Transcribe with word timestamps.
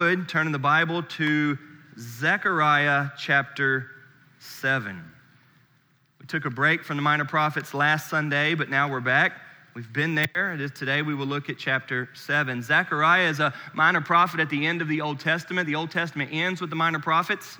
would 0.00 0.28
turn 0.28 0.46
in 0.46 0.52
the 0.52 0.60
Bible 0.60 1.02
to 1.02 1.58
Zechariah 1.98 3.08
chapter 3.18 3.90
7. 4.38 5.02
We 6.20 6.26
took 6.26 6.44
a 6.44 6.50
break 6.50 6.84
from 6.84 6.96
the 6.96 7.02
minor 7.02 7.24
prophets 7.24 7.74
last 7.74 8.08
Sunday, 8.08 8.54
but 8.54 8.70
now 8.70 8.88
we're 8.88 9.00
back. 9.00 9.32
We've 9.74 9.92
been 9.92 10.14
there. 10.14 10.54
It 10.54 10.60
is 10.60 10.70
Today 10.70 11.02
we 11.02 11.16
will 11.16 11.26
look 11.26 11.50
at 11.50 11.58
chapter 11.58 12.08
7. 12.14 12.62
Zechariah 12.62 13.28
is 13.28 13.40
a 13.40 13.52
minor 13.74 14.00
prophet 14.00 14.38
at 14.38 14.48
the 14.50 14.68
end 14.68 14.82
of 14.82 14.86
the 14.86 15.00
Old 15.00 15.18
Testament. 15.18 15.66
The 15.66 15.74
Old 15.74 15.90
Testament 15.90 16.30
ends 16.32 16.60
with 16.60 16.70
the 16.70 16.76
minor 16.76 17.00
prophets. 17.00 17.58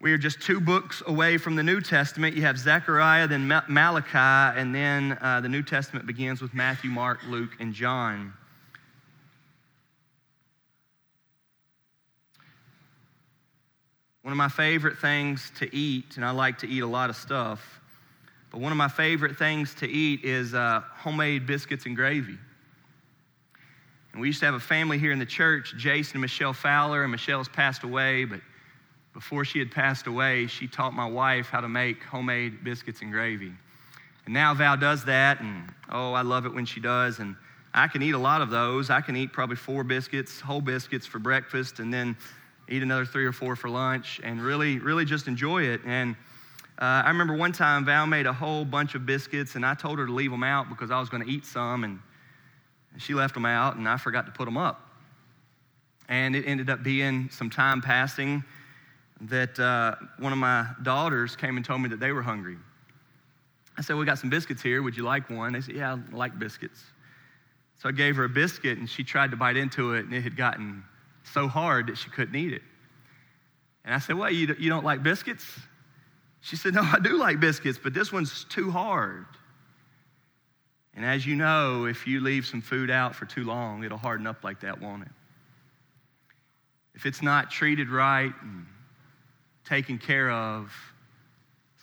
We 0.00 0.12
are 0.12 0.18
just 0.18 0.42
two 0.42 0.60
books 0.60 1.02
away 1.08 1.38
from 1.38 1.56
the 1.56 1.64
New 1.64 1.80
Testament. 1.80 2.36
You 2.36 2.42
have 2.42 2.56
Zechariah, 2.56 3.26
then 3.26 3.48
Malachi, 3.48 4.60
and 4.60 4.72
then 4.72 5.18
uh, 5.20 5.40
the 5.40 5.48
New 5.48 5.64
Testament 5.64 6.06
begins 6.06 6.40
with 6.40 6.54
Matthew, 6.54 6.90
Mark, 6.90 7.18
Luke, 7.26 7.56
and 7.58 7.74
John. 7.74 8.32
One 14.24 14.32
of 14.32 14.38
my 14.38 14.48
favorite 14.48 14.96
things 14.96 15.52
to 15.58 15.76
eat, 15.76 16.16
and 16.16 16.24
I 16.24 16.30
like 16.30 16.56
to 16.60 16.66
eat 16.66 16.80
a 16.80 16.86
lot 16.86 17.10
of 17.10 17.16
stuff, 17.16 17.60
but 18.50 18.58
one 18.58 18.72
of 18.72 18.78
my 18.78 18.88
favorite 18.88 19.36
things 19.36 19.74
to 19.74 19.86
eat 19.86 20.24
is 20.24 20.54
uh, 20.54 20.80
homemade 20.94 21.46
biscuits 21.46 21.84
and 21.84 21.94
gravy. 21.94 22.38
And 24.12 24.22
we 24.22 24.28
used 24.28 24.40
to 24.40 24.46
have 24.46 24.54
a 24.54 24.60
family 24.60 24.98
here 24.98 25.12
in 25.12 25.18
the 25.18 25.26
church, 25.26 25.74
Jason 25.76 26.16
and 26.16 26.22
Michelle 26.22 26.54
Fowler, 26.54 27.02
and 27.02 27.12
Michelle's 27.12 27.50
passed 27.50 27.82
away, 27.82 28.24
but 28.24 28.40
before 29.12 29.44
she 29.44 29.58
had 29.58 29.70
passed 29.70 30.06
away, 30.06 30.46
she 30.46 30.68
taught 30.68 30.94
my 30.94 31.06
wife 31.06 31.48
how 31.48 31.60
to 31.60 31.68
make 31.68 32.02
homemade 32.02 32.64
biscuits 32.64 33.02
and 33.02 33.12
gravy. 33.12 33.52
And 34.24 34.32
now 34.32 34.54
Val 34.54 34.78
does 34.78 35.04
that, 35.04 35.42
and 35.42 35.70
oh, 35.90 36.14
I 36.14 36.22
love 36.22 36.46
it 36.46 36.54
when 36.54 36.64
she 36.64 36.80
does. 36.80 37.18
And 37.18 37.36
I 37.74 37.88
can 37.88 38.00
eat 38.00 38.14
a 38.14 38.18
lot 38.18 38.40
of 38.40 38.48
those. 38.48 38.88
I 38.88 39.02
can 39.02 39.16
eat 39.16 39.34
probably 39.34 39.56
four 39.56 39.84
biscuits, 39.84 40.40
whole 40.40 40.62
biscuits 40.62 41.04
for 41.04 41.18
breakfast, 41.18 41.78
and 41.78 41.92
then 41.92 42.16
eat 42.68 42.82
another 42.82 43.04
three 43.04 43.24
or 43.24 43.32
four 43.32 43.56
for 43.56 43.68
lunch, 43.68 44.20
and 44.24 44.40
really, 44.40 44.78
really 44.78 45.04
just 45.04 45.28
enjoy 45.28 45.62
it. 45.64 45.80
And 45.84 46.16
uh, 46.78 47.02
I 47.04 47.08
remember 47.08 47.36
one 47.36 47.52
time 47.52 47.84
Val 47.84 48.06
made 48.06 48.26
a 48.26 48.32
whole 48.32 48.64
bunch 48.64 48.94
of 48.94 49.06
biscuits, 49.06 49.54
and 49.54 49.64
I 49.64 49.74
told 49.74 49.98
her 49.98 50.06
to 50.06 50.12
leave 50.12 50.30
them 50.30 50.42
out 50.42 50.68
because 50.68 50.90
I 50.90 50.98
was 50.98 51.08
going 51.08 51.24
to 51.24 51.30
eat 51.30 51.46
some, 51.46 51.84
and 51.84 52.00
she 52.98 53.14
left 53.14 53.34
them 53.34 53.46
out, 53.46 53.76
and 53.76 53.88
I 53.88 53.96
forgot 53.96 54.26
to 54.26 54.32
put 54.32 54.44
them 54.46 54.56
up. 54.56 54.80
And 56.08 56.34
it 56.34 56.44
ended 56.46 56.70
up 56.70 56.82
being 56.82 57.28
some 57.30 57.48
time 57.48 57.80
passing 57.80 58.44
that 59.22 59.58
uh, 59.58 59.94
one 60.18 60.32
of 60.32 60.38
my 60.38 60.66
daughters 60.82 61.36
came 61.36 61.56
and 61.56 61.64
told 61.64 61.80
me 61.80 61.88
that 61.90 62.00
they 62.00 62.12
were 62.12 62.22
hungry. 62.22 62.56
I 63.76 63.82
said, 63.82 63.96
We 63.96 64.04
got 64.04 64.18
some 64.18 64.30
biscuits 64.30 64.62
here. 64.62 64.82
Would 64.82 64.96
you 64.96 65.04
like 65.04 65.30
one? 65.30 65.52
They 65.52 65.60
said, 65.60 65.76
Yeah, 65.76 65.94
I 65.94 66.16
like 66.16 66.38
biscuits. 66.38 66.82
So 67.80 67.88
I 67.88 67.92
gave 67.92 68.16
her 68.16 68.24
a 68.24 68.28
biscuit, 68.28 68.78
and 68.78 68.88
she 68.88 69.04
tried 69.04 69.30
to 69.30 69.36
bite 69.36 69.56
into 69.56 69.94
it, 69.94 70.04
and 70.04 70.14
it 70.14 70.22
had 70.22 70.36
gotten 70.36 70.84
so 71.34 71.48
hard 71.48 71.88
that 71.88 71.98
she 71.98 72.08
couldn't 72.08 72.36
eat 72.36 72.52
it. 72.52 72.62
And 73.84 73.94
I 73.94 73.98
said, 73.98 74.16
Well, 74.16 74.30
you, 74.30 74.46
don't 74.46 74.84
like 74.84 75.02
biscuits? 75.02 75.44
She 76.40 76.56
said, 76.56 76.74
No, 76.74 76.82
I 76.82 77.00
do 77.00 77.18
like 77.18 77.40
biscuits, 77.40 77.78
but 77.82 77.92
this 77.92 78.12
one's 78.12 78.44
too 78.44 78.70
hard. 78.70 79.26
And 80.94 81.04
as 81.04 81.26
you 81.26 81.34
know, 81.34 81.86
if 81.86 82.06
you 82.06 82.20
leave 82.20 82.46
some 82.46 82.62
food 82.62 82.88
out 82.88 83.16
for 83.16 83.26
too 83.26 83.42
long, 83.44 83.82
it'll 83.82 83.98
harden 83.98 84.26
up 84.26 84.44
like 84.44 84.60
that, 84.60 84.80
won't 84.80 85.02
it? 85.02 85.08
If 86.94 87.04
it's 87.04 87.20
not 87.20 87.50
treated 87.50 87.90
right 87.90 88.32
and 88.42 88.66
taken 89.64 89.98
care 89.98 90.30
of, 90.30 90.72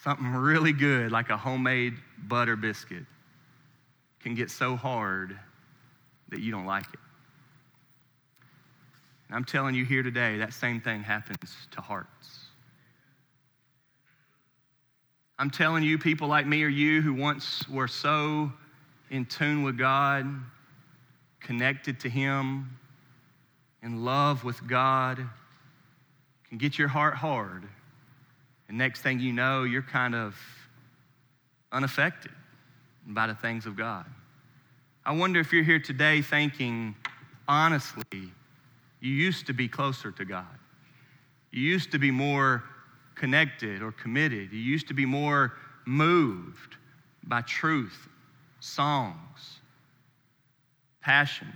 something 0.02 0.28
really 0.28 0.72
good 0.72 1.12
like 1.12 1.30
a 1.30 1.38
homemade 1.38 1.94
butter 2.24 2.56
biscuit 2.56 3.04
can 4.22 4.34
get 4.34 4.50
so 4.50 4.76
hard 4.76 5.38
that 6.30 6.40
you 6.40 6.52
don't 6.52 6.66
like 6.66 6.86
it. 6.94 7.00
I'm 9.32 9.46
telling 9.46 9.76
you 9.76 9.86
here 9.86 10.04
today, 10.04 10.38
that 10.40 10.54
same 10.54 10.82
thing 10.82 11.04
happens 11.04 11.56
to 11.72 11.82
hearts. 11.82 12.40
I'm 15.40 15.50
telling 15.50 15.84
you, 15.84 15.98
people 15.98 16.28
like 16.28 16.46
me 16.46 16.64
or 16.64 16.68
you 16.68 17.02
who 17.02 17.14
once 17.14 17.68
were 17.70 17.88
so 17.88 18.52
in 19.10 19.26
tune 19.26 19.64
with 19.64 19.78
God, 19.78 20.28
connected 21.40 22.00
to 22.02 22.10
Him, 22.10 22.78
in 23.82 24.06
love 24.06 24.44
with 24.44 24.68
God, 24.68 25.18
can 26.48 26.58
get 26.58 26.78
your 26.78 26.90
heart 26.90 27.16
hard. 27.16 27.64
And 28.68 28.78
next 28.78 29.02
thing 29.02 29.20
you 29.20 29.34
know, 29.34 29.64
you're 29.64 29.82
kind 29.82 30.14
of 30.14 30.36
unaffected 31.72 32.32
by 33.08 33.28
the 33.28 33.36
things 33.36 33.66
of 33.66 33.76
God. 33.76 34.06
I 35.06 35.14
wonder 35.14 35.40
if 35.40 35.52
you're 35.52 35.64
here 35.64 35.80
today 35.80 36.22
thinking, 36.22 36.96
honestly, 37.48 38.32
you 39.02 39.12
used 39.12 39.48
to 39.48 39.54
be 39.54 39.68
closer 39.68 40.12
to 40.12 40.24
God. 40.24 40.46
You 41.52 41.64
used 41.64 41.92
to 41.92 42.00
be 42.00 42.12
more 42.12 42.64
connected 43.16 43.82
or 43.82 43.92
committed. 43.92 44.52
You 44.54 44.60
used 44.60 44.88
to 44.88 44.94
be 44.94 45.06
more 45.06 45.54
moved 45.86 46.78
by 47.24 47.42
truth, 47.42 48.08
songs, 48.60 49.60
passion. 51.02 51.52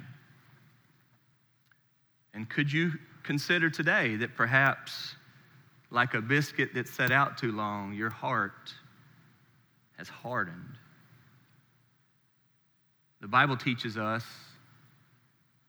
And 2.33 2.49
could 2.49 2.71
you 2.71 2.93
consider 3.23 3.69
today 3.69 4.15
that 4.17 4.35
perhaps, 4.35 5.15
like 5.91 6.13
a 6.15 6.21
biscuit 6.21 6.71
that's 6.73 6.91
set 6.91 7.11
out 7.11 7.37
too 7.37 7.51
long, 7.51 7.93
your 7.93 8.09
heart 8.09 8.73
has 9.97 10.09
hardened? 10.09 10.75
The 13.21 13.27
Bible 13.27 13.55
teaches 13.55 13.97
us 13.97 14.25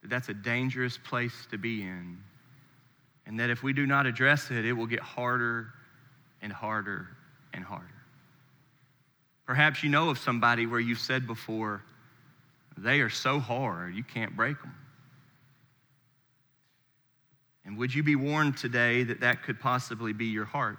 that 0.07 0.15
that's 0.15 0.29
a 0.29 0.33
dangerous 0.33 0.97
place 0.97 1.47
to 1.51 1.57
be 1.57 1.81
in. 1.81 2.17
And 3.25 3.39
that 3.41 3.49
if 3.49 3.61
we 3.61 3.73
do 3.73 3.85
not 3.85 4.05
address 4.05 4.51
it, 4.51 4.65
it 4.65 4.71
will 4.71 4.85
get 4.85 5.01
harder 5.01 5.67
and 6.41 6.51
harder 6.51 7.09
and 7.53 7.61
harder. 7.63 7.85
Perhaps 9.45 9.83
you 9.83 9.89
know 9.89 10.09
of 10.09 10.17
somebody 10.17 10.65
where 10.65 10.79
you've 10.79 10.99
said 10.99 11.27
before, 11.27 11.83
they 12.77 13.01
are 13.01 13.09
so 13.09 13.39
hard, 13.39 13.95
you 13.95 14.03
can't 14.03 14.35
break 14.35 14.61
them. 14.61 14.73
And 17.65 17.77
would 17.77 17.93
you 17.93 18.01
be 18.01 18.15
warned 18.15 18.55
today 18.55 19.03
that 19.03 19.19
that 19.19 19.43
could 19.43 19.59
possibly 19.59 20.13
be 20.13 20.27
your 20.27 20.45
heart? 20.45 20.77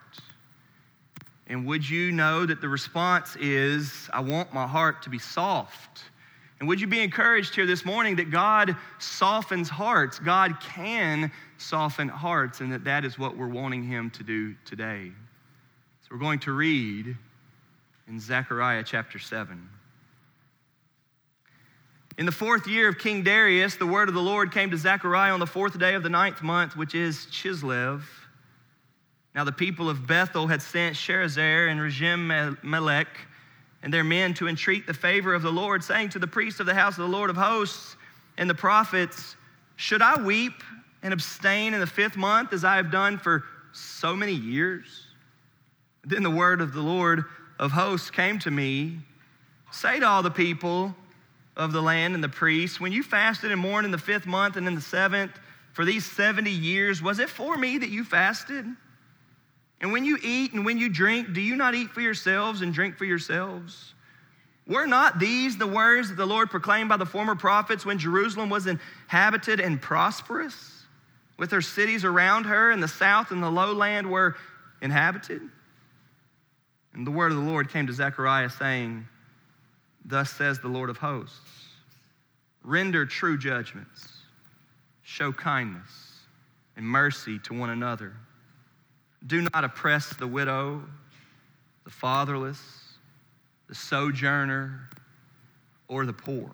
And 1.48 1.66
would 1.66 1.88
you 1.88 2.12
know 2.12 2.46
that 2.46 2.62
the 2.62 2.68
response 2.68 3.36
is, 3.36 4.08
I 4.10 4.20
want 4.20 4.54
my 4.54 4.66
heart 4.66 5.02
to 5.02 5.10
be 5.10 5.18
soft 5.18 6.02
and 6.60 6.69
would 6.69 6.80
you 6.80 6.86
be 6.88 7.00
encouraged 7.00 7.54
here 7.54 7.66
this 7.66 7.84
morning 7.84 8.16
that 8.16 8.30
God 8.30 8.76
softens 8.98 9.69
hearts? 9.69 10.19
God 10.19 10.60
can 10.60 11.30
soften 11.56 12.08
hearts, 12.08 12.60
and 12.60 12.72
that 12.72 12.84
that 12.84 13.04
is 13.04 13.19
what 13.19 13.36
we're 13.36 13.48
wanting 13.48 13.84
Him 13.84 14.10
to 14.10 14.24
do 14.24 14.54
today. 14.64 15.12
So 16.02 16.08
we're 16.10 16.19
going 16.19 16.41
to 16.41 16.52
read 16.52 17.16
in 18.08 18.19
Zechariah 18.19 18.82
chapter 18.82 19.19
7. 19.19 19.69
In 22.16 22.26
the 22.26 22.32
fourth 22.32 22.66
year 22.66 22.88
of 22.88 22.98
King 22.98 23.22
Darius, 23.22 23.76
the 23.76 23.86
word 23.86 24.08
of 24.08 24.14
the 24.14 24.20
Lord 24.20 24.50
came 24.50 24.72
to 24.72 24.76
Zechariah 24.76 25.32
on 25.32 25.38
the 25.38 25.46
fourth 25.46 25.78
day 25.78 25.94
of 25.94 26.02
the 26.02 26.08
ninth 26.08 26.42
month, 26.42 26.76
which 26.76 26.96
is 26.96 27.26
Chislev. 27.30 28.02
Now 29.36 29.44
the 29.44 29.52
people 29.52 29.88
of 29.88 30.08
Bethel 30.08 30.48
had 30.48 30.60
sent 30.60 30.96
Sharezer 30.96 31.70
and 31.70 31.78
Regem 31.78 32.56
Melech 32.64 33.06
and 33.82 33.92
their 33.92 34.04
men 34.04 34.34
to 34.34 34.48
entreat 34.48 34.86
the 34.86 34.94
favor 34.94 35.34
of 35.34 35.42
the 35.42 35.52
Lord, 35.52 35.84
saying 35.84 36.10
to 36.10 36.18
the 36.18 36.26
priests 36.26 36.60
of 36.60 36.66
the 36.66 36.74
house 36.74 36.98
of 36.98 37.04
the 37.04 37.16
Lord 37.16 37.30
of 37.30 37.36
hosts 37.36 37.96
and 38.36 38.48
the 38.48 38.54
prophets, 38.54 39.36
Should 39.76 40.02
I 40.02 40.20
weep 40.20 40.62
and 41.02 41.12
abstain 41.12 41.74
in 41.74 41.80
the 41.80 41.86
fifth 41.86 42.16
month 42.16 42.52
as 42.52 42.64
I 42.64 42.76
have 42.76 42.90
done 42.90 43.18
for 43.18 43.44
so 43.72 44.16
many 44.16 44.32
years? 44.32 45.06
Then 46.04 46.22
the 46.22 46.30
word 46.30 46.60
of 46.60 46.72
the 46.72 46.80
Lord 46.80 47.24
of 47.58 47.72
hosts 47.72 48.10
came 48.10 48.38
to 48.40 48.50
me 48.50 48.98
Say 49.70 50.00
to 50.00 50.06
all 50.06 50.22
the 50.22 50.30
people 50.30 50.94
of 51.56 51.72
the 51.72 51.82
land 51.82 52.14
and 52.14 52.24
the 52.24 52.28
priests, 52.28 52.80
When 52.80 52.92
you 52.92 53.02
fasted 53.02 53.52
and 53.52 53.60
mourned 53.60 53.84
in 53.84 53.90
the 53.90 53.98
fifth 53.98 54.26
month 54.26 54.56
and 54.56 54.66
in 54.66 54.74
the 54.74 54.80
seventh 54.80 55.32
for 55.72 55.84
these 55.84 56.04
70 56.04 56.50
years, 56.50 57.02
was 57.02 57.19
it 57.19 57.28
for 57.28 57.56
me 57.56 57.78
that 57.78 57.90
you 57.90 58.04
fasted? 58.04 58.64
And 59.80 59.92
when 59.92 60.04
you 60.04 60.19
eat 60.22 60.52
and 60.52 60.64
when 60.64 60.78
you 60.78 60.88
drink, 60.88 61.32
do 61.32 61.40
you 61.40 61.56
not 61.56 61.75
eat 61.75 61.90
for 61.90 62.00
yourselves 62.00 62.62
and 62.62 62.75
drink 62.75 62.96
for 62.96 63.04
yourselves? 63.04 63.94
Were 64.66 64.86
not 64.86 65.19
these 65.19 65.56
the 65.56 65.66
words 65.66 66.08
that 66.08 66.16
the 66.16 66.26
Lord 66.26 66.50
proclaimed 66.50 66.88
by 66.88 66.96
the 66.96 67.06
former 67.06 67.34
prophets 67.34 67.86
when 67.86 67.98
Jerusalem 67.98 68.50
was 68.50 68.66
inhabited 68.66 69.60
and 69.60 69.80
prosperous, 69.80 70.82
with 71.38 71.52
her 71.52 71.62
cities 71.62 72.04
around 72.04 72.44
her, 72.44 72.70
and 72.70 72.82
the 72.82 72.88
south 72.88 73.30
and 73.30 73.42
the 73.42 73.50
lowland 73.50 74.10
were 74.10 74.36
inhabited? 74.82 75.40
And 76.92 77.06
the 77.06 77.10
word 77.10 77.31
of 77.31 77.38
the 77.38 77.44
Lord 77.44 77.70
came 77.70 77.86
to 77.86 77.92
Zechariah, 77.92 78.50
saying, 78.50 79.06
Thus 80.04 80.31
says 80.31 80.58
the 80.58 80.69
Lord 80.69 80.90
of 80.90 80.98
hosts 80.98 81.69
render 82.64 83.06
true 83.06 83.38
judgments, 83.38 84.24
show 85.02 85.32
kindness 85.32 86.19
and 86.76 86.84
mercy 86.84 87.38
to 87.38 87.54
one 87.54 87.70
another 87.70 88.14
do 89.26 89.43
not 89.43 89.65
oppress 89.65 90.15
the 90.15 90.26
widow, 90.26 90.82
the 91.85 91.91
fatherless, 91.91 92.61
the 93.69 93.75
sojourner, 93.75 94.88
or 95.88 96.06
the 96.06 96.12
poor. 96.12 96.50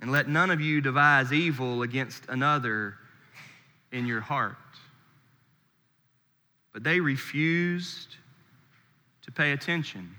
And 0.00 0.10
let 0.10 0.28
none 0.28 0.50
of 0.50 0.60
you 0.60 0.80
devise 0.80 1.32
evil 1.32 1.82
against 1.82 2.24
another, 2.28 2.96
in 3.92 4.06
your 4.06 4.20
heart. 4.20 4.56
But 6.72 6.84
they 6.84 7.00
refused 7.00 8.16
to 9.22 9.32
pay 9.32 9.52
attention 9.52 10.14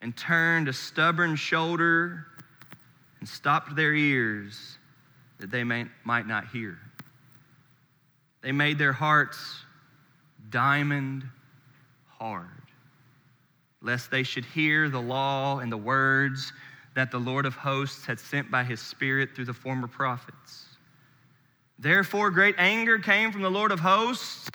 and 0.00 0.16
turned 0.16 0.68
a 0.68 0.72
stubborn 0.72 1.36
shoulder 1.36 2.26
and 3.18 3.28
stopped 3.28 3.74
their 3.74 3.94
ears 3.94 4.78
that 5.38 5.50
they 5.50 5.64
may, 5.64 5.86
might 6.04 6.26
not 6.26 6.46
hear. 6.48 6.78
They 8.46 8.52
made 8.52 8.78
their 8.78 8.92
hearts 8.92 9.64
diamond 10.50 11.24
hard, 12.06 12.46
lest 13.82 14.08
they 14.12 14.22
should 14.22 14.44
hear 14.44 14.88
the 14.88 15.00
law 15.00 15.58
and 15.58 15.72
the 15.72 15.76
words 15.76 16.52
that 16.94 17.10
the 17.10 17.18
Lord 17.18 17.44
of 17.44 17.56
hosts 17.56 18.06
had 18.06 18.20
sent 18.20 18.48
by 18.48 18.62
his 18.62 18.78
Spirit 18.78 19.30
through 19.34 19.46
the 19.46 19.52
former 19.52 19.88
prophets. 19.88 20.66
Therefore, 21.80 22.30
great 22.30 22.54
anger 22.56 23.00
came 23.00 23.32
from 23.32 23.42
the 23.42 23.50
Lord 23.50 23.72
of 23.72 23.80
hosts 23.80 24.48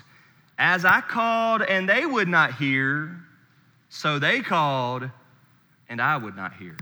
as 0.58 0.86
I 0.86 1.02
called, 1.02 1.62
and 1.62 1.90
they 1.90 2.06
would 2.06 2.30
not 2.30 2.56
hear, 2.56 3.18
so 3.90 4.20
they 4.20 4.40
called, 4.40 5.10
and 5.90 6.02
I 6.02 6.16
would 6.16 6.38
not 6.38 6.54
hear, 6.54 6.78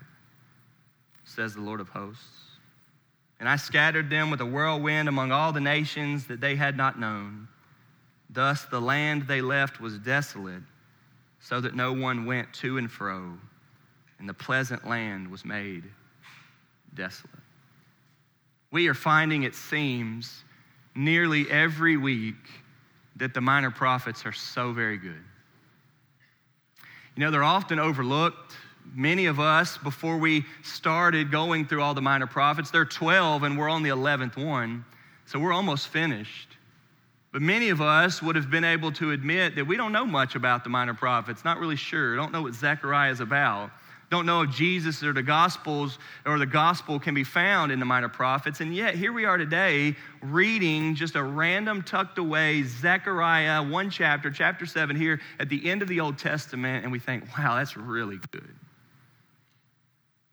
says 1.23 1.55
the 1.55 1.61
Lord 1.61 1.81
of 1.81 1.89
hosts. 1.89 2.48
And 3.39 3.47
I 3.47 3.55
scattered 3.55 4.09
them 4.09 4.29
with 4.29 4.41
a 4.41 4.45
whirlwind 4.45 5.07
among 5.07 5.31
all 5.31 5.53
the 5.53 5.61
nations 5.61 6.27
that 6.27 6.41
they 6.41 6.55
had 6.55 6.75
not 6.75 6.99
known. 6.99 7.47
Thus 8.29 8.65
the 8.65 8.81
land 8.81 9.27
they 9.27 9.41
left 9.41 9.79
was 9.79 9.97
desolate, 9.97 10.63
so 11.39 11.61
that 11.61 11.75
no 11.75 11.93
one 11.93 12.25
went 12.25 12.51
to 12.55 12.77
and 12.77 12.91
fro, 12.91 13.37
and 14.19 14.27
the 14.27 14.33
pleasant 14.33 14.87
land 14.87 15.29
was 15.29 15.45
made 15.45 15.83
desolate. 16.93 17.33
We 18.71 18.87
are 18.87 18.93
finding, 18.93 19.43
it 19.43 19.55
seems, 19.55 20.43
nearly 20.95 21.49
every 21.49 21.97
week 21.97 22.35
that 23.15 23.33
the 23.33 23.41
minor 23.41 23.71
prophets 23.71 24.25
are 24.25 24.31
so 24.31 24.73
very 24.73 24.97
good. 24.97 25.23
You 27.15 27.25
know, 27.25 27.31
they're 27.31 27.43
often 27.43 27.79
overlooked. 27.79 28.55
Many 28.93 29.27
of 29.27 29.39
us, 29.39 29.77
before 29.77 30.17
we 30.17 30.45
started 30.63 31.31
going 31.31 31.67
through 31.67 31.81
all 31.81 31.93
the 31.93 32.01
minor 32.01 32.27
prophets, 32.27 32.71
they're 32.71 32.85
12 32.85 33.43
and 33.43 33.57
we're 33.57 33.69
on 33.69 33.83
the 33.83 33.89
11th 33.89 34.37
one, 34.37 34.85
so 35.25 35.39
we're 35.39 35.53
almost 35.53 35.87
finished. 35.89 36.49
But 37.31 37.41
many 37.41 37.69
of 37.69 37.81
us 37.81 38.21
would 38.21 38.35
have 38.35 38.49
been 38.49 38.63
able 38.63 38.91
to 38.93 39.11
admit 39.11 39.55
that 39.55 39.65
we 39.65 39.77
don't 39.77 39.91
know 39.91 40.05
much 40.05 40.35
about 40.35 40.63
the 40.63 40.69
minor 40.69 40.95
prophets, 40.95 41.45
not 41.45 41.59
really 41.59 41.75
sure, 41.75 42.15
don't 42.15 42.31
know 42.31 42.41
what 42.41 42.53
Zechariah 42.53 43.11
is 43.11 43.19
about 43.19 43.71
don't 44.09 44.25
know 44.25 44.41
if 44.41 44.49
Jesus 44.49 45.03
or 45.03 45.13
the 45.13 45.21
Gospels 45.21 45.99
or 46.25 46.39
the 46.39 46.45
Gospel 46.45 46.99
can 46.99 47.13
be 47.13 47.23
found 47.23 47.71
in 47.71 47.79
the 47.79 47.85
minor 47.85 48.09
prophets. 48.09 48.59
And 48.59 48.75
yet, 48.75 48.95
here 48.95 49.13
we 49.13 49.25
are 49.25 49.37
today 49.37 49.95
reading 50.21 50.95
just 50.95 51.15
a 51.15 51.23
random 51.23 51.83
tucked 51.83 52.17
away 52.17 52.63
Zechariah, 52.63 53.61
one 53.61 53.89
chapter, 53.89 54.31
chapter 54.31 54.65
seven, 54.65 54.95
here 54.95 55.21
at 55.39 55.49
the 55.49 55.69
end 55.69 55.81
of 55.81 55.87
the 55.87 55.99
Old 55.99 56.17
Testament, 56.17 56.83
and 56.83 56.91
we 56.91 56.99
think, 56.99 57.25
wow, 57.37 57.55
that's 57.55 57.77
really 57.77 58.17
good. 58.31 58.55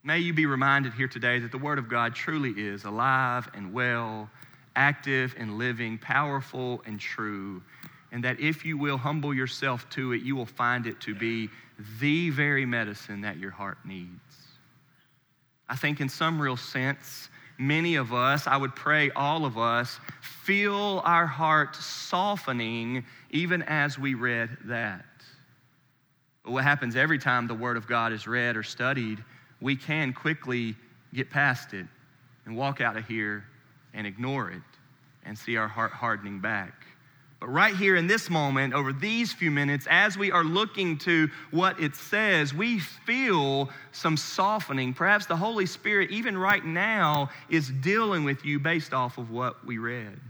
May 0.07 0.21
you 0.21 0.33
be 0.33 0.47
reminded 0.47 0.93
here 0.93 1.09
today 1.09 1.41
that 1.41 1.51
the 1.51 1.59
Word 1.59 1.81
of 1.81 1.89
God 1.89 2.15
truly 2.15 2.53
is 2.53 2.85
alive 2.85 3.51
and 3.55 3.73
well, 3.73 4.31
active 4.77 5.35
and 5.37 5.59
living, 5.59 5.99
powerful 5.99 6.81
and 6.87 7.01
true, 7.01 7.61
and 8.13 8.23
that 8.23 8.39
if 8.39 8.65
you 8.65 8.79
will 8.79 8.99
humble 8.99 9.35
yourself 9.35 9.91
to 9.91 10.13
it, 10.13 10.23
you 10.23 10.37
will 10.37 10.47
find 10.47 10.87
it 10.87 11.01
to 11.01 11.15
be 11.17 11.51
the 11.99 12.31
very 12.31 12.65
medicine 12.65 13.23
that 13.23 13.39
your 13.39 13.51
heart 13.51 13.79
needs. 13.85 14.13
I 15.69 15.75
think, 15.75 16.01
in 16.01 16.09
some 16.09 16.41
real 16.41 16.57
sense, 16.57 17.29
many 17.59 17.97
of 17.97 18.13
us, 18.13 18.47
I 18.47 18.57
would 18.57 18.77
pray 18.77 19.11
all 19.11 19.45
of 19.45 19.59
us, 19.59 19.99
feel 20.21 21.03
our 21.05 21.27
heart 21.27 21.75
softening 21.75 23.05
even 23.31 23.61
as 23.65 23.99
we 23.99 24.15
read 24.15 24.57
that. 24.67 25.05
But 26.45 26.53
what 26.53 26.63
happens 26.63 26.95
every 26.95 27.19
time 27.19 27.49
the 27.49 27.55
Word 27.55 27.77
of 27.77 27.89
God 27.89 28.13
is 28.13 28.29
read 28.29 28.57
or 28.57 28.63
studied, 28.63 29.25
we 29.67 29.75
can 29.75 30.13
quickly 30.13 30.77
get 31.13 31.29
past 31.29 31.75
it 31.75 31.87
and 32.45 32.57
walk 32.57 32.81
out 32.81 32.97
of 32.97 33.05
here 33.09 33.45
and 33.95 34.07
ignore 34.07 34.49
it 34.49 34.63
and 35.25 35.37
see 35.37 35.57
our 35.57 35.67
heart 35.67 35.91
hardening 35.91 36.39
back. 36.39 36.87
But 37.41 37.49
right 37.49 37.75
here 37.75 37.97
in 37.97 38.07
this 38.07 38.31
moment, 38.31 38.75
over 38.75 38.93
these 38.93 39.33
few 39.33 39.51
minutes, 39.51 39.89
as 39.91 40.17
we 40.17 40.31
are 40.31 40.45
looking 40.45 40.99
to 40.99 41.29
what 41.51 41.81
it 41.81 41.97
says, 41.97 42.55
we 42.55 42.79
feel 42.79 43.69
some 43.91 44.17
softening. 44.17 44.95
Perhaps 44.95 45.27
the 45.27 45.35
Holy 45.35 45.67
Spirit, 45.67 46.13
even 46.13 46.39
right 46.39 46.65
now, 46.65 47.29
is 47.51 47.69
dealing 47.69 48.23
with 48.23 48.45
you 48.45 48.61
based 48.61 48.95
off 48.95 49.19
of 49.19 49.33
what 49.33 49.67
we 49.67 49.79
read. 49.79 50.21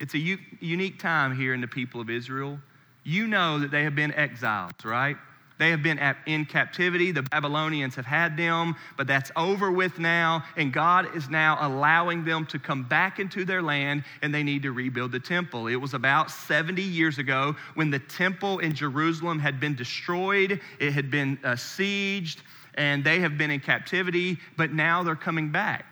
It's 0.00 0.14
a 0.14 0.18
u- 0.18 0.38
unique 0.58 0.98
time 0.98 1.36
here 1.36 1.54
in 1.54 1.60
the 1.60 1.68
people 1.68 2.00
of 2.00 2.10
Israel. 2.10 2.58
You 3.04 3.28
know 3.28 3.60
that 3.60 3.70
they 3.70 3.84
have 3.84 3.94
been 3.94 4.12
exiles, 4.12 4.72
right? 4.84 5.16
They 5.58 5.70
have 5.70 5.82
been 5.82 5.98
in 6.26 6.44
captivity. 6.44 7.12
The 7.12 7.22
Babylonians 7.22 7.94
have 7.94 8.04
had 8.04 8.36
them, 8.36 8.76
but 8.96 9.06
that's 9.06 9.30
over 9.36 9.72
with 9.72 9.98
now. 9.98 10.44
And 10.56 10.72
God 10.72 11.16
is 11.16 11.30
now 11.30 11.58
allowing 11.60 12.24
them 12.24 12.44
to 12.46 12.58
come 12.58 12.82
back 12.82 13.18
into 13.18 13.44
their 13.44 13.62
land 13.62 14.04
and 14.22 14.34
they 14.34 14.42
need 14.42 14.62
to 14.62 14.72
rebuild 14.72 15.12
the 15.12 15.20
temple. 15.20 15.66
It 15.66 15.76
was 15.76 15.94
about 15.94 16.30
70 16.30 16.82
years 16.82 17.18
ago 17.18 17.56
when 17.74 17.90
the 17.90 17.98
temple 17.98 18.58
in 18.58 18.74
Jerusalem 18.74 19.38
had 19.38 19.58
been 19.58 19.74
destroyed, 19.74 20.60
it 20.78 20.92
had 20.92 21.10
been 21.10 21.38
uh, 21.42 21.52
sieged, 21.52 22.38
and 22.74 23.02
they 23.02 23.20
have 23.20 23.38
been 23.38 23.50
in 23.50 23.60
captivity, 23.60 24.38
but 24.56 24.72
now 24.72 25.02
they're 25.02 25.16
coming 25.16 25.50
back. 25.50 25.86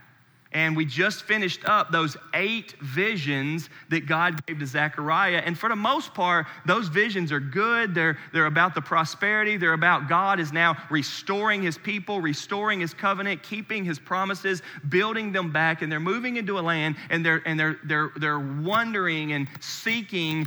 And 0.55 0.77
we 0.77 0.85
just 0.85 1.25
finished 1.25 1.65
up 1.65 1.91
those 1.91 2.17
eight 2.33 2.77
visions 2.81 3.69
that 3.89 4.07
God 4.07 4.47
gave 4.47 4.61
to 4.61 4.67
Zechariah. 4.67 5.43
And 5.45 5.59
for 5.59 5.69
the 5.69 5.75
most 5.75 6.15
part, 6.15 6.47
those 6.65 6.87
visions 6.87 7.33
are 7.33 7.41
good. 7.41 7.93
They're, 7.93 8.17
they're 8.33 8.47
about 8.47 8.77
the 8.77 8.81
prosperity. 8.81 9.57
They're 9.57 9.73
about 9.73 10.09
God 10.09 10.39
is 10.39 10.53
now 10.53 10.77
restoring 10.91 11.61
his 11.61 11.77
people, 11.77 12.21
restoring 12.21 12.79
his 12.79 12.95
covenant, 12.95 13.43
keeping 13.43 13.85
his 13.85 13.99
promises, 13.99 14.63
building 14.89 15.33
them 15.33 15.51
back. 15.51 15.83
And 15.83 15.91
they're 15.91 15.99
moving 15.99 16.37
into 16.37 16.57
a 16.57 16.63
land 16.63 16.95
and 17.11 17.27
they're, 17.27 17.43
and 17.45 17.59
they're, 17.59 17.79
they're, 17.85 18.13
they're 18.17 18.39
wondering 18.39 19.33
and 19.33 19.49
seeking 19.59 20.47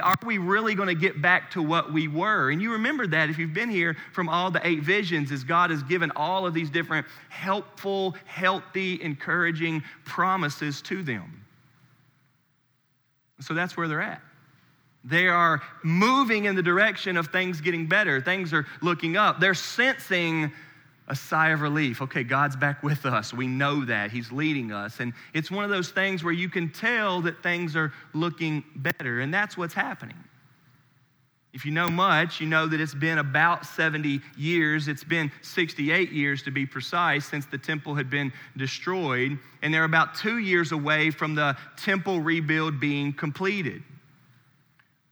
are 0.00 0.14
we 0.24 0.38
really 0.38 0.76
going 0.76 0.88
to 0.88 0.94
get 0.94 1.20
back 1.20 1.50
to 1.50 1.62
what 1.62 1.92
we 1.92 2.06
were? 2.06 2.50
And 2.52 2.62
you 2.62 2.72
remember 2.72 3.08
that 3.08 3.28
if 3.28 3.38
you've 3.38 3.54
been 3.54 3.70
here 3.70 3.96
from 4.12 4.28
all 4.28 4.52
the 4.52 4.64
eight 4.64 4.82
visions, 4.84 5.32
as 5.32 5.42
God 5.42 5.70
has 5.70 5.82
given 5.82 6.12
all 6.14 6.46
of 6.46 6.54
these 6.54 6.70
different 6.70 7.06
helpful, 7.28 8.14
healthy, 8.24 9.02
encouraging 9.02 9.47
encouraging 9.48 9.82
promises 10.04 10.82
to 10.82 11.02
them. 11.02 11.44
So 13.40 13.54
that's 13.54 13.76
where 13.76 13.88
they're 13.88 14.02
at. 14.02 14.20
They 15.04 15.28
are 15.28 15.62
moving 15.84 16.46
in 16.46 16.56
the 16.56 16.62
direction 16.62 17.16
of 17.16 17.28
things 17.28 17.60
getting 17.60 17.86
better. 17.86 18.20
Things 18.20 18.52
are 18.52 18.66
looking 18.82 19.16
up. 19.16 19.40
They're 19.40 19.54
sensing 19.54 20.52
a 21.06 21.14
sigh 21.14 21.50
of 21.50 21.62
relief. 21.62 22.02
Okay, 22.02 22.24
God's 22.24 22.56
back 22.56 22.82
with 22.82 23.06
us. 23.06 23.32
We 23.32 23.46
know 23.46 23.84
that. 23.86 24.10
He's 24.10 24.30
leading 24.32 24.72
us. 24.72 25.00
And 25.00 25.14
it's 25.32 25.50
one 25.50 25.64
of 25.64 25.70
those 25.70 25.90
things 25.90 26.22
where 26.24 26.34
you 26.34 26.50
can 26.50 26.70
tell 26.70 27.22
that 27.22 27.42
things 27.42 27.76
are 27.76 27.92
looking 28.12 28.64
better. 28.76 29.20
And 29.20 29.32
that's 29.32 29.56
what's 29.56 29.72
happening. 29.72 30.22
If 31.58 31.66
you 31.66 31.72
know 31.72 31.88
much, 31.88 32.40
you 32.40 32.46
know 32.46 32.68
that 32.68 32.80
it's 32.80 32.94
been 32.94 33.18
about 33.18 33.66
70 33.66 34.20
years. 34.36 34.86
It's 34.86 35.02
been 35.02 35.28
68 35.42 36.12
years 36.12 36.40
to 36.44 36.52
be 36.52 36.64
precise 36.64 37.26
since 37.26 37.46
the 37.46 37.58
temple 37.58 37.96
had 37.96 38.08
been 38.08 38.32
destroyed. 38.56 39.36
And 39.60 39.74
they're 39.74 39.82
about 39.82 40.14
two 40.14 40.38
years 40.38 40.70
away 40.70 41.10
from 41.10 41.34
the 41.34 41.56
temple 41.76 42.20
rebuild 42.20 42.78
being 42.78 43.12
completed. 43.12 43.82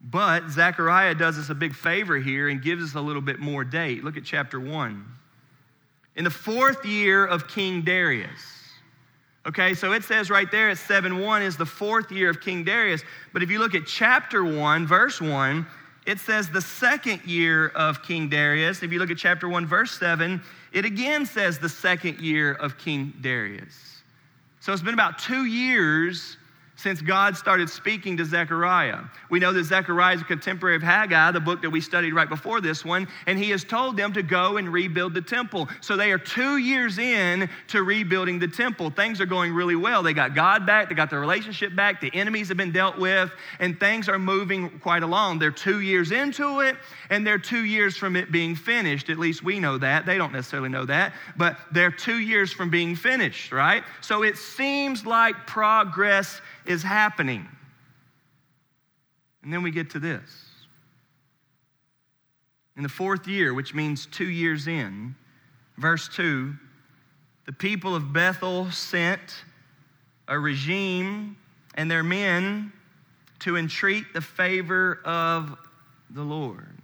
But 0.00 0.48
Zechariah 0.48 1.16
does 1.16 1.36
us 1.36 1.50
a 1.50 1.54
big 1.56 1.74
favor 1.74 2.16
here 2.16 2.48
and 2.48 2.62
gives 2.62 2.84
us 2.84 2.94
a 2.94 3.00
little 3.00 3.22
bit 3.22 3.40
more 3.40 3.64
date. 3.64 4.04
Look 4.04 4.16
at 4.16 4.22
chapter 4.22 4.60
1. 4.60 5.04
In 6.14 6.22
the 6.22 6.30
fourth 6.30 6.84
year 6.86 7.26
of 7.26 7.48
King 7.48 7.82
Darius. 7.82 8.30
Okay, 9.46 9.74
so 9.74 9.92
it 9.94 10.04
says 10.04 10.30
right 10.30 10.48
there 10.52 10.70
at 10.70 10.78
7 10.78 11.18
1 11.18 11.42
is 11.42 11.56
the 11.56 11.66
fourth 11.66 12.12
year 12.12 12.30
of 12.30 12.40
King 12.40 12.62
Darius. 12.62 13.02
But 13.32 13.42
if 13.42 13.50
you 13.50 13.58
look 13.58 13.74
at 13.74 13.84
chapter 13.84 14.44
1, 14.44 14.86
verse 14.86 15.20
1, 15.20 15.66
it 16.06 16.20
says 16.20 16.48
the 16.48 16.60
second 16.60 17.24
year 17.24 17.68
of 17.68 18.02
King 18.02 18.28
Darius. 18.28 18.82
If 18.82 18.92
you 18.92 18.98
look 19.00 19.10
at 19.10 19.18
chapter 19.18 19.48
1, 19.48 19.66
verse 19.66 19.98
7, 19.98 20.40
it 20.72 20.84
again 20.84 21.26
says 21.26 21.58
the 21.58 21.68
second 21.68 22.20
year 22.20 22.52
of 22.52 22.78
King 22.78 23.12
Darius. 23.20 24.02
So 24.60 24.72
it's 24.72 24.82
been 24.82 24.94
about 24.94 25.18
two 25.18 25.44
years 25.44 26.36
since 26.76 27.00
God 27.00 27.36
started 27.36 27.68
speaking 27.70 28.16
to 28.18 28.24
Zechariah. 28.24 29.00
We 29.30 29.38
know 29.38 29.52
that 29.52 29.64
Zechariah 29.64 30.16
is 30.16 30.20
a 30.20 30.24
contemporary 30.24 30.76
of 30.76 30.82
Haggai, 30.82 31.30
the 31.32 31.40
book 31.40 31.62
that 31.62 31.70
we 31.70 31.80
studied 31.80 32.12
right 32.12 32.28
before 32.28 32.60
this 32.60 32.84
one, 32.84 33.08
and 33.26 33.38
he 33.38 33.50
has 33.50 33.64
told 33.64 33.96
them 33.96 34.12
to 34.12 34.22
go 34.22 34.58
and 34.58 34.70
rebuild 34.72 35.14
the 35.14 35.22
temple. 35.22 35.68
So 35.80 35.96
they 35.96 36.12
are 36.12 36.18
two 36.18 36.58
years 36.58 36.98
in 36.98 37.48
to 37.68 37.82
rebuilding 37.82 38.38
the 38.38 38.48
temple. 38.48 38.90
Things 38.90 39.20
are 39.20 39.26
going 39.26 39.54
really 39.54 39.76
well. 39.76 40.02
They 40.02 40.12
got 40.12 40.34
God 40.34 40.66
back, 40.66 40.88
they 40.88 40.94
got 40.94 41.08
their 41.08 41.20
relationship 41.20 41.74
back, 41.74 42.00
the 42.00 42.14
enemies 42.14 42.48
have 42.48 42.58
been 42.58 42.72
dealt 42.72 42.98
with, 42.98 43.32
and 43.58 43.80
things 43.80 44.08
are 44.08 44.18
moving 44.18 44.78
quite 44.80 45.02
along. 45.02 45.38
They're 45.38 45.50
two 45.50 45.80
years 45.80 46.12
into 46.12 46.60
it, 46.60 46.76
and 47.08 47.26
they're 47.26 47.38
two 47.38 47.64
years 47.64 47.96
from 47.96 48.16
it 48.16 48.30
being 48.30 48.54
finished. 48.54 49.08
At 49.08 49.18
least 49.18 49.42
we 49.42 49.58
know 49.58 49.78
that. 49.78 50.04
They 50.04 50.18
don't 50.18 50.32
necessarily 50.32 50.68
know 50.68 50.84
that, 50.84 51.14
but 51.38 51.56
they're 51.72 51.90
two 51.90 52.18
years 52.18 52.52
from 52.52 52.68
being 52.68 52.94
finished, 52.94 53.50
right? 53.50 53.82
So 54.02 54.22
it 54.22 54.36
seems 54.36 55.06
like 55.06 55.46
progress 55.46 56.40
is 56.68 56.82
happening. 56.82 57.48
And 59.42 59.52
then 59.52 59.62
we 59.62 59.70
get 59.70 59.90
to 59.90 59.98
this. 59.98 60.28
In 62.76 62.82
the 62.82 62.88
fourth 62.88 63.26
year, 63.26 63.54
which 63.54 63.74
means 63.74 64.06
two 64.06 64.28
years 64.28 64.66
in, 64.66 65.14
verse 65.78 66.08
2, 66.08 66.54
the 67.46 67.52
people 67.52 67.94
of 67.94 68.12
Bethel 68.12 68.70
sent 68.70 69.20
a 70.28 70.38
regime 70.38 71.36
and 71.74 71.90
their 71.90 72.02
men 72.02 72.72
to 73.40 73.56
entreat 73.56 74.12
the 74.12 74.20
favor 74.20 75.00
of 75.04 75.56
the 76.10 76.22
Lord. 76.22 76.76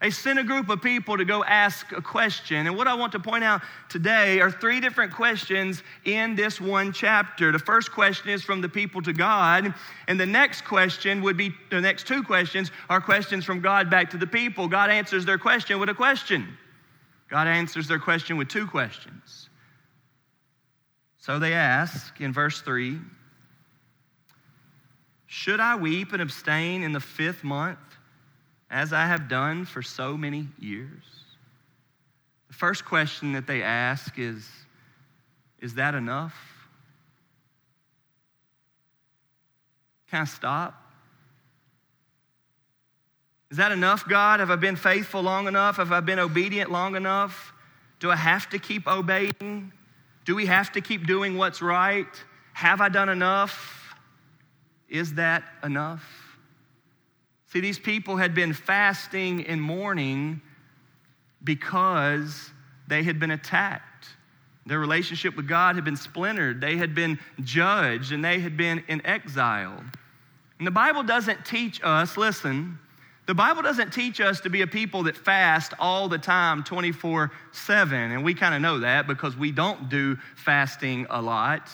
They 0.00 0.10
sent 0.10 0.38
a 0.38 0.44
group 0.44 0.68
of 0.68 0.80
people 0.80 1.16
to 1.16 1.24
go 1.24 1.42
ask 1.42 1.90
a 1.90 2.00
question. 2.00 2.68
And 2.68 2.76
what 2.76 2.86
I 2.86 2.94
want 2.94 3.10
to 3.12 3.18
point 3.18 3.42
out 3.42 3.62
today 3.88 4.40
are 4.40 4.50
three 4.50 4.80
different 4.80 5.12
questions 5.12 5.82
in 6.04 6.36
this 6.36 6.60
one 6.60 6.92
chapter. 6.92 7.50
The 7.50 7.58
first 7.58 7.90
question 7.90 8.30
is 8.30 8.44
from 8.44 8.60
the 8.60 8.68
people 8.68 9.02
to 9.02 9.12
God, 9.12 9.74
and 10.06 10.20
the 10.20 10.26
next 10.26 10.64
question 10.64 11.20
would 11.22 11.36
be 11.36 11.52
the 11.70 11.80
next 11.80 12.06
two 12.06 12.22
questions 12.22 12.70
are 12.88 13.00
questions 13.00 13.44
from 13.44 13.60
God 13.60 13.90
back 13.90 14.10
to 14.10 14.18
the 14.18 14.26
people. 14.26 14.68
God 14.68 14.88
answers 14.88 15.24
their 15.24 15.38
question 15.38 15.80
with 15.80 15.88
a 15.88 15.94
question, 15.94 16.56
God 17.28 17.48
answers 17.48 17.88
their 17.88 17.98
question 17.98 18.36
with 18.36 18.48
two 18.48 18.68
questions. 18.68 19.48
So 21.18 21.40
they 21.40 21.54
ask 21.54 22.20
in 22.20 22.32
verse 22.32 22.60
3 22.60 23.00
Should 25.26 25.58
I 25.58 25.74
weep 25.74 26.12
and 26.12 26.22
abstain 26.22 26.84
in 26.84 26.92
the 26.92 27.00
fifth 27.00 27.42
month? 27.42 27.78
As 28.70 28.92
I 28.92 29.06
have 29.06 29.28
done 29.28 29.64
for 29.64 29.82
so 29.82 30.16
many 30.16 30.48
years? 30.58 31.02
The 32.48 32.54
first 32.54 32.84
question 32.84 33.32
that 33.32 33.46
they 33.46 33.62
ask 33.62 34.18
is 34.18 34.48
Is 35.60 35.74
that 35.74 35.94
enough? 35.94 36.34
Can 40.10 40.22
I 40.22 40.24
stop? 40.24 40.82
Is 43.50 43.56
that 43.56 43.72
enough, 43.72 44.06
God? 44.06 44.40
Have 44.40 44.50
I 44.50 44.56
been 44.56 44.76
faithful 44.76 45.22
long 45.22 45.48
enough? 45.48 45.76
Have 45.76 45.92
I 45.92 46.00
been 46.00 46.18
obedient 46.18 46.70
long 46.70 46.96
enough? 46.96 47.52
Do 48.00 48.10
I 48.10 48.16
have 48.16 48.48
to 48.50 48.58
keep 48.58 48.86
obeying? 48.86 49.72
Do 50.24 50.34
we 50.34 50.46
have 50.46 50.72
to 50.72 50.80
keep 50.80 51.06
doing 51.06 51.36
what's 51.38 51.62
right? 51.62 52.06
Have 52.52 52.80
I 52.80 52.88
done 52.88 53.08
enough? 53.08 53.94
Is 54.88 55.14
that 55.14 55.44
enough? 55.64 56.04
See, 57.48 57.60
these 57.60 57.78
people 57.78 58.16
had 58.16 58.34
been 58.34 58.52
fasting 58.52 59.46
and 59.46 59.60
mourning 59.60 60.42
because 61.42 62.50
they 62.86 63.02
had 63.02 63.18
been 63.18 63.30
attacked. 63.30 64.08
Their 64.66 64.78
relationship 64.78 65.34
with 65.34 65.48
God 65.48 65.76
had 65.76 65.84
been 65.84 65.96
splintered. 65.96 66.60
They 66.60 66.76
had 66.76 66.94
been 66.94 67.18
judged 67.42 68.12
and 68.12 68.22
they 68.22 68.38
had 68.38 68.56
been 68.56 68.84
in 68.88 69.04
exile. 69.06 69.82
And 70.58 70.66
the 70.66 70.72
Bible 70.72 71.02
doesn't 71.02 71.46
teach 71.46 71.80
us, 71.82 72.18
listen, 72.18 72.78
the 73.26 73.34
Bible 73.34 73.62
doesn't 73.62 73.92
teach 73.92 74.20
us 74.20 74.40
to 74.40 74.50
be 74.50 74.62
a 74.62 74.66
people 74.66 75.04
that 75.04 75.16
fast 75.16 75.72
all 75.78 76.08
the 76.08 76.18
time, 76.18 76.64
24 76.64 77.30
7. 77.52 78.10
And 78.12 78.24
we 78.24 78.34
kind 78.34 78.54
of 78.54 78.60
know 78.60 78.80
that 78.80 79.06
because 79.06 79.36
we 79.36 79.52
don't 79.52 79.88
do 79.88 80.16
fasting 80.34 81.06
a 81.08 81.20
lot. 81.20 81.70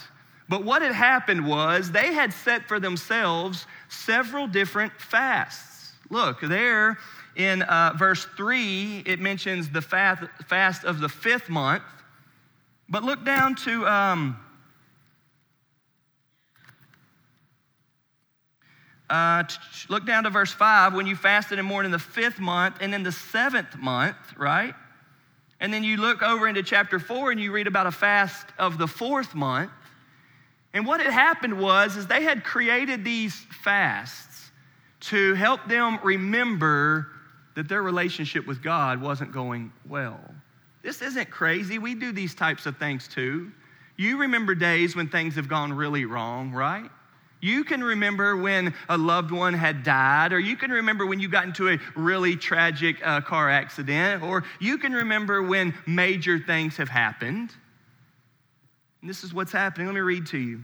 But 0.48 0.64
what 0.64 0.82
had 0.82 0.92
happened 0.92 1.46
was 1.46 1.90
they 1.90 2.12
had 2.12 2.32
set 2.32 2.68
for 2.68 2.78
themselves 2.78 3.66
several 3.94 4.46
different 4.46 4.92
fasts. 5.00 5.92
Look, 6.10 6.40
there 6.40 6.98
in 7.36 7.62
uh, 7.62 7.94
verse 7.96 8.26
3, 8.36 9.02
it 9.06 9.20
mentions 9.20 9.70
the 9.70 9.82
fast, 9.82 10.22
fast 10.46 10.84
of 10.84 11.00
the 11.00 11.08
fifth 11.08 11.48
month. 11.48 11.82
But 12.88 13.02
look 13.02 13.24
down 13.24 13.54
to. 13.56 13.86
Um, 13.86 14.36
uh, 19.10 19.44
look 19.88 20.06
down 20.06 20.24
to 20.24 20.30
verse 20.30 20.52
5 20.52 20.94
when 20.94 21.06
you 21.06 21.14
fasted 21.16 21.58
and 21.58 21.68
mourned 21.68 21.86
in 21.86 21.92
the 21.92 21.98
fifth 21.98 22.40
month 22.40 22.76
and 22.80 22.94
in 22.94 23.02
the 23.02 23.12
seventh 23.12 23.76
month, 23.76 24.16
right? 24.36 24.74
And 25.60 25.72
then 25.72 25.84
you 25.84 25.96
look 25.96 26.22
over 26.22 26.48
into 26.48 26.62
chapter 26.62 26.98
4 26.98 27.30
and 27.30 27.40
you 27.40 27.52
read 27.52 27.66
about 27.66 27.86
a 27.86 27.92
fast 27.92 28.46
of 28.58 28.78
the 28.78 28.86
fourth 28.86 29.34
month. 29.34 29.70
And 30.74 30.84
what 30.84 31.00
had 31.00 31.12
happened 31.12 31.58
was 31.58 31.96
is 31.96 32.06
they 32.08 32.24
had 32.24 32.44
created 32.44 33.04
these 33.04 33.34
fasts 33.62 34.50
to 35.00 35.34
help 35.34 35.66
them 35.68 35.98
remember 36.02 37.06
that 37.54 37.68
their 37.68 37.82
relationship 37.82 38.46
with 38.46 38.60
God 38.62 39.00
wasn't 39.00 39.32
going 39.32 39.72
well. 39.88 40.20
This 40.82 41.00
isn't 41.00 41.30
crazy. 41.30 41.78
We 41.78 41.94
do 41.94 42.10
these 42.12 42.34
types 42.34 42.66
of 42.66 42.76
things 42.76 43.06
too. 43.06 43.52
You 43.96 44.18
remember 44.18 44.56
days 44.56 44.96
when 44.96 45.08
things 45.08 45.36
have 45.36 45.48
gone 45.48 45.72
really 45.72 46.04
wrong, 46.04 46.52
right? 46.52 46.90
You 47.40 47.62
can 47.62 47.84
remember 47.84 48.36
when 48.36 48.74
a 48.88 48.98
loved 48.98 49.30
one 49.30 49.54
had 49.54 49.84
died, 49.84 50.32
or 50.32 50.40
you 50.40 50.56
can 50.56 50.70
remember 50.70 51.06
when 51.06 51.20
you 51.20 51.28
got 51.28 51.44
into 51.44 51.68
a 51.68 51.78
really 51.94 52.36
tragic 52.36 52.96
uh, 53.04 53.20
car 53.20 53.50
accident, 53.50 54.22
or 54.22 54.44
you 54.58 54.78
can 54.78 54.92
remember 54.92 55.42
when 55.42 55.74
major 55.86 56.38
things 56.38 56.76
have 56.78 56.88
happened. 56.88 57.50
And 59.04 59.10
this 59.10 59.22
is 59.22 59.34
what's 59.34 59.52
happening. 59.52 59.86
Let 59.86 59.92
me 59.92 60.00
read 60.00 60.24
to 60.28 60.38
you. 60.38 60.62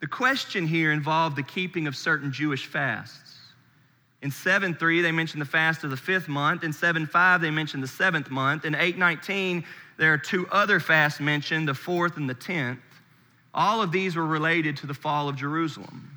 The 0.00 0.06
question 0.06 0.66
here 0.66 0.92
involved 0.92 1.34
the 1.34 1.42
keeping 1.42 1.86
of 1.86 1.96
certain 1.96 2.30
Jewish 2.30 2.66
fasts. 2.66 3.38
In 4.20 4.30
7 4.30 4.74
3, 4.74 5.00
they 5.00 5.12
mention 5.12 5.40
the 5.40 5.46
fast 5.46 5.82
of 5.82 5.88
the 5.88 5.96
fifth 5.96 6.28
month. 6.28 6.62
In 6.62 6.74
7 6.74 7.06
5, 7.06 7.40
they 7.40 7.50
mention 7.50 7.80
the 7.80 7.88
seventh 7.88 8.30
month. 8.30 8.66
In 8.66 8.74
8.19, 8.74 9.64
there 9.96 10.12
are 10.12 10.18
two 10.18 10.46
other 10.52 10.78
fasts 10.78 11.20
mentioned, 11.20 11.66
the 11.66 11.72
fourth 11.72 12.18
and 12.18 12.28
the 12.28 12.34
tenth. 12.34 12.80
All 13.54 13.80
of 13.80 13.90
these 13.92 14.14
were 14.14 14.26
related 14.26 14.76
to 14.76 14.86
the 14.86 14.92
fall 14.92 15.26
of 15.26 15.36
Jerusalem. 15.36 16.15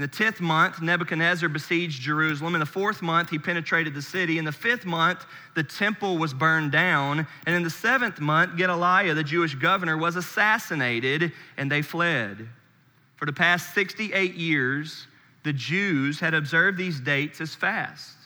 In 0.00 0.08
the 0.08 0.08
tenth 0.08 0.40
month, 0.40 0.80
Nebuchadnezzar 0.80 1.50
besieged 1.50 2.00
Jerusalem. 2.00 2.54
In 2.54 2.60
the 2.60 2.64
fourth 2.64 3.02
month, 3.02 3.28
he 3.28 3.38
penetrated 3.38 3.92
the 3.92 4.00
city. 4.00 4.38
In 4.38 4.46
the 4.46 4.50
fifth 4.50 4.86
month, 4.86 5.26
the 5.54 5.62
temple 5.62 6.16
was 6.16 6.32
burned 6.32 6.72
down. 6.72 7.26
And 7.44 7.54
in 7.54 7.62
the 7.62 7.68
seventh 7.68 8.18
month, 8.18 8.56
Gedaliah, 8.56 9.12
the 9.12 9.22
Jewish 9.22 9.54
governor, 9.54 9.98
was 9.98 10.16
assassinated, 10.16 11.32
and 11.58 11.70
they 11.70 11.82
fled. 11.82 12.48
For 13.16 13.26
the 13.26 13.34
past 13.34 13.74
68 13.74 14.36
years, 14.36 15.06
the 15.42 15.52
Jews 15.52 16.18
had 16.18 16.32
observed 16.32 16.78
these 16.78 16.98
dates 16.98 17.42
as 17.42 17.54
fasts. 17.54 18.16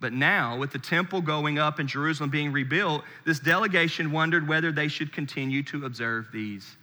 But 0.00 0.12
now, 0.12 0.58
with 0.58 0.72
the 0.72 0.78
temple 0.78 1.22
going 1.22 1.58
up 1.58 1.78
and 1.78 1.88
Jerusalem 1.88 2.28
being 2.28 2.52
rebuilt, 2.52 3.02
this 3.24 3.40
delegation 3.40 4.12
wondered 4.12 4.46
whether 4.46 4.72
they 4.72 4.88
should 4.88 5.10
continue 5.10 5.62
to 5.62 5.86
observe 5.86 6.26
these 6.34 6.76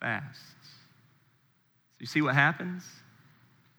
fasts. 0.00 0.42
So 1.92 1.96
you 1.98 2.06
see 2.06 2.20
what 2.20 2.34
happens? 2.34 2.84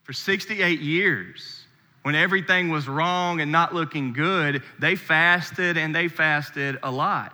For 0.04 0.14
68 0.14 0.80
years, 0.80 1.66
when 2.04 2.16
everything 2.16 2.70
was 2.70 2.88
wrong 2.88 3.40
and 3.40 3.52
not 3.52 3.74
looking 3.74 4.14
good, 4.14 4.62
they 4.78 4.96
fasted 4.96 5.78
and 5.78 5.96
they 5.96 6.10
fasted 6.10 6.78
a 6.84 6.92
lot. 6.92 7.34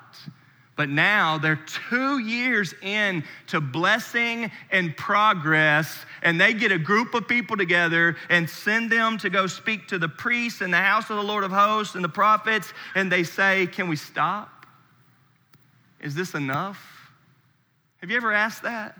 But 0.75 0.87
now 0.87 1.37
they're 1.37 1.59
two 1.89 2.19
years 2.19 2.73
in 2.81 3.25
to 3.47 3.59
blessing 3.59 4.49
and 4.71 4.95
progress, 4.95 6.05
and 6.21 6.39
they 6.39 6.53
get 6.53 6.71
a 6.71 6.77
group 6.77 7.13
of 7.15 7.27
people 7.27 7.57
together 7.57 8.15
and 8.29 8.49
send 8.49 8.89
them 8.89 9.17
to 9.17 9.29
go 9.29 9.45
speak 9.47 9.89
to 9.89 9.97
the 9.97 10.07
priests 10.07 10.61
in 10.61 10.71
the 10.71 10.77
house 10.77 11.09
of 11.09 11.17
the 11.17 11.23
Lord 11.23 11.43
of 11.43 11.51
hosts 11.51 11.95
and 11.95 12.03
the 12.03 12.07
prophets, 12.07 12.71
and 12.95 13.11
they 13.11 13.23
say, 13.23 13.67
Can 13.67 13.89
we 13.89 13.97
stop? 13.97 14.65
Is 15.99 16.15
this 16.15 16.33
enough? 16.33 17.11
Have 17.97 18.09
you 18.09 18.15
ever 18.15 18.31
asked 18.31 18.63
that? 18.63 18.97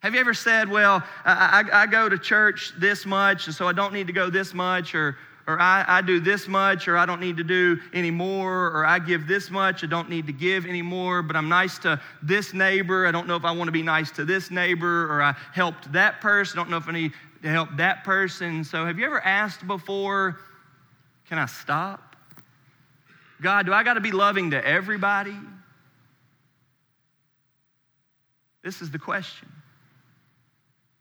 Have 0.00 0.14
you 0.14 0.20
ever 0.20 0.32
said, 0.32 0.70
well, 0.70 1.02
I, 1.26 1.62
I, 1.70 1.82
I, 1.82 1.86
go 1.86 2.08
to 2.08 2.18
church 2.18 2.72
this 2.78 3.04
much, 3.04 3.46
and 3.46 3.54
so 3.54 3.68
I 3.68 3.72
don't 3.72 3.92
need 3.92 4.06
to 4.06 4.14
go 4.14 4.30
this 4.30 4.54
much, 4.54 4.94
or, 4.94 5.18
or 5.46 5.60
I, 5.60 5.84
I 5.86 6.00
do 6.00 6.20
this 6.20 6.48
much, 6.48 6.88
or 6.88 6.96
I 6.96 7.04
don't 7.04 7.20
need 7.20 7.36
to 7.36 7.44
do 7.44 7.78
any 7.92 8.10
more, 8.10 8.68
or 8.68 8.86
I 8.86 8.98
give 8.98 9.26
this 9.26 9.50
much, 9.50 9.84
I 9.84 9.86
don't 9.86 10.08
need 10.08 10.26
to 10.26 10.32
give 10.32 10.64
anymore, 10.64 11.22
but 11.22 11.36
I'm 11.36 11.50
nice 11.50 11.78
to 11.80 12.00
this 12.22 12.54
neighbor. 12.54 13.06
I 13.06 13.10
don't 13.10 13.28
know 13.28 13.36
if 13.36 13.44
I 13.44 13.50
want 13.50 13.68
to 13.68 13.72
be 13.72 13.82
nice 13.82 14.10
to 14.12 14.24
this 14.24 14.50
neighbor, 14.50 15.04
or 15.12 15.20
I 15.20 15.34
helped 15.52 15.92
that 15.92 16.22
person. 16.22 16.58
I 16.58 16.62
don't 16.62 16.70
know 16.70 16.78
if 16.78 16.88
I 16.88 16.92
need 16.92 17.12
to 17.42 17.48
help 17.48 17.68
that 17.76 18.02
person. 18.02 18.64
So 18.64 18.86
have 18.86 18.98
you 18.98 19.04
ever 19.04 19.20
asked 19.20 19.66
before, 19.66 20.38
can 21.28 21.38
I 21.38 21.44
stop? 21.44 22.16
God, 23.42 23.66
do 23.66 23.74
I 23.74 23.82
got 23.82 23.94
to 23.94 24.00
be 24.00 24.12
loving 24.12 24.52
to 24.52 24.66
everybody? 24.66 25.36
This 28.62 28.80
is 28.80 28.90
the 28.90 28.98
question 28.98 29.48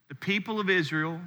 the 0.09 0.15
people 0.15 0.59
of 0.59 0.69
Israel 0.69 1.19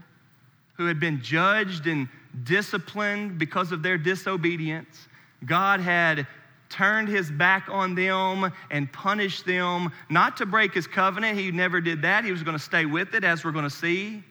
who 0.74 0.86
had 0.86 1.00
been 1.00 1.22
judged 1.22 1.86
and 1.86 2.08
disciplined 2.44 3.38
because 3.38 3.72
of 3.72 3.82
their 3.82 3.96
disobedience, 3.96 5.08
God 5.46 5.80
had 5.80 6.26
turned 6.68 7.08
his 7.08 7.30
back 7.30 7.68
on 7.68 7.94
them 7.94 8.50
and 8.70 8.92
punished 8.92 9.44
them, 9.44 9.92
not 10.08 10.36
to 10.38 10.46
break 10.46 10.74
his 10.74 10.86
covenant. 10.86 11.38
He 11.38 11.50
never 11.50 11.80
did 11.80 12.02
that. 12.02 12.24
He 12.24 12.32
was 12.32 12.42
going 12.42 12.56
to 12.56 12.62
stay 12.62 12.86
with 12.86 13.14
it, 13.14 13.24
as 13.24 13.44
we're 13.44 13.52
going 13.52 13.64
to 13.64 13.70
see. 13.70 14.22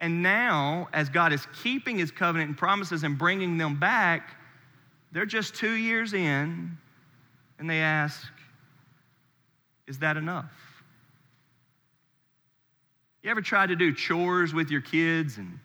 And 0.00 0.22
now, 0.22 0.88
as 0.92 1.08
God 1.08 1.32
is 1.32 1.46
keeping 1.62 1.96
his 1.96 2.10
covenant 2.10 2.50
and 2.50 2.58
promises 2.58 3.02
and 3.02 3.16
bringing 3.16 3.56
them 3.56 3.78
back, 3.78 4.36
they're 5.12 5.26
just 5.26 5.54
two 5.54 5.72
years 5.72 6.12
in, 6.12 6.76
and 7.58 7.70
they 7.70 7.80
ask, 7.80 8.26
Is 9.86 9.98
that 10.00 10.16
enough? 10.16 10.71
You 13.22 13.30
ever 13.30 13.40
tried 13.40 13.68
to 13.68 13.76
do 13.76 13.94
chores 13.94 14.52
with 14.52 14.70
your 14.70 14.80
kids 14.80 15.38
and 15.38 15.58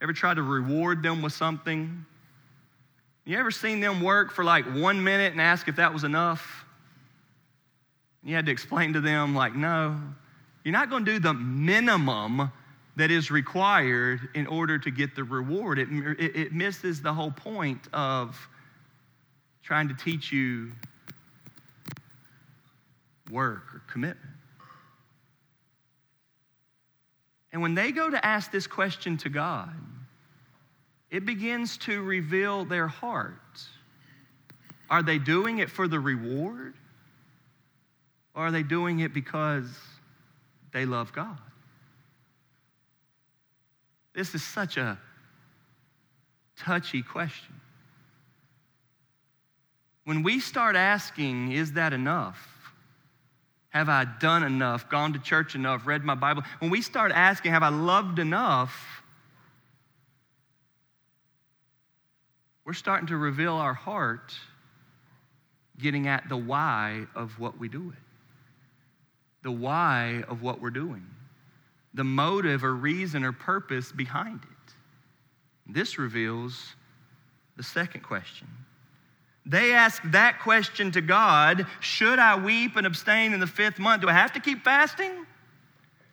ever 0.00 0.12
tried 0.12 0.34
to 0.34 0.42
reward 0.42 1.02
them 1.02 1.20
with 1.20 1.32
something? 1.32 2.04
You 3.24 3.38
ever 3.38 3.50
seen 3.50 3.80
them 3.80 4.00
work 4.00 4.32
for 4.32 4.44
like 4.44 4.64
one 4.64 5.02
minute 5.02 5.32
and 5.32 5.40
ask 5.40 5.68
if 5.68 5.76
that 5.76 5.92
was 5.92 6.04
enough? 6.04 6.64
You 8.22 8.36
had 8.36 8.46
to 8.46 8.52
explain 8.52 8.92
to 8.92 9.00
them, 9.00 9.34
like, 9.34 9.56
no, 9.56 9.98
you're 10.64 10.72
not 10.72 10.90
going 10.90 11.04
to 11.04 11.12
do 11.12 11.18
the 11.18 11.34
minimum 11.34 12.52
that 12.94 13.10
is 13.10 13.30
required 13.30 14.28
in 14.34 14.46
order 14.46 14.78
to 14.78 14.90
get 14.90 15.16
the 15.16 15.24
reward. 15.24 15.78
It, 15.78 15.88
it, 15.90 16.36
it, 16.36 16.52
misses 16.52 17.02
the 17.02 17.12
whole 17.12 17.30
point 17.30 17.88
of 17.92 18.38
trying 19.62 19.88
to 19.88 19.94
teach 19.94 20.30
you 20.30 20.70
work 23.30 23.62
or 23.74 23.82
commitment. 23.90 24.31
And 27.52 27.60
when 27.60 27.74
they 27.74 27.92
go 27.92 28.08
to 28.08 28.24
ask 28.24 28.50
this 28.50 28.66
question 28.66 29.16
to 29.18 29.28
God, 29.28 29.74
it 31.10 31.26
begins 31.26 31.76
to 31.78 32.02
reveal 32.02 32.64
their 32.64 32.88
heart. 32.88 33.36
Are 34.88 35.02
they 35.02 35.18
doing 35.18 35.58
it 35.58 35.70
for 35.70 35.86
the 35.86 36.00
reward? 36.00 36.74
Or 38.34 38.46
are 38.46 38.50
they 38.50 38.62
doing 38.62 39.00
it 39.00 39.12
because 39.12 39.66
they 40.72 40.86
love 40.86 41.12
God? 41.12 41.38
This 44.14 44.34
is 44.34 44.42
such 44.42 44.76
a 44.78 44.98
touchy 46.56 47.02
question. 47.02 47.60
When 50.04 50.22
we 50.22 50.40
start 50.40 50.76
asking, 50.76 51.52
is 51.52 51.72
that 51.72 51.92
enough? 51.92 52.51
Have 53.72 53.88
I 53.88 54.04
done 54.04 54.44
enough, 54.44 54.88
gone 54.90 55.14
to 55.14 55.18
church 55.18 55.54
enough, 55.54 55.86
read 55.86 56.04
my 56.04 56.14
Bible? 56.14 56.42
When 56.58 56.70
we 56.70 56.82
start 56.82 57.10
asking, 57.10 57.52
have 57.52 57.62
I 57.62 57.70
loved 57.70 58.18
enough? 58.18 59.02
We're 62.64 62.74
starting 62.74 63.08
to 63.08 63.16
reveal 63.16 63.54
our 63.54 63.74
heart, 63.74 64.34
getting 65.78 66.06
at 66.06 66.28
the 66.28 66.36
why 66.36 67.06
of 67.14 67.38
what 67.38 67.58
we 67.58 67.68
do 67.68 67.90
it 67.90 68.02
the 69.42 69.50
why 69.50 70.22
of 70.28 70.42
what 70.42 70.60
we're 70.60 70.70
doing, 70.70 71.04
the 71.94 72.04
motive 72.04 72.64
or 72.64 72.74
reason 72.74 73.24
or 73.24 73.32
purpose 73.32 73.92
behind 73.92 74.40
it. 74.42 74.74
This 75.66 75.98
reveals 75.98 76.74
the 77.56 77.62
second 77.62 78.02
question. 78.02 78.46
They 79.44 79.72
ask 79.72 80.02
that 80.12 80.40
question 80.40 80.92
to 80.92 81.00
God 81.00 81.66
Should 81.80 82.18
I 82.18 82.42
weep 82.42 82.76
and 82.76 82.86
abstain 82.86 83.32
in 83.32 83.40
the 83.40 83.46
fifth 83.46 83.78
month? 83.78 84.02
Do 84.02 84.08
I 84.08 84.12
have 84.12 84.32
to 84.32 84.40
keep 84.40 84.62
fasting? 84.62 85.26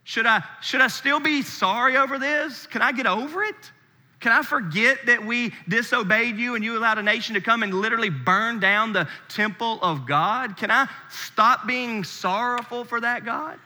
Should 0.04 0.26
I, 0.26 0.44
should 0.62 0.82
I 0.82 0.88
still 0.88 1.20
be 1.20 1.44
sorry 1.44 1.96
over 1.96 2.18
this? 2.18 2.66
Can 2.66 2.82
I 2.82 2.92
get 2.92 3.06
over 3.06 3.44
it? 3.44 3.72
Can 4.20 4.32
I 4.32 4.42
forget 4.42 5.06
that 5.06 5.24
we 5.24 5.54
disobeyed 5.68 6.38
you 6.38 6.56
and 6.56 6.64
you 6.64 6.78
allowed 6.78 6.98
a 6.98 7.04
nation 7.04 7.36
to 7.36 7.42
come 7.42 7.64
and 7.64 7.74
literally 7.74 8.10
burn 8.10 8.60
down 8.60 8.92
the 8.92 9.08
temple 9.30 9.80
of 9.82 10.06
God? 10.06 10.58
Can 10.58 10.72
I 10.72 10.90
stop 11.10 11.68
being 11.68 12.04
sorrowful 12.04 12.84
for 12.84 13.00
that, 13.00 13.24
God? 13.24 13.60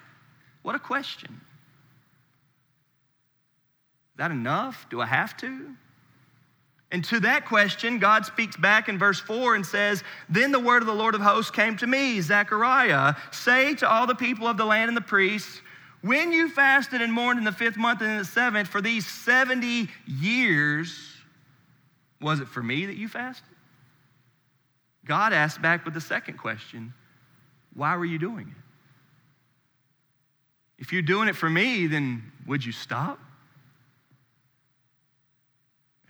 What 0.61 0.75
a 0.75 0.79
question. 0.79 1.41
Is 4.11 4.17
that 4.17 4.29
enough? 4.29 4.85
Do 4.89 5.01
I 5.01 5.05
have 5.05 5.35
to? 5.37 5.69
And 6.93 7.03
to 7.05 7.19
that 7.21 7.47
question, 7.47 7.97
God 7.97 8.23
speaks 8.23 8.55
back 8.55 8.87
in 8.87 8.99
verse 8.99 9.19
4 9.19 9.55
and 9.55 9.65
says, 9.65 10.03
Then 10.29 10.51
the 10.51 10.59
word 10.59 10.83
of 10.83 10.87
the 10.87 10.93
Lord 10.93 11.15
of 11.15 11.21
hosts 11.21 11.49
came 11.49 11.75
to 11.77 11.87
me, 11.87 12.21
Zechariah, 12.21 13.15
say 13.31 13.73
to 13.75 13.89
all 13.89 14.05
the 14.05 14.13
people 14.13 14.47
of 14.47 14.57
the 14.57 14.65
land 14.65 14.89
and 14.89 14.95
the 14.95 15.01
priests, 15.01 15.59
when 16.01 16.31
you 16.31 16.49
fasted 16.49 17.01
and 17.01 17.11
mourned 17.11 17.39
in 17.39 17.45
the 17.45 17.51
fifth 17.51 17.77
month 17.77 18.01
and 18.01 18.11
in 18.11 18.17
the 18.19 18.25
seventh 18.25 18.67
for 18.67 18.79
these 18.79 19.07
70 19.07 19.89
years, 20.05 20.95
was 22.21 22.39
it 22.39 22.47
for 22.47 22.61
me 22.61 22.85
that 22.85 22.95
you 22.95 23.07
fasted? 23.07 23.49
God 25.03 25.33
asked 25.33 25.63
back 25.63 25.85
with 25.85 25.95
the 25.95 26.01
second 26.01 26.37
question 26.37 26.93
Why 27.73 27.95
were 27.95 28.05
you 28.05 28.19
doing 28.19 28.49
it? 28.49 28.63
If 30.77 30.93
you're 30.93 31.01
doing 31.01 31.27
it 31.27 31.35
for 31.35 31.49
me, 31.49 31.87
then 31.87 32.31
would 32.45 32.63
you 32.63 32.71
stop? 32.71 33.19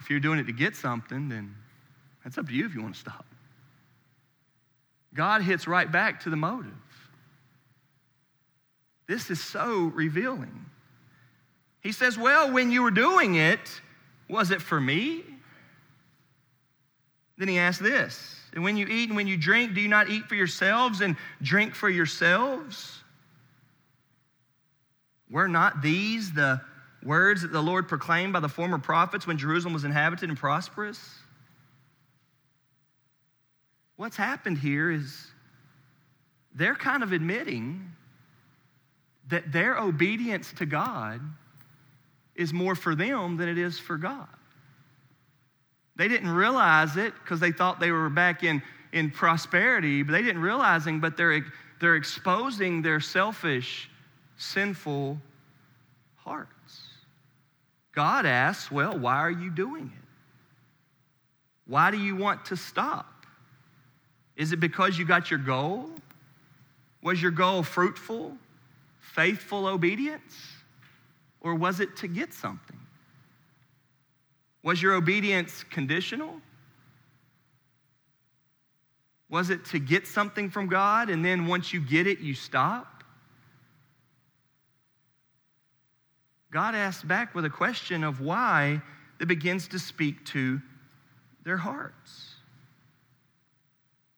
If 0.03 0.09
you're 0.09 0.19
doing 0.19 0.37
it 0.37 0.47
to 0.47 0.51
get 0.51 0.75
something, 0.75 1.29
then 1.29 1.55
that's 2.25 2.37
up 2.37 2.47
to 2.47 2.53
you 2.53 2.65
if 2.65 2.75
you 2.75 2.81
want 2.81 2.93
to 2.93 2.99
stop. 2.99 3.25
God 5.13 5.41
hits 5.41 5.65
right 5.65 5.89
back 5.89 6.23
to 6.23 6.29
the 6.29 6.35
motive. 6.35 6.73
This 9.07 9.29
is 9.29 9.41
so 9.41 9.83
revealing. 9.95 10.65
He 11.79 11.93
says, 11.93 12.17
Well, 12.17 12.51
when 12.51 12.69
you 12.69 12.83
were 12.83 12.91
doing 12.91 13.35
it, 13.35 13.61
was 14.27 14.51
it 14.51 14.61
for 14.61 14.81
me? 14.81 15.23
Then 17.37 17.47
he 17.47 17.57
asks 17.57 17.81
this 17.81 18.41
And 18.51 18.61
when 18.61 18.75
you 18.75 18.87
eat 18.87 19.07
and 19.07 19.15
when 19.15 19.27
you 19.27 19.37
drink, 19.37 19.73
do 19.73 19.79
you 19.79 19.87
not 19.87 20.09
eat 20.09 20.25
for 20.25 20.35
yourselves 20.35 20.99
and 20.99 21.15
drink 21.41 21.75
for 21.75 21.87
yourselves? 21.87 22.99
Were 25.29 25.47
not 25.47 25.81
these 25.81 26.33
the 26.33 26.59
words 27.05 27.41
that 27.41 27.51
the 27.51 27.61
Lord 27.61 27.87
proclaimed 27.87 28.33
by 28.33 28.39
the 28.39 28.49
former 28.49 28.79
prophets 28.79 29.27
when 29.27 29.37
Jerusalem 29.37 29.73
was 29.73 29.83
inhabited 29.83 30.29
and 30.29 30.37
prosperous? 30.37 30.99
What's 33.95 34.17
happened 34.17 34.57
here 34.57 34.91
is 34.91 35.27
they're 36.55 36.75
kind 36.75 37.03
of 37.03 37.11
admitting 37.11 37.91
that 39.29 39.51
their 39.51 39.77
obedience 39.77 40.51
to 40.53 40.65
God 40.65 41.21
is 42.35 42.51
more 42.51 42.75
for 42.75 42.95
them 42.95 43.37
than 43.37 43.47
it 43.47 43.57
is 43.57 43.79
for 43.79 43.97
God. 43.97 44.27
They 45.95 46.07
didn't 46.07 46.29
realize 46.29 46.97
it 46.97 47.13
because 47.21 47.39
they 47.39 47.51
thought 47.51 47.79
they 47.79 47.91
were 47.91 48.09
back 48.09 48.43
in, 48.43 48.61
in 48.91 49.11
prosperity, 49.11 50.01
but 50.03 50.13
they 50.13 50.23
didn't 50.23 50.41
realizing, 50.41 50.99
but 50.99 51.15
they're, 51.15 51.45
they're 51.79 51.95
exposing 51.95 52.81
their 52.81 52.99
selfish, 52.99 53.89
sinful 54.37 55.19
hearts. 56.17 56.52
God 57.93 58.25
asks, 58.25 58.71
Well, 58.71 58.97
why 58.97 59.17
are 59.17 59.31
you 59.31 59.49
doing 59.49 59.91
it? 59.95 60.03
Why 61.65 61.91
do 61.91 61.97
you 61.97 62.15
want 62.15 62.45
to 62.45 62.57
stop? 62.57 63.25
Is 64.35 64.51
it 64.51 64.59
because 64.59 64.97
you 64.97 65.05
got 65.05 65.29
your 65.31 65.39
goal? 65.39 65.89
Was 67.01 67.21
your 67.21 67.31
goal 67.31 67.63
fruitful? 67.63 68.37
faithful 69.13 69.67
obedience? 69.67 70.33
Or 71.41 71.55
was 71.55 71.79
it 71.79 71.95
to 71.97 72.07
get 72.07 72.33
something? 72.33 72.79
Was 74.63 74.81
your 74.81 74.93
obedience 74.93 75.63
conditional? 75.69 76.33
Was 79.29 79.49
it 79.49 79.65
to 79.65 79.79
get 79.79 80.07
something 80.07 80.49
from 80.49 80.67
God 80.67 81.09
and 81.09 81.23
then 81.23 81.47
once 81.47 81.73
you 81.73 81.79
get 81.79 82.07
it, 82.07 82.19
you 82.19 82.33
stop? 82.33 82.92
God 86.53 86.75
asks 86.75 87.03
back 87.03 87.33
with 87.33 87.45
a 87.45 87.49
question 87.49 88.03
of 88.03 88.21
why 88.21 88.79
that 89.17 89.25
begins 89.25 89.69
to 89.69 89.79
speak 89.79 90.23
to 90.25 90.61
their 91.43 91.57
hearts. 91.57 92.35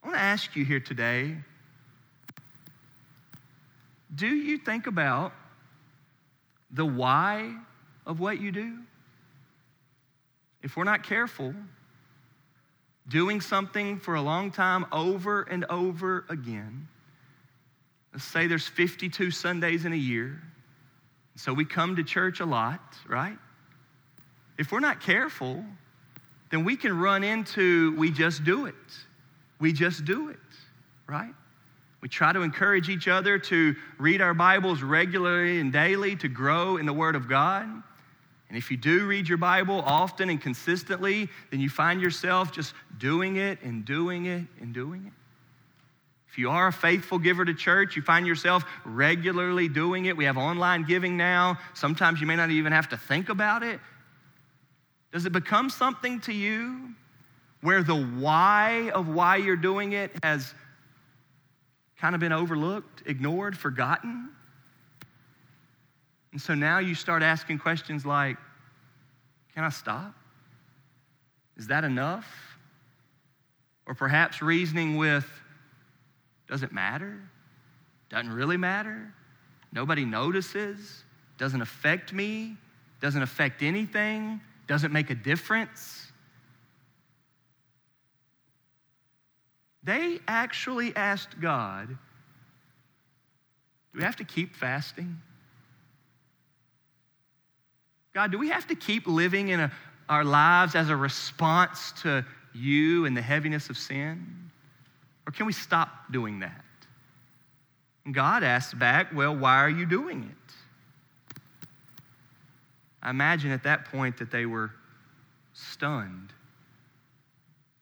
I 0.03 0.07
want 0.07 0.17
to 0.17 0.21
ask 0.21 0.53
you 0.55 0.65
here 0.65 0.81
today 0.81 1.37
do 4.13 4.27
you 4.27 4.57
think 4.57 4.87
about 4.87 5.33
the 6.71 6.85
why 6.85 7.53
of 8.05 8.19
what 8.19 8.39
you 8.39 8.51
do? 8.51 8.79
If 10.61 10.75
we're 10.77 10.83
not 10.83 11.03
careful, 11.03 11.53
doing 13.07 13.39
something 13.39 13.97
for 13.99 14.15
a 14.15 14.21
long 14.21 14.51
time 14.51 14.85
over 14.91 15.43
and 15.43 15.65
over 15.65 16.25
again, 16.29 16.87
let's 18.13 18.25
say 18.25 18.47
there's 18.47 18.67
52 18.67 19.31
Sundays 19.31 19.85
in 19.85 19.93
a 19.93 19.97
year, 19.97 20.41
so 21.35 21.53
we 21.53 21.65
come 21.65 21.97
to 21.97 22.03
church 22.03 22.39
a 22.39 22.45
lot, 22.45 22.81
right? 23.07 23.37
If 24.57 24.71
we're 24.71 24.79
not 24.79 25.01
careful, 25.01 25.63
then 26.49 26.63
we 26.63 26.77
can 26.77 26.97
run 26.97 27.23
into 27.23 27.95
we 27.97 28.11
just 28.11 28.43
do 28.43 28.65
it. 28.65 28.75
We 29.59 29.73
just 29.73 30.05
do 30.05 30.29
it, 30.29 30.37
right? 31.07 31.33
We 32.01 32.09
try 32.09 32.31
to 32.31 32.41
encourage 32.41 32.89
each 32.89 33.07
other 33.07 33.39
to 33.39 33.75
read 33.97 34.21
our 34.21 34.33
Bibles 34.33 34.81
regularly 34.81 35.59
and 35.59 35.73
daily 35.73 36.15
to 36.17 36.27
grow 36.27 36.77
in 36.77 36.85
the 36.85 36.93
Word 36.93 37.15
of 37.15 37.27
God. 37.27 37.65
And 38.49 38.57
if 38.57 38.69
you 38.69 38.77
do 38.77 39.05
read 39.05 39.27
your 39.27 39.37
Bible 39.37 39.81
often 39.85 40.29
and 40.29 40.39
consistently, 40.39 41.29
then 41.49 41.59
you 41.59 41.69
find 41.69 41.99
yourself 41.99 42.51
just 42.51 42.73
doing 42.97 43.37
it 43.37 43.61
and 43.63 43.83
doing 43.83 44.27
it 44.27 44.45
and 44.61 44.73
doing 44.73 45.07
it. 45.07 45.13
If 46.35 46.39
you 46.39 46.49
are 46.49 46.67
a 46.67 46.73
faithful 46.73 47.17
giver 47.17 47.45
to 47.45 47.53
church, 47.53 47.95
you 47.95 48.01
find 48.01 48.27
yourself 48.27 48.65
regularly 48.83 49.69
doing 49.69 50.03
it. 50.03 50.17
We 50.17 50.25
have 50.25 50.35
online 50.35 50.83
giving 50.83 51.15
now. 51.15 51.59
Sometimes 51.73 52.19
you 52.19 52.27
may 52.27 52.35
not 52.35 52.49
even 52.49 52.73
have 52.73 52.89
to 52.89 52.97
think 52.97 53.29
about 53.29 53.63
it. 53.63 53.79
Does 55.13 55.25
it 55.25 55.31
become 55.31 55.69
something 55.69 56.19
to 56.19 56.33
you 56.33 56.89
where 57.61 57.83
the 57.83 57.95
why 57.95 58.91
of 58.93 59.07
why 59.07 59.37
you're 59.37 59.55
doing 59.55 59.93
it 59.93 60.11
has 60.23 60.53
kind 62.01 62.15
of 62.15 62.19
been 62.19 62.33
overlooked, 62.33 63.03
ignored, 63.05 63.57
forgotten. 63.57 64.27
And 66.33 66.41
so 66.41 66.53
now 66.53 66.79
you 66.79 66.95
start 66.95 67.23
asking 67.23 67.59
questions 67.59 68.05
like 68.05 68.35
Can 69.53 69.63
I 69.63 69.69
stop? 69.69 70.13
Is 71.55 71.67
that 71.67 71.85
enough? 71.85 72.27
Or 73.85 73.95
perhaps 73.95 74.41
reasoning 74.41 74.97
with 74.97 75.25
Does 76.47 76.63
it 76.63 76.71
matter? 76.71 77.19
Doesn't 78.09 78.31
really 78.31 78.57
matter? 78.57 79.13
Nobody 79.71 80.05
notices? 80.05 81.03
Doesn't 81.37 81.61
affect 81.61 82.13
me? 82.13 82.55
Doesn't 83.01 83.21
affect 83.21 83.61
anything? 83.61 84.39
Doesn't 84.67 84.93
make 84.93 85.09
a 85.09 85.15
difference? 85.15 86.11
They 89.83 90.19
actually 90.27 90.95
asked 90.95 91.39
God, 91.39 91.89
Do 91.89 91.97
we 93.99 94.03
have 94.03 94.15
to 94.15 94.23
keep 94.23 94.55
fasting? 94.55 95.17
God, 98.13 98.31
do 98.31 98.39
we 98.39 98.47
have 98.49 98.65
to 98.67 98.75
keep 98.75 99.07
living 99.07 99.49
in 99.49 99.59
a, 99.59 99.71
our 100.07 100.23
lives 100.23 100.73
as 100.73 100.89
a 100.89 100.95
response 100.95 101.91
to 102.01 102.25
you 102.53 103.05
and 103.05 103.15
the 103.15 103.21
heaviness 103.21 103.69
of 103.69 103.77
sin? 103.77 104.44
Or 105.27 105.31
can 105.31 105.45
we 105.45 105.53
stop 105.53 105.89
doing 106.11 106.39
that? 106.39 106.63
And 108.05 108.13
God 108.13 108.43
asked 108.43 108.77
back, 108.77 109.13
Well, 109.13 109.35
why 109.35 109.57
are 109.57 109.69
you 109.69 109.85
doing 109.85 110.23
it? 110.23 110.53
I 113.01 113.09
imagine 113.09 113.51
at 113.51 113.63
that 113.63 113.85
point 113.85 114.17
that 114.17 114.31
they 114.31 114.45
were 114.45 114.71
stunned. 115.53 116.33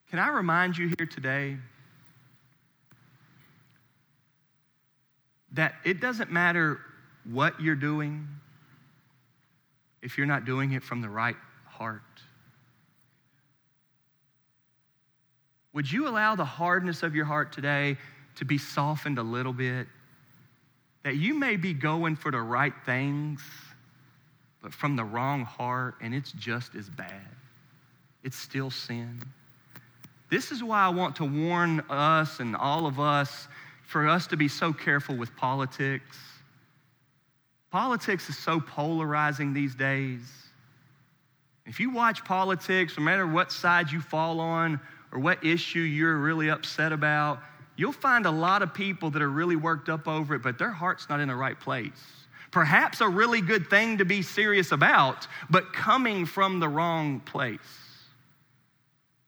Can 0.09 0.19
I 0.19 0.27
remind 0.29 0.77
you 0.77 0.93
here 0.97 1.07
today 1.07 1.57
that 5.53 5.75
it 5.85 5.99
doesn't 6.01 6.31
matter 6.31 6.79
what 7.31 7.59
you're 7.61 7.75
doing 7.75 8.27
if 10.01 10.17
you're 10.17 10.27
not 10.27 10.45
doing 10.45 10.73
it 10.73 10.83
from 10.83 11.01
the 11.01 11.09
right 11.09 11.37
heart. 11.65 12.01
Would 15.73 15.91
you 15.91 16.07
allow 16.07 16.35
the 16.35 16.45
hardness 16.45 17.03
of 17.03 17.15
your 17.15 17.25
heart 17.25 17.51
today 17.51 17.97
to 18.35 18.45
be 18.45 18.57
softened 18.57 19.17
a 19.17 19.23
little 19.23 19.53
bit? 19.53 19.87
That 21.03 21.17
you 21.17 21.33
may 21.33 21.57
be 21.57 21.73
going 21.73 22.15
for 22.15 22.31
the 22.31 22.41
right 22.41 22.73
things, 22.85 23.41
but 24.61 24.73
from 24.73 24.95
the 24.95 25.03
wrong 25.03 25.43
heart, 25.43 25.95
and 26.01 26.13
it's 26.13 26.31
just 26.31 26.75
as 26.75 26.89
bad. 26.89 27.27
It's 28.23 28.37
still 28.37 28.69
sin. 28.69 29.21
This 30.29 30.51
is 30.51 30.63
why 30.63 30.83
I 30.83 30.89
want 30.89 31.15
to 31.17 31.25
warn 31.25 31.81
us 31.89 32.39
and 32.39 32.55
all 32.55 32.85
of 32.85 32.99
us 32.99 33.47
for 33.83 34.07
us 34.07 34.27
to 34.27 34.37
be 34.37 34.47
so 34.47 34.71
careful 34.71 35.15
with 35.15 35.35
politics. 35.35 36.17
Politics 37.69 38.29
is 38.29 38.37
so 38.37 38.59
polarizing 38.59 39.53
these 39.53 39.75
days. 39.75 40.21
If 41.65 41.79
you 41.79 41.89
watch 41.89 42.23
politics, 42.23 42.97
no 42.97 43.03
matter 43.03 43.27
what 43.27 43.51
side 43.51 43.91
you 43.91 43.99
fall 43.99 44.39
on 44.39 44.79
or 45.13 45.19
what 45.19 45.43
issue 45.45 45.79
you're 45.79 46.17
really 46.17 46.49
upset 46.49 46.91
about, 46.91 47.39
you'll 47.75 47.91
find 47.91 48.25
a 48.25 48.31
lot 48.31 48.63
of 48.63 48.73
people 48.73 49.11
that 49.11 49.21
are 49.21 49.29
really 49.29 49.55
worked 49.55 49.87
up 49.87 50.07
over 50.07 50.35
it, 50.35 50.41
but 50.41 50.57
their 50.57 50.71
heart's 50.71 51.07
not 51.07 51.19
in 51.19 51.27
the 51.27 51.35
right 51.35 51.59
place. 51.59 51.91
Perhaps 52.51 53.01
a 53.01 53.07
really 53.07 53.41
good 53.41 53.69
thing 53.69 53.99
to 53.99 54.05
be 54.05 54.21
serious 54.21 54.71
about, 54.71 55.27
but 55.49 55.71
coming 55.71 56.25
from 56.25 56.59
the 56.59 56.67
wrong 56.67 57.19
place. 57.21 57.59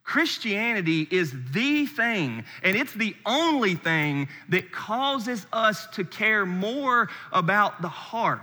Christianity 0.03 1.07
is 1.09 1.33
the 1.51 1.87
thing, 1.87 2.43
and 2.61 2.77
it's 2.77 2.93
the 2.93 3.15
only 3.25 3.73
thing 3.73 4.27
that 4.49 4.71
causes 4.71 5.47
us 5.51 5.87
to 5.93 6.03
care 6.03 6.45
more 6.45 7.09
about 7.31 7.81
the 7.81 7.89
heart. 7.89 8.41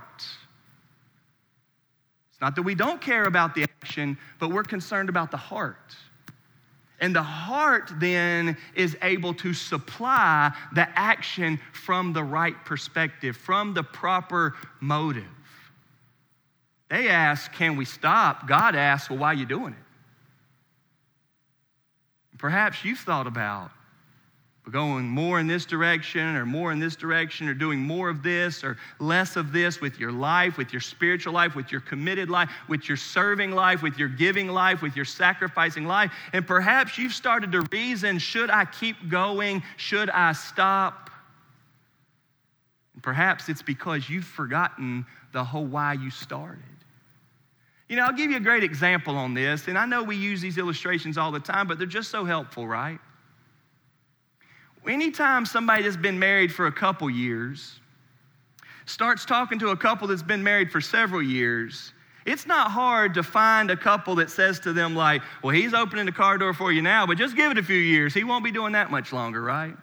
It's 2.31 2.41
not 2.41 2.55
that 2.55 2.63
we 2.63 2.75
don't 2.75 2.99
care 2.99 3.23
about 3.23 3.55
the 3.55 3.63
action, 3.81 4.17
but 4.39 4.49
we're 4.49 4.63
concerned 4.63 5.07
about 5.07 5.31
the 5.31 5.37
heart. 5.37 5.95
And 7.03 7.13
the 7.13 7.21
heart 7.21 7.91
then 7.97 8.55
is 8.75 8.95
able 9.01 9.33
to 9.33 9.53
supply 9.53 10.53
the 10.71 10.87
action 10.97 11.59
from 11.73 12.13
the 12.13 12.23
right 12.23 12.55
perspective, 12.63 13.35
from 13.35 13.73
the 13.73 13.83
proper 13.83 14.55
motive. 14.79 15.27
They 16.87 17.09
ask, 17.09 17.51
Can 17.51 17.75
we 17.75 17.83
stop? 17.83 18.47
God 18.47 18.77
asks, 18.77 19.09
Well, 19.09 19.19
why 19.19 19.31
are 19.31 19.33
you 19.33 19.45
doing 19.45 19.73
it? 19.73 19.79
Perhaps 22.37 22.85
you've 22.85 22.99
thought 22.99 23.27
about 23.27 23.71
going 24.71 25.05
more 25.05 25.39
in 25.39 25.47
this 25.47 25.65
direction 25.65 26.35
or 26.35 26.45
more 26.45 26.71
in 26.71 26.79
this 26.79 26.95
direction 26.95 27.49
or 27.49 27.53
doing 27.53 27.79
more 27.79 28.09
of 28.09 28.23
this 28.23 28.63
or 28.63 28.77
less 28.99 29.35
of 29.35 29.51
this 29.51 29.81
with 29.81 29.99
your 29.99 30.11
life, 30.11 30.57
with 30.57 30.71
your 30.71 30.79
spiritual 30.79 31.33
life, 31.33 31.53
with 31.55 31.71
your 31.71 31.81
committed 31.81 32.29
life, 32.29 32.49
with 32.69 32.87
your 32.87 32.95
serving 32.95 33.51
life, 33.51 33.81
with 33.81 33.97
your 33.97 34.07
giving 34.07 34.47
life, 34.47 34.81
with 34.81 34.95
your 34.95 35.05
sacrificing 35.05 35.85
life. 35.85 36.13
And 36.31 36.47
perhaps 36.47 36.97
you've 36.97 37.13
started 37.13 37.51
to 37.51 37.61
reason 37.71 38.19
should 38.19 38.49
I 38.49 38.63
keep 38.65 39.09
going? 39.09 39.63
Should 39.75 40.09
I 40.09 40.31
stop? 40.31 41.09
Perhaps 43.01 43.49
it's 43.49 43.61
because 43.61 44.09
you've 44.09 44.23
forgotten 44.23 45.05
the 45.33 45.43
whole 45.43 45.65
why 45.65 45.93
you 45.93 46.09
started. 46.09 46.63
You 47.89 47.97
know, 47.97 48.05
I'll 48.05 48.13
give 48.13 48.31
you 48.31 48.37
a 48.37 48.39
great 48.39 48.63
example 48.63 49.17
on 49.17 49.33
this, 49.33 49.67
and 49.67 49.77
I 49.77 49.85
know 49.85 50.03
we 50.03 50.15
use 50.15 50.39
these 50.39 50.57
illustrations 50.57 51.17
all 51.17 51.31
the 51.31 51.39
time, 51.39 51.67
but 51.67 51.77
they're 51.77 51.85
just 51.85 52.09
so 52.09 52.23
helpful, 52.23 52.65
right? 52.65 52.99
Anytime 54.87 55.45
somebody 55.45 55.83
that's 55.83 55.97
been 55.97 56.19
married 56.19 56.53
for 56.53 56.67
a 56.67 56.71
couple 56.71 57.09
years 57.09 57.79
starts 58.85 59.23
talking 59.25 59.59
to 59.59 59.69
a 59.69 59.77
couple 59.77 60.07
that's 60.07 60.23
been 60.23 60.43
married 60.43 60.71
for 60.71 60.81
several 60.81 61.21
years, 61.21 61.93
it's 62.25 62.45
not 62.45 62.71
hard 62.71 63.13
to 63.13 63.23
find 63.23 63.71
a 63.71 63.77
couple 63.77 64.15
that 64.15 64.29
says 64.29 64.59
to 64.61 64.73
them, 64.73 64.95
like, 64.95 65.21
well, 65.41 65.55
he's 65.55 65.73
opening 65.73 66.05
the 66.05 66.11
car 66.11 66.37
door 66.37 66.53
for 66.53 66.71
you 66.71 66.81
now, 66.81 67.05
but 67.05 67.17
just 67.17 67.35
give 67.35 67.51
it 67.51 67.57
a 67.57 67.63
few 67.63 67.77
years. 67.77 68.13
He 68.13 68.23
won't 68.23 68.43
be 68.43 68.51
doing 68.51 68.73
that 68.73 68.91
much 68.91 69.13
longer, 69.13 69.41
right? 69.41 69.75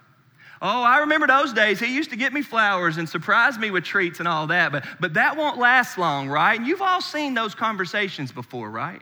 Oh, 0.63 0.83
I 0.83 0.99
remember 0.99 1.27
those 1.27 1.55
days. 1.55 1.81
He 1.81 1.95
used 1.95 2.11
to 2.11 2.17
get 2.17 2.35
me 2.35 2.43
flowers 2.43 2.99
and 2.99 3.09
surprise 3.09 3.59
me 3.59 3.71
with 3.71 3.85
treats 3.85 4.19
and 4.19 4.29
all 4.29 4.47
that, 4.49 4.73
but, 4.73 4.85
but 5.01 5.15
that 5.15 5.37
won't 5.37 5.59
last 5.59 5.97
long, 5.97 6.29
right? 6.29 6.59
And 6.59 6.67
you've 6.67 6.83
all 6.83 7.01
seen 7.01 7.33
those 7.33 7.55
conversations 7.55 8.31
before, 8.31 8.71
right? 8.71 9.01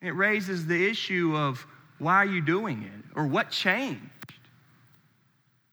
It 0.00 0.14
raises 0.14 0.66
the 0.66 0.86
issue 0.88 1.36
of 1.36 1.66
why 2.04 2.16
are 2.16 2.26
you 2.26 2.42
doing 2.42 2.82
it 2.82 3.16
or 3.16 3.26
what 3.26 3.50
changed? 3.50 4.00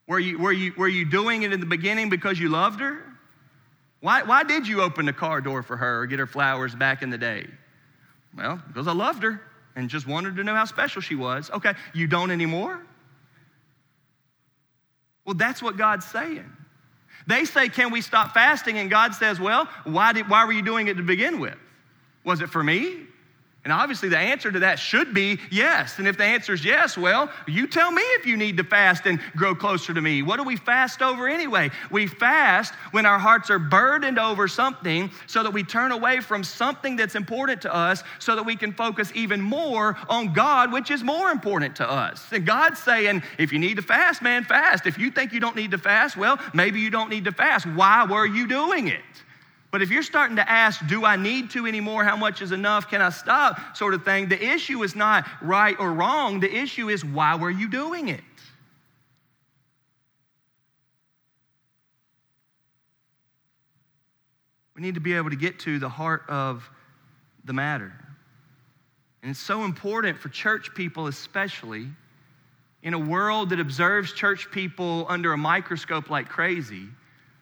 Were 0.08 0.20
you, 0.20 0.40
were 0.40 0.52
you, 0.52 0.74
were 0.78 0.88
you 0.88 1.06
doing 1.06 1.44
it 1.44 1.54
in 1.54 1.60
the 1.60 1.66
beginning 1.66 2.10
because 2.10 2.40
you 2.40 2.50
loved 2.50 2.80
her? 2.80 3.04
Why, 4.00 4.24
why 4.24 4.44
did 4.44 4.68
you 4.68 4.82
open 4.82 5.06
the 5.06 5.14
car 5.14 5.42
door 5.42 5.62
for 5.62 5.78
her 5.78 6.02
or 6.02 6.06
get 6.08 6.20
her 6.20 6.26
flowers 6.26 6.74
back 6.74 7.02
in 7.04 7.10
the 7.10 7.18
day? 7.18 7.48
Well, 8.36 8.62
because 8.68 8.88
I 8.88 8.94
loved 8.94 9.24
her 9.24 9.42
and 9.76 9.90
just 9.90 10.08
wanted 10.08 10.38
to 10.38 10.44
know 10.44 10.56
how 10.56 10.66
special 10.66 11.02
she 11.02 11.16
was. 11.16 11.52
Okay, 11.52 11.74
you 11.94 12.08
don't 12.08 12.32
anymore? 12.32 12.82
Well, 15.26 15.36
that's 15.36 15.62
what 15.62 15.78
God's 15.78 16.06
saying. 16.06 16.50
They 17.28 17.46
say, 17.46 17.70
Can 17.70 17.92
we 17.92 18.02
stop 18.02 18.34
fasting? 18.34 18.78
And 18.80 18.90
God 18.90 19.14
says, 19.14 19.40
Well, 19.40 19.68
why, 19.84 20.14
did, 20.14 20.30
why 20.30 20.46
were 20.46 20.54
you 20.54 20.64
doing 20.64 20.88
it 20.88 20.96
to 20.96 21.04
begin 21.04 21.40
with? 21.40 21.58
Was 22.24 22.42
it 22.42 22.50
for 22.50 22.64
me? 22.64 23.06
And 23.64 23.72
obviously, 23.72 24.10
the 24.10 24.18
answer 24.18 24.52
to 24.52 24.60
that 24.60 24.80
should 24.80 25.14
be 25.14 25.40
yes. 25.52 26.00
And 26.00 26.08
if 26.08 26.18
the 26.18 26.24
answer 26.24 26.54
is 26.54 26.66
yes, 26.66 26.98
well, 26.98 27.30
you 27.48 27.68
tell 27.68 27.92
me 27.92 28.02
if 28.02 28.26
you 28.26 28.36
need 28.36 28.58
to 28.58 28.64
fast 28.64 29.06
and 29.06 29.20
grow 29.36 29.54
closer 29.54 29.94
to 29.94 30.02
me. 30.02 30.24
What 30.24 30.38
do 30.38 30.44
we 30.44 30.56
fast 30.56 31.04
over 31.04 31.28
anyway? 31.28 31.70
We 31.92 32.08
fast 32.08 32.74
when 32.90 33.06
our 33.06 33.20
hearts 33.20 33.52
are 33.52 33.60
burdened 33.60 34.18
over 34.18 34.48
something 34.48 35.12
so 35.28 35.44
that 35.44 35.54
we 35.54 35.64
turn 35.64 35.92
away 35.92 36.22
from 36.22 36.44
something 36.44 36.96
that's 36.96 37.14
important 37.14 37.62
to 37.62 37.74
us 37.74 38.02
so 38.18 38.36
that 38.36 38.44
we 38.44 38.56
can 38.56 38.74
focus 38.74 39.12
even 39.14 39.40
more 39.40 39.96
on 40.10 40.34
God, 40.34 40.74
which 40.74 40.90
is 40.90 41.04
more 41.04 41.30
important 41.30 41.76
to 41.76 41.88
us. 41.88 42.26
And 42.32 42.48
God's 42.48 42.80
saying, 42.80 43.22
if 43.38 43.54
you 43.54 43.60
need 43.60 43.76
to 43.76 43.84
fast, 43.84 44.24
man, 44.24 44.44
fast. 44.44 44.88
If 44.88 44.98
you 44.98 45.12
think 45.12 45.34
you 45.34 45.40
don't 45.40 45.56
need 45.56 45.70
to 45.70 45.78
fast, 45.78 46.18
well, 46.18 46.40
maybe 46.56 46.80
you 46.80 46.90
don't 46.90 47.12
need 47.12 47.26
to 47.26 47.32
fast. 47.32 47.68
Why 47.68 48.06
were 48.06 48.26
you 48.26 48.48
doing 48.48 48.88
it? 48.88 49.02
But 49.72 49.82
if 49.82 49.90
you're 49.90 50.04
starting 50.04 50.36
to 50.36 50.50
ask, 50.50 50.86
do 50.88 51.06
I 51.06 51.16
need 51.16 51.52
to 51.52 51.66
anymore? 51.66 52.04
How 52.04 52.18
much 52.18 52.42
is 52.42 52.52
enough? 52.52 52.90
Can 52.90 53.02
I 53.02 53.10
stop? 53.10 53.78
Sort 53.78 53.94
of 53.94 54.04
thing, 54.04 54.28
the 54.28 54.42
issue 54.42 54.84
is 54.84 54.96
not 54.98 55.26
right 55.42 55.80
or 55.80 55.94
wrong. 55.94 56.42
The 56.42 56.54
issue 56.54 56.90
is 56.90 57.06
why 57.06 57.36
were 57.36 57.50
you 57.50 57.70
doing 57.70 58.10
it? 58.10 58.22
We 64.76 64.82
need 64.82 64.96
to 64.96 65.02
be 65.02 65.14
able 65.14 65.30
to 65.30 65.38
get 65.38 65.60
to 65.60 65.80
the 65.80 65.90
heart 65.90 66.24
of 66.28 66.70
the 67.46 67.54
matter. 67.54 67.94
And 69.22 69.32
it's 69.32 69.40
so 69.40 69.64
important 69.64 70.18
for 70.18 70.28
church 70.30 70.74
people, 70.74 71.08
especially 71.08 71.88
in 72.84 72.94
a 72.94 73.00
world 73.00 73.52
that 73.52 73.60
observes 73.60 74.12
church 74.12 74.50
people 74.52 75.06
under 75.08 75.32
a 75.32 75.38
microscope 75.38 76.10
like 76.10 76.28
crazy 76.28 76.88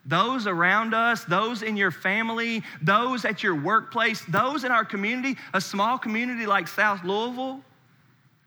those 0.05 0.47
around 0.47 0.93
us, 0.93 1.23
those 1.25 1.61
in 1.61 1.77
your 1.77 1.91
family, 1.91 2.63
those 2.81 3.25
at 3.25 3.43
your 3.43 3.55
workplace, 3.55 4.23
those 4.29 4.63
in 4.63 4.71
our 4.71 4.85
community, 4.85 5.39
a 5.53 5.61
small 5.61 5.97
community 5.97 6.45
like 6.45 6.67
South 6.67 7.03
Louisville, 7.03 7.61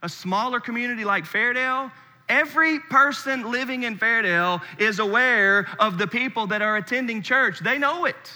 a 0.03 0.09
smaller 0.09 0.59
community 0.61 1.05
like 1.05 1.25
Fairdale, 1.25 1.93
Every 2.29 2.79
person 2.79 3.51
living 3.51 3.83
in 3.83 3.99
Fairdale 3.99 4.63
is 4.79 5.01
aware 5.01 5.69
of 5.79 5.99
the 5.99 6.07
people 6.07 6.47
that 6.47 6.63
are 6.63 6.79
attending 6.79 7.21
church. 7.23 7.59
They 7.61 7.79
know 7.79 8.07
it. 8.07 8.33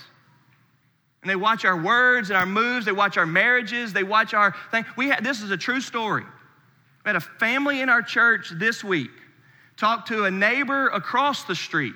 And 1.22 1.30
they 1.30 1.36
watch 1.36 1.64
our 1.64 1.80
words 1.80 2.30
and 2.30 2.36
our 2.36 2.46
moves, 2.46 2.84
they 2.84 2.92
watch 2.92 3.16
our 3.16 3.26
marriages, 3.26 3.92
they 3.92 4.04
watch 4.04 4.34
our 4.34 4.54
thing. 4.70 4.84
We 4.96 5.08
had, 5.08 5.24
this 5.24 5.42
is 5.42 5.50
a 5.50 5.56
true 5.56 5.80
story. 5.80 6.24
We 6.24 7.08
had 7.08 7.16
a 7.16 7.20
family 7.20 7.80
in 7.80 7.88
our 7.88 8.02
church 8.02 8.52
this 8.54 8.84
week 8.84 9.10
talk 9.78 10.06
to 10.06 10.24
a 10.24 10.30
neighbor 10.30 10.88
across 10.88 11.44
the 11.44 11.54
street 11.54 11.94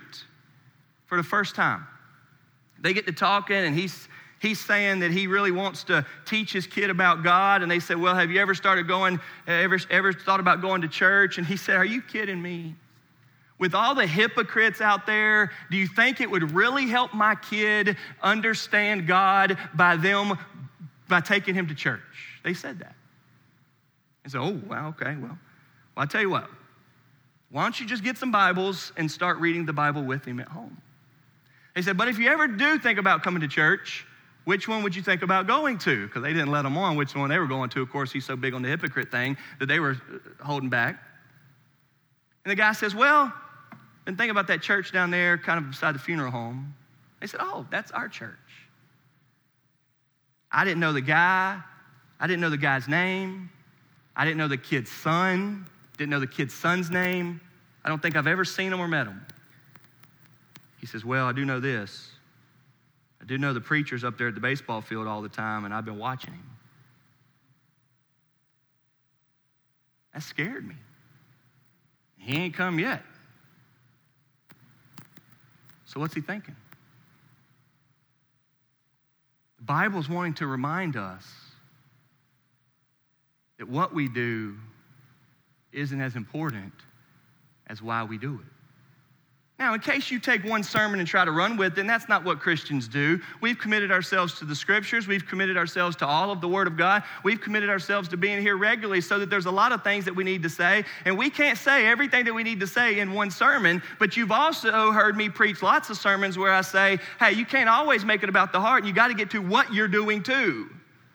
for 1.11 1.17
the 1.17 1.23
first 1.23 1.55
time. 1.55 1.87
They 2.81 2.95
get 2.95 3.05
to 3.07 3.13
talking, 3.13 3.57
and 3.57 3.75
he's 3.75 4.09
he's 4.39 4.59
saying 4.59 5.01
that 5.01 5.11
he 5.11 5.27
really 5.27 5.51
wants 5.51 5.85
to 5.85 6.07
teach 6.25 6.53
his 6.53 6.67
kid 6.67 6.89
about 6.89 7.23
God. 7.23 7.63
And 7.63 7.71
they 7.71 7.81
said, 7.81 7.99
Well, 7.99 8.15
have 8.15 8.31
you 8.31 8.41
ever 8.41 8.55
started 8.55 8.89
going, 8.89 9.21
ever, 9.47 9.79
ever 9.91 10.13
thought 10.15 10.41
about 10.41 10.63
going 10.63 10.81
to 10.81 10.89
church? 10.89 11.37
And 11.37 11.47
he 11.47 11.59
said, 11.59 11.77
Are 11.77 11.85
you 11.85 12.01
kidding 12.01 12.41
me? 12.41 12.77
With 13.59 13.75
all 13.75 13.95
the 13.95 14.07
hypocrites 14.07 14.81
out 14.81 15.05
there, 15.05 15.51
do 15.71 15.77
you 15.77 15.87
think 15.87 16.23
it 16.23 16.31
would 16.31 16.53
really 16.53 16.87
help 16.87 17.13
my 17.13 17.35
kid 17.35 17.99
understand 18.23 19.07
God 19.07 19.59
by 19.75 19.97
them, 19.97 20.39
by 21.09 21.21
taking 21.21 21.55
him 21.55 21.67
to 21.67 21.75
church? 21.75 22.39
They 22.43 22.55
said 22.55 22.79
that. 22.79 22.95
And 24.25 24.33
so, 24.33 24.43
oh, 24.43 24.61
well, 24.67 24.87
okay, 24.99 25.17
well, 25.17 25.29
well, 25.29 25.39
I'll 25.99 26.07
tell 26.07 26.23
you 26.23 26.31
what. 26.31 26.49
Why 27.51 27.65
don't 27.65 27.79
you 27.79 27.85
just 27.85 28.05
get 28.05 28.17
some 28.17 28.31
Bibles 28.31 28.93
and 28.97 29.11
start 29.11 29.39
reading 29.39 29.67
the 29.67 29.73
Bible 29.73 30.05
with 30.05 30.25
him 30.25 30.41
at 30.41 30.49
home? 30.49 30.81
They 31.81 31.85
said, 31.85 31.97
but 31.97 32.09
if 32.09 32.19
you 32.19 32.29
ever 32.29 32.47
do 32.47 32.79
think 32.79 32.99
about 32.99 33.23
coming 33.23 33.41
to 33.41 33.49
church, 33.49 34.05
which 34.45 34.69
one 34.69 34.83
would 34.83 34.95
you 34.95 35.01
think 35.01 35.23
about 35.23 35.47
going 35.47 35.79
to? 35.79 36.07
Because 36.07 36.23
they 36.23 36.35
didn't 36.35 36.51
let 36.51 36.61
them 36.61 36.77
on 36.77 36.95
which 36.95 37.15
one 37.15 37.31
they 37.31 37.39
were 37.39 37.47
going 37.47 37.71
to. 37.71 37.81
Of 37.81 37.89
course, 37.89 38.13
he's 38.13 38.27
so 38.27 38.37
big 38.37 38.53
on 38.53 38.61
the 38.61 38.69
hypocrite 38.69 39.11
thing 39.11 39.39
that 39.59 39.65
they 39.65 39.81
were 39.81 39.93
uh, 39.93 40.45
holding 40.45 40.69
back. 40.69 41.03
And 42.45 42.51
the 42.51 42.55
guy 42.55 42.73
says, 42.73 42.95
Well, 42.95 43.33
been 44.05 44.15
thinking 44.15 44.31
about 44.31 44.47
that 44.49 44.61
church 44.61 44.93
down 44.93 45.11
there, 45.11 45.39
kind 45.39 45.59
of 45.59 45.71
beside 45.71 45.95
the 45.95 45.99
funeral 45.99 46.31
home. 46.31 46.75
They 47.19 47.27
said, 47.27 47.41
Oh, 47.43 47.65
that's 47.71 47.91
our 47.93 48.11
church. 48.11 48.37
I 50.53 50.67
didn't 50.67 50.81
know 50.81 50.93
the 50.93 51.01
guy. 51.01 51.63
I 52.21 52.27
didn't 52.27 52.43
know 52.43 52.51
the 52.51 52.59
guy's 52.59 52.89
name. 52.89 53.49
I 54.15 54.27
didn't 54.27 54.37
know 54.37 54.49
the 54.49 54.59
kid's 54.59 54.91
son. 54.91 55.65
Didn't 55.97 56.11
know 56.11 56.21
the 56.21 56.27
kid's 56.27 56.53
son's 56.53 56.91
name. 56.91 57.41
I 57.83 57.89
don't 57.89 58.03
think 58.03 58.17
I've 58.17 58.27
ever 58.27 58.45
seen 58.45 58.71
him 58.71 58.81
or 58.81 58.87
met 58.87 59.07
him. 59.07 59.25
He 60.81 60.87
says, 60.87 61.05
Well, 61.05 61.27
I 61.27 61.33
do 61.33 61.45
know 61.45 61.61
this. 61.61 62.11
I 63.21 63.27
do 63.27 63.37
know 63.37 63.53
the 63.53 63.61
preacher's 63.61 64.03
up 64.03 64.17
there 64.17 64.29
at 64.29 64.35
the 64.35 64.41
baseball 64.41 64.81
field 64.81 65.07
all 65.07 65.21
the 65.21 65.29
time, 65.29 65.67
and 65.67 65.75
I've 65.75 65.85
been 65.85 65.99
watching 65.99 66.33
him. 66.33 66.51
That 70.15 70.23
scared 70.23 70.67
me. 70.67 70.75
He 72.17 72.37
ain't 72.37 72.55
come 72.55 72.79
yet. 72.79 73.03
So, 75.85 76.01
what's 76.01 76.15
he 76.15 76.21
thinking? 76.21 76.57
The 79.59 79.65
Bible's 79.65 80.09
wanting 80.09 80.35
to 80.35 80.47
remind 80.47 80.97
us 80.97 81.27
that 83.59 83.69
what 83.69 83.95
we 83.95 84.09
do 84.09 84.57
isn't 85.73 86.01
as 86.01 86.17
important 86.17 86.73
as 87.67 87.83
why 87.83 88.03
we 88.05 88.17
do 88.17 88.35
it. 88.35 88.60
Now, 89.61 89.75
in 89.75 89.81
case 89.81 90.11
you 90.11 90.19
take 90.19 90.43
one 90.43 90.63
sermon 90.63 91.01
and 91.01 91.07
try 91.07 91.23
to 91.23 91.33
run 91.33 91.59
with 91.59 91.77
it, 91.77 91.81
and 91.81 91.91
that's 91.91 92.09
not 92.09 92.25
what 92.25 92.41
Christians 92.41 92.89
do. 92.89 93.21
We've 93.43 93.59
committed 93.59 93.93
ourselves 93.93 94.39
to 94.39 94.47
the 94.47 94.55
scriptures. 94.55 95.07
We've 95.07 95.27
committed 95.27 95.59
ourselves 95.59 95.97
to 95.97 96.07
all 96.07 96.31
of 96.31 96.41
the 96.41 96.49
Word 96.49 96.67
of 96.67 96.79
God. 96.79 97.03
We've 97.25 97.43
committed 97.43 97.69
ourselves 97.69 98.09
to 98.09 98.17
being 98.17 98.41
here 98.41 98.57
regularly 98.57 99.03
so 99.03 99.19
that 99.19 99.29
there's 99.29 99.45
a 99.45 99.51
lot 99.51 99.73
of 99.73 99.85
things 99.85 100.07
that 100.07 100.17
we 100.17 100.25
need 100.25 100.43
to 100.45 100.49
say. 100.49 100.87
And 101.05 101.19
we 101.19 101.29
can't 101.29 101.59
say 101.59 101.87
everything 101.87 102.25
that 102.25 102.33
we 102.33 102.43
need 102.43 102.59
to 102.61 102.67
say 102.67 103.01
in 103.01 103.13
one 103.13 103.31
sermon, 103.31 103.83
but 103.99 104.17
you've 104.17 104.33
also 104.33 104.93
heard 104.93 105.15
me 105.15 105.29
preach 105.29 105.63
lots 105.63 105.91
of 105.91 105.99
sermons 105.99 106.39
where 106.39 106.55
I 106.55 106.63
say, 106.63 106.99
hey, 107.19 107.33
you 107.33 107.45
can't 107.45 107.69
always 107.69 108.03
make 108.03 108.23
it 108.23 108.31
about 108.31 108.53
the 108.53 108.61
heart. 108.61 108.87
You 108.87 108.95
got 108.95 109.09
to 109.09 109.15
get 109.15 109.31
to 109.33 109.43
what 109.43 109.75
you're 109.75 109.89
doing 109.89 110.23
too. 110.23 110.71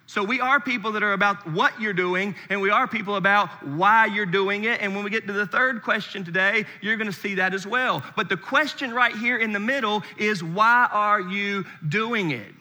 So 0.08 0.24
we 0.24 0.39
are 0.39 0.60
people 0.60 0.91
that 0.94 1.04
are 1.04 1.13
about 1.13 1.50
what 1.52 1.82
you're 1.82 1.94
doing, 1.94 2.36
and 2.50 2.62
we 2.62 2.70
are 2.70 2.88
people 2.88 3.15
about 3.15 3.50
why 3.65 4.06
you're 4.06 4.26
doing 4.26 4.65
it. 4.65 4.80
And 4.82 4.96
when 4.96 5.04
we 5.04 5.10
get 5.10 5.26
to 5.28 5.34
the 5.34 5.48
third 5.48 5.82
question 5.82 6.24
today, 6.24 6.65
you're 6.82 6.96
going 6.96 7.12
to 7.12 7.13
see 7.13 7.36
that 7.36 7.54
as 7.54 7.65
well. 7.65 8.04
But 8.15 8.30
the 8.30 8.38
question 8.38 8.94
right 8.94 9.15
here 9.15 9.38
in 9.38 9.52
the 9.52 9.60
middle 9.60 10.04
is 10.18 10.44
why 10.44 10.88
are 10.91 11.20
you 11.20 11.65
doing 11.89 12.32
it? 12.32 12.54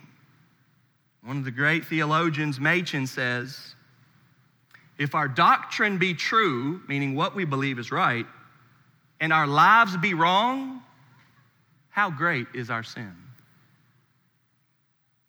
One 1.22 1.36
of 1.36 1.44
the 1.44 1.50
great 1.50 1.84
theologians, 1.84 2.58
Machen, 2.58 3.06
says 3.06 3.74
if 4.98 5.14
our 5.14 5.28
doctrine 5.28 5.98
be 5.98 6.14
true, 6.14 6.80
meaning 6.88 7.14
what 7.14 7.34
we 7.34 7.44
believe 7.44 7.78
is 7.78 7.90
right, 7.90 8.26
and 9.20 9.32
our 9.32 9.46
lives 9.46 9.96
be 9.96 10.14
wrong, 10.14 10.82
how 11.90 12.10
great 12.10 12.46
is 12.54 12.70
our 12.70 12.82
sin? 12.82 13.23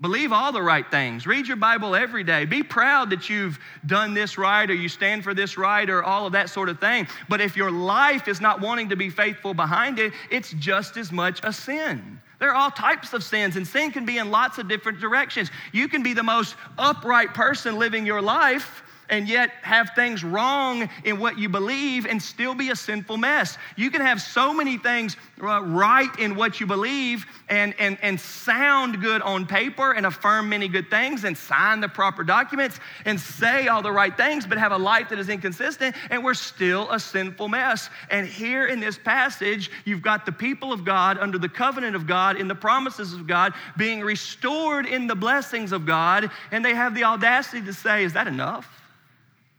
Believe 0.01 0.34
all 0.34 0.51
the 0.51 0.62
right 0.62 0.89
things. 0.91 1.25
Read 1.25 1.47
your 1.47 1.55
Bible 1.55 1.95
every 1.95 2.25
day. 2.25 2.43
Be 2.43 2.63
proud 2.63 3.10
that 3.12 3.29
you've 3.29 3.58
done 3.86 4.13
this 4.13 4.38
right 4.38 4.69
or 4.69 4.73
you 4.73 4.89
stand 4.89 5.23
for 5.23 5.34
this 5.34 5.58
right 5.58 5.89
or 5.89 6.03
all 6.03 6.25
of 6.25 6.34
that 6.34 6.49
sort 6.49 6.67
of 6.67 6.81
thing. 6.81 7.08
But 7.29 7.39
if 7.39 7.55
your 7.55 7.71
life 7.71 8.27
is 8.27 8.41
not 8.41 8.60
wanting 8.60 8.89
to 8.89 8.97
be 8.97 9.10
faithful 9.10 9.53
behind 9.53 9.99
it, 9.99 10.12
it's 10.29 10.51
just 10.60 10.97
as 10.97 11.13
much 11.13 11.39
a 11.43 11.53
sin. 11.53 12.19
There 12.39 12.49
are 12.49 12.55
all 12.55 12.71
types 12.71 13.13
of 13.13 13.23
sins, 13.23 13.55
and 13.55 13.65
sin 13.65 13.91
can 13.91 14.05
be 14.05 14.17
in 14.17 14.29
lots 14.31 14.58
of 14.58 14.67
different 14.67 14.99
directions. 14.99 15.49
You 15.71 15.88
can 15.88 16.03
be 16.03 16.13
the 16.13 16.23
most 16.23 16.58
upright 16.77 17.34
person 17.34 17.79
living 17.79 18.05
your 18.05 18.21
life, 18.21 18.84
and 19.10 19.28
yet 19.28 19.52
have 19.62 19.91
things 19.96 20.24
wrong 20.24 20.89
in 21.04 21.20
what 21.20 21.38
you 21.38 21.50
believe 21.50 22.06
and 22.06 22.22
still 22.22 22.56
be 22.56 22.70
a 22.70 22.76
sinful 22.76 23.18
mess. 23.18 23.58
You 23.76 23.91
can 23.91 24.02
have 24.02 24.22
so 24.22 24.54
many 24.54 24.78
things 24.78 25.18
uh, 25.41 25.62
right 25.63 26.10
in 26.20 26.36
what 26.36 26.60
you 26.60 26.65
believe 26.65 27.26
and, 27.50 27.74
and, 27.80 27.98
and 28.02 28.20
sound 28.20 29.02
good 29.02 29.22
on 29.22 29.46
paper 29.46 29.94
and 29.94 30.06
affirm 30.06 30.50
many 30.50 30.68
good 30.68 30.89
things 30.89 31.24
and 31.24 31.38
sign 31.38 31.80
the 31.80 31.89
proper 31.89 32.24
documents 32.24 32.80
and 33.06 33.20
say 33.20 33.68
all 33.68 33.82
the 33.82 33.91
right 33.91 34.15
things, 34.15 34.46
but 34.46 34.58
have 34.58 34.72
a 34.72 34.78
life 34.78 35.10
that 35.10 35.20
is 35.20 35.30
inconsistent, 35.30 35.96
and 36.10 36.24
we're 36.24 36.34
still 36.34 36.89
a 36.91 37.00
sinful 37.00 37.48
mess. 37.48 37.89
And 38.10 38.28
here 38.28 38.68
in 38.68 38.80
this 38.80 38.98
passage, 38.98 39.72
you've 39.86 40.02
got 40.02 40.26
the 40.26 40.32
people 40.32 40.72
of 40.72 40.86
God 40.86 41.18
under 41.18 41.38
the 41.38 41.50
covenant 41.50 41.96
of 41.96 42.08
God, 42.08 42.38
in 42.38 42.48
the 42.48 42.56
promises 42.56 43.13
of 43.13 43.28
God, 43.28 43.54
being 43.78 44.02
restored 44.02 44.86
in 44.86 45.08
the 45.08 45.15
blessings 45.15 45.72
of 45.72 45.86
God, 45.86 46.30
and 46.52 46.63
they 46.63 46.74
have 46.74 46.96
the 46.96 47.04
audacity 47.04 47.65
to 47.65 47.74
say, 47.74 48.04
Is 48.04 48.13
that 48.13 48.28
enough? 48.28 48.85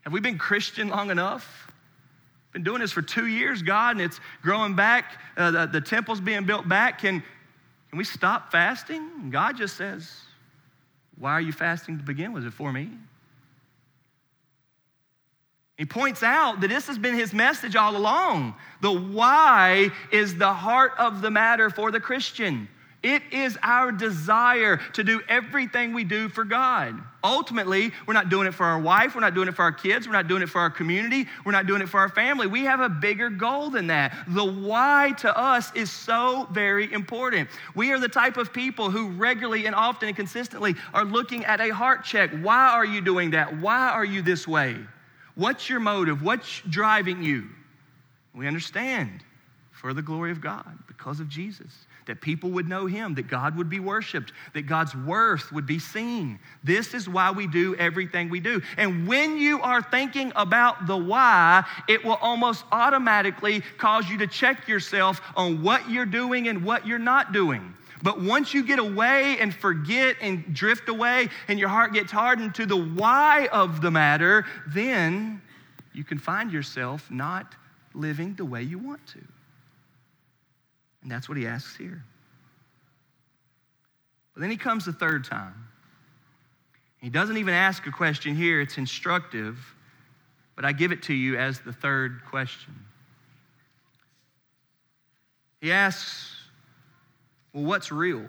Have 0.07 0.13
we 0.13 0.21
been 0.21 0.39
Christian 0.39 0.87
long 0.87 1.11
enough? 1.11 1.67
Been 2.53 2.63
doing 2.63 2.81
this 2.81 2.93
for 2.93 3.03
two 3.03 3.27
years, 3.27 3.61
God, 3.61 3.97
and 3.97 4.01
it's 4.01 4.21
growing 4.41 4.77
back. 4.77 5.21
Uh, 5.37 5.51
the, 5.51 5.67
the 5.67 5.81
temple's 5.81 6.21
being 6.21 6.45
built 6.45 6.69
back. 6.69 7.01
Can, 7.01 7.25
can 7.91 7.99
we 7.99 8.05
stop 8.05 8.53
fasting? 8.53 9.11
And 9.21 9.33
God 9.33 9.57
just 9.57 9.77
says, 9.77 10.09
Why 11.19 11.33
are 11.33 11.41
you 11.41 11.51
fasting 11.51 11.99
to 11.99 12.05
begin 12.05 12.33
with? 12.33 12.45
Is 12.45 12.47
it 12.47 12.55
for 12.55 12.73
me? 12.73 12.89
He 15.77 15.85
points 15.85 16.23
out 16.23 16.61
that 16.61 16.69
this 16.69 16.87
has 16.87 16.99
been 16.99 17.17
his 17.17 17.33
message 17.33 17.75
all 17.75 17.97
along. 17.97 18.55
The 18.83 18.93
why 18.93 19.91
is 20.13 20.37
the 20.37 20.53
heart 20.53 20.93
of 20.99 21.21
the 21.21 21.33
matter 21.33 21.69
for 21.69 21.91
the 21.91 21.99
Christian. 21.99 22.69
It 23.07 23.23
is 23.31 23.57
our 23.63 23.93
desire 23.93 24.79
to 24.95 25.05
do 25.05 25.21
everything 25.29 25.95
we 25.95 26.03
do 26.03 26.29
for 26.29 26.43
God. 26.43 27.01
Ultimately, 27.23 27.93
we're 28.05 28.15
not 28.15 28.31
doing 28.31 28.49
it 28.49 28.55
for 28.55 28.67
our 28.67 28.81
wife, 28.81 29.15
we're 29.15 29.21
not 29.21 29.33
doing 29.33 29.47
it 29.47 29.55
for 29.55 29.63
our 29.63 29.71
kids, 29.71 30.09
we're 30.09 30.13
not 30.13 30.27
doing 30.27 30.43
it 30.43 30.49
for 30.49 30.61
our 30.61 30.71
community, 30.71 31.29
we're 31.45 31.53
not 31.53 31.69
doing 31.69 31.83
it 31.83 31.89
for 31.89 32.01
our 32.01 32.09
family. 32.09 32.49
We 32.49 32.65
have 32.65 32.81
a 32.81 32.89
bigger 32.89 33.31
goal 33.31 33.71
than 33.71 33.87
that. 33.87 34.13
The 34.27 34.45
why 34.45 35.15
to 35.19 35.39
us 35.39 35.71
is 35.77 35.89
so 35.89 36.49
very 36.51 36.93
important. 36.93 37.49
We 37.77 37.93
are 37.93 38.01
the 38.01 38.09
type 38.09 38.39
of 38.39 38.53
people 38.53 38.91
who 38.91 39.11
regularly 39.11 39.67
and 39.67 39.75
often 39.77 40.09
and 40.09 40.17
consistently 40.17 40.75
are 40.93 41.05
looking 41.05 41.45
at 41.45 41.61
a 41.61 41.69
heart 41.69 42.03
check. 42.03 42.33
Why 42.43 42.71
are 42.71 42.85
you 42.85 43.01
doing 43.01 43.31
that? 43.31 43.57
Why 43.61 43.91
are 43.91 44.05
you 44.05 44.21
this 44.21 44.49
way? 44.49 44.77
What's 45.37 45.71
your 45.71 45.79
motive? 45.79 46.23
What's 46.23 46.61
driving 46.69 47.23
you? 47.23 47.51
We 48.35 48.49
understand 48.49 49.23
for 49.71 49.95
the 49.95 50.03
glory 50.03 50.33
of 50.33 50.41
God 50.41 50.77
because 50.89 51.21
of 51.21 51.29
Jesus 51.29 51.86
that 52.07 52.21
people 52.21 52.51
would 52.51 52.69
know 52.69 52.87
him, 52.87 53.15
that 53.15 53.29
God 53.29 53.57
would 53.57 53.69
be 53.69 53.81
worshiped, 53.81 54.33
that 54.55 54.63
God's 54.63 54.95
worth 54.95 55.53
would 55.53 55.67
be 55.67 55.79
seen. 55.79 56.39
This 56.65 56.95
is 56.95 57.09
why 57.09 57.31
we 57.31 57.47
do 57.47 57.75
everything 57.77 58.31
we 58.31 58.41
do. 58.41 58.63
And 58.77 59.07
when 59.07 59.37
you 59.37 59.61
are 59.61 59.83
thinking 59.83 60.33
about 60.35 60.87
the 60.87 60.97
why, 60.97 61.65
it 61.89 62.05
will 62.05 62.17
almost 62.17 62.65
automatically 62.73 63.63
cause 63.79 64.09
you 64.09 64.19
to 64.19 64.27
check 64.27 64.69
yourself 64.69 65.21
on 65.37 65.63
what 65.63 65.91
you're 65.91 66.07
doing 66.07 66.49
and 66.49 66.65
what 66.65 66.87
you're 66.87 66.99
not 66.99 67.33
doing. 67.33 67.75
But 68.03 68.21
once 68.21 68.55
you 68.55 68.63
get 68.63 68.79
away 68.79 69.39
and 69.39 69.55
forget 69.55 70.17
and 70.21 70.55
drift 70.55 70.89
away 70.89 71.29
and 71.49 71.59
your 71.59 71.69
heart 71.69 71.93
gets 71.93 72.13
hardened 72.13 72.55
to 72.57 72.67
the 72.67 72.77
why 72.77 73.49
of 73.51 73.81
the 73.81 73.91
matter, 73.91 74.45
then 74.69 75.41
you 75.93 76.05
can 76.05 76.19
find 76.19 76.53
yourself 76.53 77.11
not 77.11 77.55
living 77.95 78.35
the 78.35 78.45
way 78.45 78.63
you 78.63 78.79
want 78.79 79.05
to. 79.09 79.21
And 81.07 81.13
that's 81.13 81.29
what 81.29 81.39
he 81.39 81.47
asks 81.47 81.77
here. 81.77 82.03
But 84.35 84.41
then 84.41 84.51
he 84.51 84.57
comes 84.57 84.85
the 84.85 84.93
third 84.93 85.23
time. 85.23 85.55
He 87.01 87.11
doesn't 87.11 87.37
even 87.37 87.55
ask 87.55 87.87
a 87.87 87.93
question 87.93 88.35
here, 88.35 88.61
it's 88.61 88.77
instructive, 88.77 89.57
but 90.57 90.65
I 90.65 90.73
give 90.73 90.91
it 90.91 91.05
to 91.05 91.15
you 91.15 91.37
as 91.39 91.61
the 91.61 91.73
third 91.73 92.23
question. 92.29 92.75
He 95.61 95.71
asks, 95.71 96.35
well, 97.53 97.63
what's 97.63 97.93
real? 97.93 98.27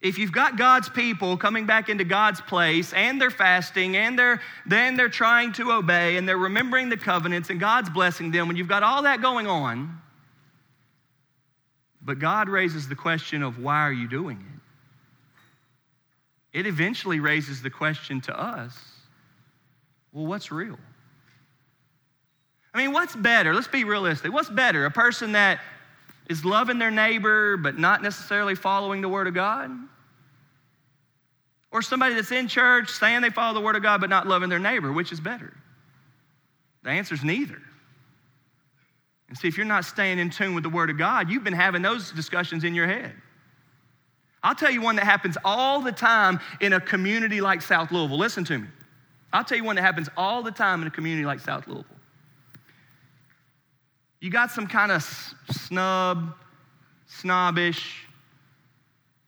If 0.00 0.16
you've 0.16 0.32
got 0.32 0.56
God's 0.56 0.88
people 0.88 1.36
coming 1.36 1.66
back 1.66 1.90
into 1.90 2.04
God's 2.04 2.40
place 2.40 2.94
and 2.94 3.20
they're 3.20 3.30
fasting 3.30 3.94
and 3.98 4.18
they're 4.18 4.40
then 4.64 4.96
they're 4.96 5.10
trying 5.10 5.52
to 5.54 5.72
obey 5.72 6.16
and 6.16 6.26
they're 6.26 6.38
remembering 6.38 6.88
the 6.88 6.96
covenants 6.96 7.50
and 7.50 7.60
God's 7.60 7.90
blessing 7.90 8.30
them, 8.30 8.48
when 8.48 8.56
you've 8.56 8.68
got 8.68 8.82
all 8.82 9.02
that 9.02 9.20
going 9.20 9.46
on, 9.46 10.00
but 12.06 12.20
God 12.20 12.48
raises 12.48 12.88
the 12.88 12.94
question 12.94 13.42
of 13.42 13.58
why 13.58 13.80
are 13.80 13.92
you 13.92 14.08
doing 14.08 14.38
it? 16.52 16.60
It 16.60 16.66
eventually 16.66 17.20
raises 17.20 17.60
the 17.60 17.68
question 17.68 18.22
to 18.22 18.40
us 18.40 18.78
well, 20.12 20.24
what's 20.24 20.50
real? 20.50 20.78
I 22.72 22.78
mean, 22.78 22.92
what's 22.92 23.14
better? 23.14 23.52
Let's 23.52 23.68
be 23.68 23.84
realistic. 23.84 24.32
What's 24.32 24.48
better? 24.48 24.86
A 24.86 24.90
person 24.90 25.32
that 25.32 25.60
is 26.30 26.42
loving 26.42 26.78
their 26.78 26.90
neighbor 26.90 27.58
but 27.58 27.78
not 27.78 28.02
necessarily 28.02 28.54
following 28.54 29.02
the 29.02 29.10
Word 29.10 29.26
of 29.26 29.34
God? 29.34 29.70
Or 31.70 31.82
somebody 31.82 32.14
that's 32.14 32.32
in 32.32 32.48
church 32.48 32.88
saying 32.88 33.20
they 33.20 33.30
follow 33.30 33.52
the 33.52 33.60
Word 33.60 33.76
of 33.76 33.82
God 33.82 34.00
but 34.00 34.08
not 34.08 34.26
loving 34.26 34.48
their 34.48 34.58
neighbor? 34.58 34.90
Which 34.90 35.12
is 35.12 35.20
better? 35.20 35.52
The 36.82 36.90
answer 36.90 37.14
is 37.14 37.22
neither. 37.22 37.60
And 39.28 39.36
see, 39.36 39.48
if 39.48 39.56
you're 39.56 39.66
not 39.66 39.84
staying 39.84 40.18
in 40.18 40.30
tune 40.30 40.54
with 40.54 40.62
the 40.62 40.70
Word 40.70 40.90
of 40.90 40.98
God, 40.98 41.28
you've 41.30 41.44
been 41.44 41.52
having 41.52 41.82
those 41.82 42.12
discussions 42.12 42.64
in 42.64 42.74
your 42.74 42.86
head. 42.86 43.12
I'll 44.42 44.54
tell 44.54 44.70
you 44.70 44.80
one 44.80 44.96
that 44.96 45.04
happens 45.04 45.36
all 45.44 45.80
the 45.80 45.90
time 45.90 46.38
in 46.60 46.72
a 46.72 46.80
community 46.80 47.40
like 47.40 47.62
South 47.62 47.90
Louisville. 47.90 48.18
Listen 48.18 48.44
to 48.44 48.58
me. 48.58 48.68
I'll 49.32 49.44
tell 49.44 49.58
you 49.58 49.64
one 49.64 49.76
that 49.76 49.82
happens 49.82 50.08
all 50.16 50.42
the 50.42 50.52
time 50.52 50.82
in 50.82 50.88
a 50.88 50.90
community 50.90 51.26
like 51.26 51.40
South 51.40 51.66
Louisville. 51.66 51.96
You 54.20 54.30
got 54.30 54.50
some 54.50 54.66
kind 54.66 54.92
of 54.92 55.02
snub, 55.50 56.34
snobbish 57.06 58.06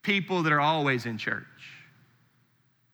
people 0.02 0.44
that 0.44 0.52
are 0.52 0.60
always 0.60 1.04
in 1.04 1.18
church. 1.18 1.44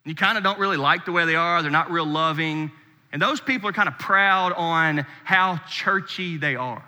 You 0.03 0.15
kind 0.15 0.37
of 0.37 0.43
don't 0.43 0.59
really 0.59 0.77
like 0.77 1.05
the 1.05 1.11
way 1.11 1.25
they 1.25 1.35
are, 1.35 1.61
they're 1.61 1.71
not 1.71 1.91
real 1.91 2.05
loving. 2.05 2.71
And 3.11 3.21
those 3.21 3.39
people 3.39 3.69
are 3.69 3.73
kind 3.73 3.87
of 3.87 3.97
proud 3.97 4.51
on 4.53 5.05
how 5.23 5.57
churchy 5.69 6.37
they 6.37 6.55
are. 6.55 6.83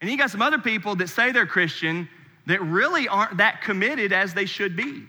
And 0.00 0.10
you 0.10 0.16
got 0.16 0.30
some 0.30 0.42
other 0.42 0.58
people 0.58 0.94
that 0.96 1.08
say 1.08 1.32
they're 1.32 1.46
Christian 1.46 2.08
that 2.46 2.62
really 2.62 3.06
aren't 3.08 3.36
that 3.36 3.62
committed 3.62 4.12
as 4.12 4.32
they 4.34 4.46
should 4.46 4.76
be. 4.76 5.04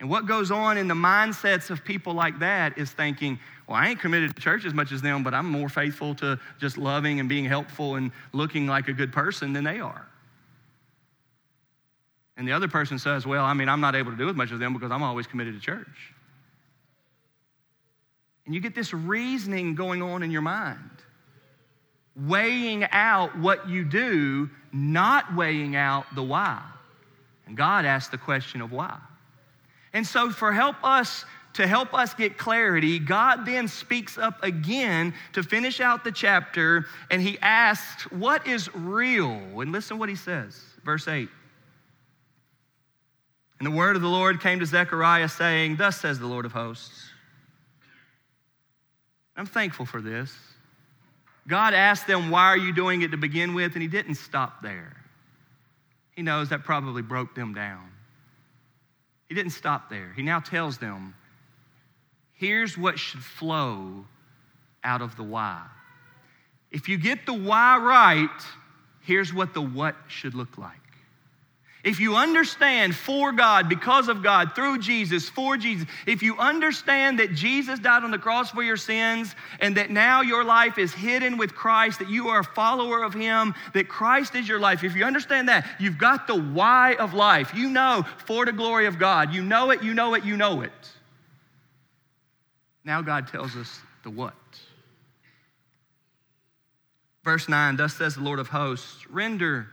And 0.00 0.08
what 0.08 0.26
goes 0.26 0.50
on 0.50 0.78
in 0.78 0.86
the 0.86 0.94
mindsets 0.94 1.70
of 1.70 1.84
people 1.84 2.12
like 2.12 2.38
that 2.38 2.78
is 2.78 2.90
thinking, 2.90 3.38
well, 3.66 3.76
I 3.76 3.88
ain't 3.88 4.00
committed 4.00 4.34
to 4.34 4.40
church 4.40 4.64
as 4.64 4.72
much 4.72 4.92
as 4.92 5.02
them, 5.02 5.22
but 5.22 5.34
I'm 5.34 5.46
more 5.46 5.68
faithful 5.68 6.14
to 6.16 6.38
just 6.60 6.78
loving 6.78 7.18
and 7.18 7.28
being 7.28 7.44
helpful 7.44 7.96
and 7.96 8.12
looking 8.32 8.66
like 8.66 8.88
a 8.88 8.92
good 8.92 9.12
person 9.12 9.52
than 9.52 9.64
they 9.64 9.80
are. 9.80 10.06
And 12.36 12.46
the 12.46 12.52
other 12.52 12.68
person 12.68 12.98
says, 13.00 13.26
well, 13.26 13.44
I 13.44 13.52
mean, 13.52 13.68
I'm 13.68 13.80
not 13.80 13.96
able 13.96 14.12
to 14.12 14.16
do 14.16 14.28
as 14.28 14.36
much 14.36 14.52
as 14.52 14.60
them 14.60 14.72
because 14.72 14.92
I'm 14.92 15.02
always 15.02 15.26
committed 15.26 15.54
to 15.54 15.60
church. 15.60 16.14
And 18.46 18.54
you 18.54 18.60
get 18.60 18.76
this 18.76 18.94
reasoning 18.94 19.74
going 19.74 20.00
on 20.00 20.22
in 20.22 20.30
your 20.30 20.40
mind, 20.40 20.78
weighing 22.26 22.84
out 22.84 23.38
what 23.38 23.68
you 23.68 23.84
do, 23.84 24.50
not 24.72 25.34
weighing 25.34 25.76
out 25.76 26.06
the 26.14 26.22
why. 26.22 26.62
And 27.46 27.56
God 27.56 27.84
asks 27.84 28.10
the 28.10 28.18
question 28.18 28.60
of 28.60 28.72
why. 28.72 28.98
And 29.92 30.06
so, 30.06 30.30
for 30.30 30.52
help 30.52 30.76
us 30.82 31.24
to 31.54 31.66
help 31.66 31.94
us 31.94 32.14
get 32.14 32.38
clarity, 32.38 32.98
God 32.98 33.44
then 33.44 33.66
speaks 33.66 34.18
up 34.18 34.42
again 34.44 35.14
to 35.32 35.42
finish 35.42 35.80
out 35.80 36.04
the 36.04 36.12
chapter, 36.12 36.86
and 37.10 37.22
he 37.22 37.38
asks, 37.40 38.04
What 38.12 38.46
is 38.46 38.72
real? 38.74 39.60
And 39.60 39.72
listen 39.72 39.98
what 39.98 40.08
he 40.08 40.14
says. 40.14 40.60
Verse 40.84 41.08
8. 41.08 41.28
And 43.58 43.66
the 43.66 43.72
word 43.72 43.96
of 43.96 44.02
the 44.02 44.08
Lord 44.08 44.40
came 44.40 44.60
to 44.60 44.66
Zechariah, 44.66 45.28
saying, 45.28 45.76
Thus 45.76 46.00
says 46.00 46.18
the 46.18 46.26
Lord 46.26 46.44
of 46.44 46.52
hosts. 46.52 47.10
I'm 49.36 49.46
thankful 49.46 49.86
for 49.86 50.00
this. 50.00 50.32
God 51.48 51.72
asked 51.72 52.06
them, 52.06 52.30
Why 52.30 52.44
are 52.44 52.58
you 52.58 52.72
doing 52.72 53.02
it 53.02 53.10
to 53.10 53.16
begin 53.16 53.54
with? 53.54 53.72
And 53.72 53.82
he 53.82 53.88
didn't 53.88 54.16
stop 54.16 54.62
there. 54.62 54.94
He 56.14 56.22
knows 56.22 56.50
that 56.50 56.62
probably 56.62 57.02
broke 57.02 57.34
them 57.34 57.54
down. 57.54 57.88
He 59.28 59.34
didn't 59.34 59.52
stop 59.52 59.90
there. 59.90 60.12
He 60.14 60.22
now 60.22 60.40
tells 60.40 60.78
them, 60.78 61.14
here's 62.34 62.76
what 62.76 62.98
should 62.98 63.22
flow 63.22 64.04
out 64.84 65.02
of 65.02 65.16
the 65.16 65.22
why. 65.22 65.64
If 66.70 66.88
you 66.88 66.98
get 66.98 67.24
the 67.24 67.34
why 67.34 67.78
right, 67.78 68.46
here's 69.02 69.32
what 69.32 69.54
the 69.54 69.62
what 69.62 69.96
should 70.08 70.34
look 70.34 70.58
like. 70.58 70.87
If 71.84 72.00
you 72.00 72.16
understand 72.16 72.96
for 72.96 73.30
God, 73.30 73.68
because 73.68 74.08
of 74.08 74.22
God, 74.22 74.54
through 74.54 74.78
Jesus, 74.78 75.28
for 75.28 75.56
Jesus, 75.56 75.86
if 76.06 76.22
you 76.22 76.36
understand 76.36 77.20
that 77.20 77.34
Jesus 77.34 77.78
died 77.78 78.02
on 78.02 78.10
the 78.10 78.18
cross 78.18 78.50
for 78.50 78.64
your 78.64 78.76
sins 78.76 79.34
and 79.60 79.76
that 79.76 79.88
now 79.88 80.22
your 80.22 80.44
life 80.44 80.76
is 80.76 80.92
hidden 80.92 81.36
with 81.36 81.54
Christ, 81.54 82.00
that 82.00 82.10
you 82.10 82.28
are 82.28 82.40
a 82.40 82.44
follower 82.44 83.04
of 83.04 83.14
Him, 83.14 83.54
that 83.74 83.88
Christ 83.88 84.34
is 84.34 84.48
your 84.48 84.58
life, 84.58 84.82
if 84.82 84.96
you 84.96 85.04
understand 85.04 85.48
that, 85.48 85.68
you've 85.78 85.98
got 85.98 86.26
the 86.26 86.40
why 86.40 86.94
of 86.94 87.14
life. 87.14 87.54
You 87.54 87.70
know 87.70 88.04
for 88.26 88.44
the 88.44 88.52
glory 88.52 88.86
of 88.86 88.98
God. 88.98 89.32
You 89.32 89.42
know 89.42 89.70
it, 89.70 89.82
you 89.82 89.94
know 89.94 90.14
it, 90.14 90.24
you 90.24 90.36
know 90.36 90.62
it. 90.62 90.72
Now 92.84 93.02
God 93.02 93.28
tells 93.28 93.54
us 93.54 93.80
the 94.02 94.10
what. 94.10 94.34
Verse 97.22 97.48
9, 97.48 97.76
thus 97.76 97.94
says 97.94 98.16
the 98.16 98.22
Lord 98.22 98.38
of 98.40 98.48
hosts, 98.48 99.06
render 99.10 99.68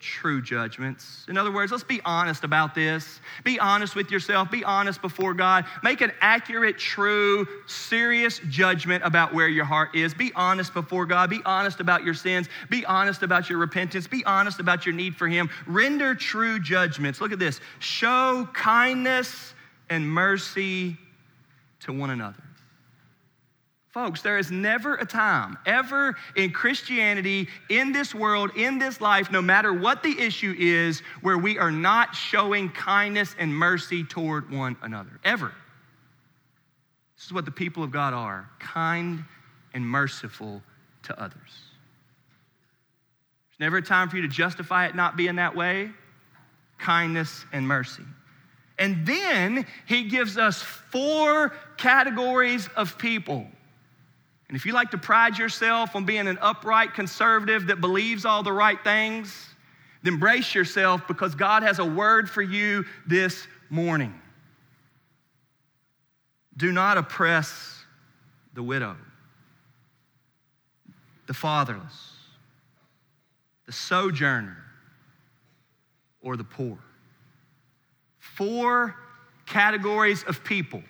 true 0.00 0.40
judgments. 0.40 1.26
In 1.28 1.36
other 1.36 1.52
words, 1.52 1.70
let's 1.70 1.84
be 1.84 2.00
honest 2.04 2.42
about 2.42 2.74
this. 2.74 3.20
Be 3.44 3.60
honest 3.60 3.94
with 3.94 4.10
yourself. 4.10 4.50
Be 4.50 4.64
honest 4.64 5.00
before 5.02 5.34
God. 5.34 5.66
Make 5.82 6.00
an 6.00 6.12
accurate, 6.20 6.78
true, 6.78 7.46
serious 7.66 8.40
judgment 8.48 9.04
about 9.04 9.32
where 9.34 9.48
your 9.48 9.66
heart 9.66 9.94
is. 9.94 10.14
Be 10.14 10.32
honest 10.34 10.74
before 10.74 11.06
God. 11.06 11.30
Be 11.30 11.42
honest 11.44 11.80
about 11.80 12.02
your 12.02 12.14
sins. 12.14 12.48
Be 12.70 12.84
honest 12.86 13.22
about 13.22 13.48
your 13.48 13.58
repentance. 13.58 14.06
Be 14.06 14.24
honest 14.24 14.58
about 14.58 14.86
your 14.86 14.94
need 14.94 15.14
for 15.14 15.28
Him. 15.28 15.50
Render 15.66 16.14
true 16.14 16.58
judgments. 16.58 17.20
Look 17.20 17.32
at 17.32 17.38
this. 17.38 17.60
Show 17.78 18.48
kindness 18.52 19.54
and 19.90 20.10
mercy 20.10 20.96
to 21.80 21.92
one 21.92 22.10
another. 22.10 22.42
Folks, 23.90 24.22
there 24.22 24.38
is 24.38 24.52
never 24.52 24.94
a 24.94 25.04
time, 25.04 25.58
ever 25.66 26.16
in 26.36 26.52
Christianity, 26.52 27.48
in 27.68 27.90
this 27.90 28.14
world, 28.14 28.52
in 28.56 28.78
this 28.78 29.00
life, 29.00 29.32
no 29.32 29.42
matter 29.42 29.72
what 29.72 30.04
the 30.04 30.16
issue 30.16 30.54
is, 30.56 31.00
where 31.22 31.36
we 31.36 31.58
are 31.58 31.72
not 31.72 32.14
showing 32.14 32.68
kindness 32.68 33.34
and 33.36 33.52
mercy 33.52 34.04
toward 34.04 34.48
one 34.48 34.76
another. 34.82 35.18
Ever. 35.24 35.52
This 37.16 37.26
is 37.26 37.32
what 37.32 37.44
the 37.44 37.50
people 37.50 37.82
of 37.82 37.90
God 37.90 38.14
are 38.14 38.48
kind 38.60 39.24
and 39.74 39.84
merciful 39.84 40.62
to 41.02 41.20
others. 41.20 41.34
There's 43.48 43.58
never 43.58 43.78
a 43.78 43.82
time 43.82 44.08
for 44.08 44.16
you 44.16 44.22
to 44.22 44.28
justify 44.28 44.86
it 44.86 44.94
not 44.94 45.16
being 45.16 45.36
that 45.36 45.56
way. 45.56 45.90
Kindness 46.78 47.44
and 47.52 47.66
mercy. 47.66 48.04
And 48.78 49.04
then 49.04 49.66
he 49.86 50.04
gives 50.04 50.38
us 50.38 50.62
four 50.62 51.52
categories 51.76 52.68
of 52.76 52.96
people 52.96 53.48
and 54.50 54.56
if 54.56 54.66
you 54.66 54.72
like 54.72 54.90
to 54.90 54.98
pride 54.98 55.38
yourself 55.38 55.94
on 55.94 56.04
being 56.04 56.26
an 56.26 56.36
upright 56.40 56.92
conservative 56.94 57.68
that 57.68 57.80
believes 57.80 58.24
all 58.24 58.42
the 58.42 58.52
right 58.52 58.82
things, 58.82 59.46
then 60.02 60.16
brace 60.16 60.56
yourself 60.56 61.06
because 61.06 61.36
God 61.36 61.62
has 61.62 61.78
a 61.78 61.84
word 61.84 62.28
for 62.28 62.42
you 62.42 62.84
this 63.06 63.46
morning. 63.68 64.12
Do 66.56 66.72
not 66.72 66.98
oppress 66.98 67.84
the 68.52 68.64
widow, 68.64 68.96
the 71.28 71.34
fatherless, 71.34 72.16
the 73.66 73.72
sojourner, 73.72 74.56
or 76.22 76.36
the 76.36 76.42
poor. 76.42 76.76
Four 78.18 78.96
categories 79.46 80.24
of 80.24 80.42
people 80.42 80.82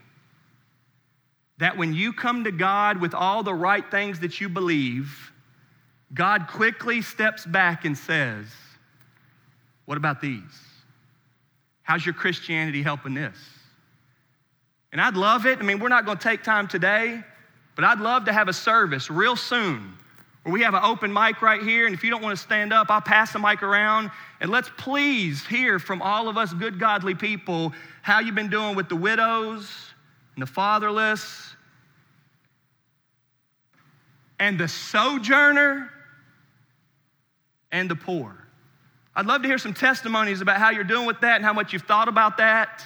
that 1.61 1.77
when 1.77 1.93
you 1.95 2.13
come 2.13 2.45
to 2.45 2.51
God 2.51 3.01
with 3.01 3.15
all 3.15 3.43
the 3.43 3.55
right 3.55 3.89
things 3.91 4.21
that 4.21 4.41
you 4.41 4.49
believe, 4.49 5.31
God 6.13 6.49
quickly 6.49 7.03
steps 7.03 7.47
back 7.47 7.85
and 7.85 7.97
says, 7.97 8.47
What 9.85 9.97
about 9.97 10.21
these? 10.21 10.43
How's 11.83 12.05
your 12.05 12.15
Christianity 12.15 12.83
helping 12.83 13.15
this? 13.15 13.37
And 14.93 15.01
I'd 15.01 15.17
love 15.17 15.47
it. 15.47 15.59
I 15.59 15.63
mean, 15.63 15.79
we're 15.79 15.89
not 15.89 16.07
going 16.07 16.19
to 16.19 16.23
take 16.23 16.43
time 16.43 16.67
today, 16.67 17.23
but 17.77 17.85
I'd 17.85 18.01
love 18.01 18.25
to 18.25 18.33
have 18.33 18.49
a 18.49 18.53
service 18.53 19.11
real 19.11 19.37
soon 19.37 19.93
where 20.43 20.53
we 20.53 20.63
have 20.63 20.75
an 20.75 20.83
open 20.83 21.13
mic 21.13 21.43
right 21.43 21.63
here. 21.63 21.87
And 21.87 21.95
if 21.95 22.03
you 22.03 22.11
don't 22.11 22.23
want 22.23 22.37
to 22.37 22.43
stand 22.43 22.73
up, 22.73 22.91
I'll 22.91 23.01
pass 23.01 23.33
the 23.35 23.39
mic 23.39 23.63
around. 23.63 24.11
And 24.41 24.51
let's 24.51 24.71
please 24.79 25.47
hear 25.47 25.79
from 25.79 26.01
all 26.01 26.29
of 26.29 26.39
us 26.39 26.55
good, 26.55 26.81
godly 26.81 27.15
people 27.15 27.73
how 28.03 28.21
you've 28.21 28.35
been 28.35 28.51
doing 28.51 28.75
with 28.75 28.89
the 28.89 28.97
widows 28.97 29.90
and 30.35 30.43
the 30.43 30.47
fatherless 30.47 31.55
and 34.39 34.59
the 34.59 34.69
sojourner 34.69 35.91
and 37.73 37.91
the 37.91 37.97
poor. 37.97 38.37
I'd 39.15 39.27
love 39.27 39.43
to 39.43 39.49
hear 39.49 39.59
some 39.59 39.75
testimonies 39.75 40.41
about 40.41 40.59
how 40.59 40.71
you're 40.71 40.85
doing 40.85 41.07
with 41.07 41.21
that 41.21 41.37
and 41.37 41.45
how 41.45 41.53
much 41.53 41.73
you've 41.73 41.83
thought 41.83 42.09
about 42.09 42.39
that. 42.39 42.85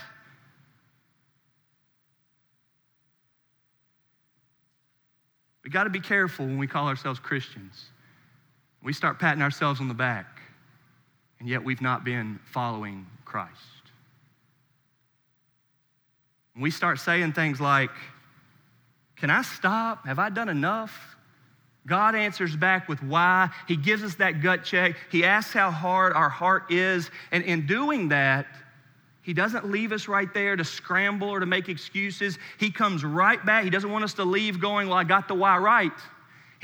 We 5.62 5.70
got 5.70 5.84
to 5.84 5.90
be 5.90 6.00
careful 6.00 6.44
when 6.44 6.58
we 6.58 6.66
call 6.66 6.88
ourselves 6.88 7.18
Christians. 7.18 7.86
We 8.82 8.92
start 8.92 9.18
patting 9.18 9.42
ourselves 9.42 9.80
on 9.80 9.88
the 9.88 9.94
back, 9.94 10.40
and 11.40 11.48
yet 11.48 11.64
we've 11.64 11.80
not 11.80 12.04
been 12.04 12.38
following 12.52 13.06
Christ. 13.24 13.73
We 16.58 16.70
start 16.70 17.00
saying 17.00 17.32
things 17.32 17.60
like, 17.60 17.90
Can 19.16 19.30
I 19.30 19.42
stop? 19.42 20.06
Have 20.06 20.18
I 20.18 20.30
done 20.30 20.48
enough? 20.48 21.16
God 21.86 22.14
answers 22.14 22.56
back 22.56 22.88
with 22.88 23.02
why. 23.02 23.50
He 23.68 23.76
gives 23.76 24.02
us 24.02 24.14
that 24.16 24.40
gut 24.40 24.64
check. 24.64 24.96
He 25.10 25.24
asks 25.24 25.52
how 25.52 25.70
hard 25.70 26.14
our 26.14 26.30
heart 26.30 26.70
is. 26.70 27.10
And 27.30 27.44
in 27.44 27.66
doing 27.66 28.08
that, 28.08 28.46
he 29.20 29.34
doesn't 29.34 29.70
leave 29.70 29.92
us 29.92 30.08
right 30.08 30.32
there 30.32 30.56
to 30.56 30.64
scramble 30.64 31.28
or 31.28 31.40
to 31.40 31.46
make 31.46 31.68
excuses. 31.68 32.38
He 32.58 32.70
comes 32.70 33.04
right 33.04 33.44
back. 33.44 33.64
He 33.64 33.70
doesn't 33.70 33.90
want 33.90 34.04
us 34.04 34.14
to 34.14 34.24
leave 34.24 34.60
going, 34.60 34.88
Well, 34.88 34.98
I 34.98 35.04
got 35.04 35.28
the 35.28 35.34
why 35.34 35.58
right. 35.58 35.92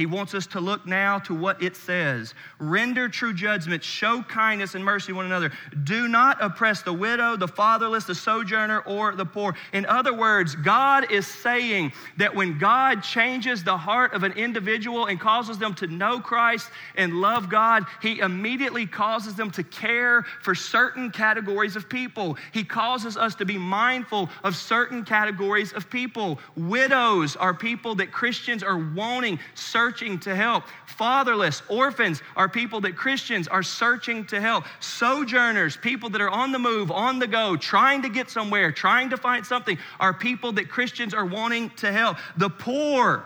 He 0.01 0.07
wants 0.07 0.33
us 0.33 0.47
to 0.47 0.61
look 0.61 0.87
now 0.87 1.19
to 1.19 1.35
what 1.35 1.63
it 1.63 1.77
says. 1.77 2.33
Render 2.59 3.07
true 3.07 3.35
judgment, 3.35 3.85
show 3.85 4.23
kindness 4.23 4.75
and 4.75 4.83
mercy 4.83 5.09
to 5.09 5.13
one 5.13 5.27
another. 5.27 5.53
Do 5.85 6.09
not 6.09 6.43
oppress 6.43 6.81
the 6.81 6.93
widow, 6.95 7.37
the 7.37 7.47
fatherless, 7.47 8.05
the 8.05 8.15
sojourner, 8.15 8.81
or 8.87 9.15
the 9.15 9.27
poor. 9.27 9.55
In 9.75 9.85
other 9.85 10.15
words, 10.15 10.55
God 10.55 11.13
is 11.13 11.27
saying 11.27 11.93
that 12.17 12.35
when 12.35 12.59
God 12.59 13.03
changes 13.03 13.63
the 13.63 13.77
heart 13.77 14.15
of 14.15 14.23
an 14.23 14.33
individual 14.33 15.05
and 15.05 15.21
causes 15.21 15.59
them 15.59 15.75
to 15.75 15.87
know 15.87 16.19
Christ 16.19 16.71
and 16.97 17.21
love 17.21 17.51
God, 17.51 17.85
He 18.01 18.21
immediately 18.21 18.87
causes 18.87 19.35
them 19.35 19.51
to 19.51 19.63
care 19.63 20.23
for 20.41 20.55
certain 20.55 21.11
categories 21.11 21.77
of 21.77 21.91
people. 21.91 22.39
He 22.53 22.65
causes 22.65 23.19
us 23.19 23.35
to 23.35 23.45
be 23.45 23.59
mindful 23.59 24.31
of 24.45 24.57
certain 24.57 25.05
categories 25.05 25.75
of 25.75 25.91
people. 25.91 26.39
Widows 26.57 27.37
are 27.37 27.53
people 27.53 27.97
that 27.97 28.13
Christians 28.13 28.63
are 28.63 28.79
wanting, 28.79 29.39
searching 29.55 29.90
searching 29.91 30.21
to 30.21 30.37
help. 30.37 30.65
Fatherless, 30.87 31.63
orphans 31.69 32.23
are 32.37 32.49
people 32.49 32.81
that 32.83 32.95
Christians 32.95 33.49
are 33.49 33.63
searching 33.63 34.25
to 34.27 34.41
help. 34.41 34.65
Sojourners, 34.79 35.77
people 35.77 36.11
that 36.11 36.21
are 36.21 36.31
on 36.31 36.53
the 36.53 36.61
move, 36.61 36.93
on 36.93 37.19
the 37.19 37.27
go, 37.27 37.57
trying 37.57 38.03
to 38.03 38.09
get 38.09 38.31
somewhere, 38.31 38.71
trying 38.71 39.11
to 39.11 39.17
find 39.17 39.45
something, 39.45 39.77
are 39.99 40.15
people 40.15 40.53
that 40.53 40.69
Christians 40.69 41.13
are 41.13 41.27
wanting 41.27 41.71
to 41.71 41.91
help. 41.91 42.19
The 42.37 42.49
poor 42.49 43.25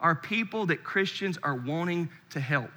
are 0.00 0.16
people 0.16 0.66
that 0.66 0.82
Christians 0.82 1.38
are 1.44 1.54
wanting 1.54 2.08
to 2.30 2.40
help. 2.40 2.70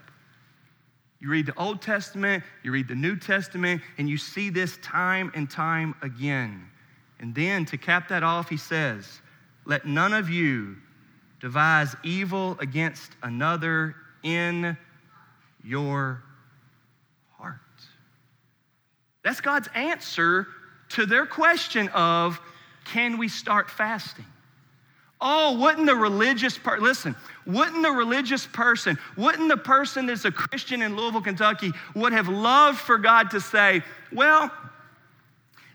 You 1.20 1.30
read 1.30 1.48
the 1.48 1.58
Old 1.58 1.82
Testament, 1.82 2.44
you 2.62 2.72
read 2.72 2.88
the 2.88 2.96
New 2.96 3.16
Testament, 3.16 3.82
and 3.98 4.08
you 4.08 4.20
see 4.20 4.52
this 4.52 4.78
time 4.84 5.32
and 5.34 5.50
time 5.50 5.96
again. 6.04 6.70
And 7.20 7.34
then 7.34 7.66
to 7.66 7.78
cap 7.78 8.10
that 8.10 8.22
off, 8.22 8.48
he 8.48 8.58
says, 8.58 9.22
Let 9.66 9.88
none 9.88 10.14
of 10.14 10.30
you 10.30 10.76
devise 11.40 11.96
evil 12.04 12.58
against 12.60 13.12
another 13.24 13.96
in 14.24 14.78
your 15.64 16.24
heart. 17.38 17.60
That's 19.24 19.42
God's 19.42 19.70
answer 19.76 20.48
to 20.90 21.06
their 21.06 21.26
question 21.26 21.90
of 21.90 22.40
can 22.86 23.18
we 23.18 23.28
start 23.28 23.70
fasting? 23.70 24.26
Oh, 25.20 25.60
wouldn't 25.60 25.88
the 25.88 25.96
religious 25.96 26.58
person, 26.58 26.84
listen, 26.84 27.16
wouldn't 27.46 27.82
the 27.82 27.92
religious 27.92 28.46
person, 28.46 29.00
wouldn't 29.18 29.50
the 29.50 29.58
person 29.58 30.06
that's 30.06 30.26
a 30.26 30.32
Christian 30.32 30.84
in 30.84 30.96
Louisville, 30.96 31.22
Kentucky, 31.22 31.72
would 31.96 32.14
have 32.14 32.28
loved 32.28 32.78
for 32.78 33.00
God 33.00 33.32
to 33.32 33.42
say, 33.42 33.82
well, 34.12 34.52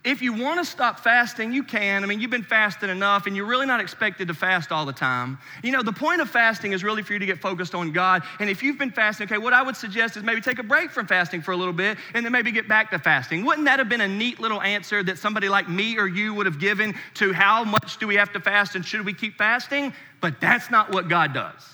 if 0.04 0.20
you 0.20 0.32
want 0.32 0.58
to 0.58 0.64
stop 0.64 0.98
fasting, 0.98 1.52
you 1.52 1.62
can. 1.62 2.02
I 2.02 2.06
mean, 2.08 2.20
you've 2.20 2.30
been 2.30 2.42
fasting 2.42 2.90
enough 2.90 3.26
and 3.26 3.36
you're 3.36 3.46
really 3.46 3.66
not 3.66 3.80
expected 3.80 4.26
to 4.28 4.34
fast 4.34 4.72
all 4.72 4.84
the 4.84 4.92
time. 4.92 5.38
You 5.62 5.70
know, 5.70 5.82
the 5.82 5.92
point 5.92 6.20
of 6.20 6.28
fasting 6.28 6.72
is 6.72 6.82
really 6.82 7.02
for 7.02 7.12
you 7.12 7.20
to 7.20 7.26
get 7.26 7.40
focused 7.40 7.72
on 7.72 7.92
God. 7.92 8.24
And 8.40 8.50
if 8.50 8.64
you've 8.64 8.78
been 8.78 8.90
fasting, 8.90 9.26
okay, 9.28 9.38
what 9.38 9.52
I 9.52 9.62
would 9.62 9.76
suggest 9.76 10.16
is 10.16 10.24
maybe 10.24 10.40
take 10.40 10.58
a 10.58 10.64
break 10.64 10.90
from 10.90 11.06
fasting 11.06 11.40
for 11.40 11.52
a 11.52 11.56
little 11.56 11.72
bit 11.72 11.98
and 12.14 12.24
then 12.24 12.32
maybe 12.32 12.50
get 12.50 12.66
back 12.66 12.90
to 12.90 12.98
fasting. 12.98 13.44
Wouldn't 13.44 13.66
that 13.66 13.78
have 13.78 13.88
been 13.88 14.00
a 14.00 14.08
neat 14.08 14.40
little 14.40 14.60
answer 14.60 15.04
that 15.04 15.18
somebody 15.18 15.48
like 15.48 15.68
me 15.68 15.96
or 15.96 16.08
you 16.08 16.34
would 16.34 16.46
have 16.46 16.58
given 16.58 16.96
to 17.14 17.32
how 17.32 17.62
much 17.62 17.98
do 17.98 18.08
we 18.08 18.16
have 18.16 18.32
to 18.32 18.40
fast 18.40 18.74
and 18.74 18.84
should 18.84 19.06
we 19.06 19.14
keep 19.14 19.38
fasting? 19.38 19.94
But 20.20 20.40
that's 20.40 20.68
not 20.68 20.90
what 20.90 21.08
God 21.08 21.32
does. 21.32 21.64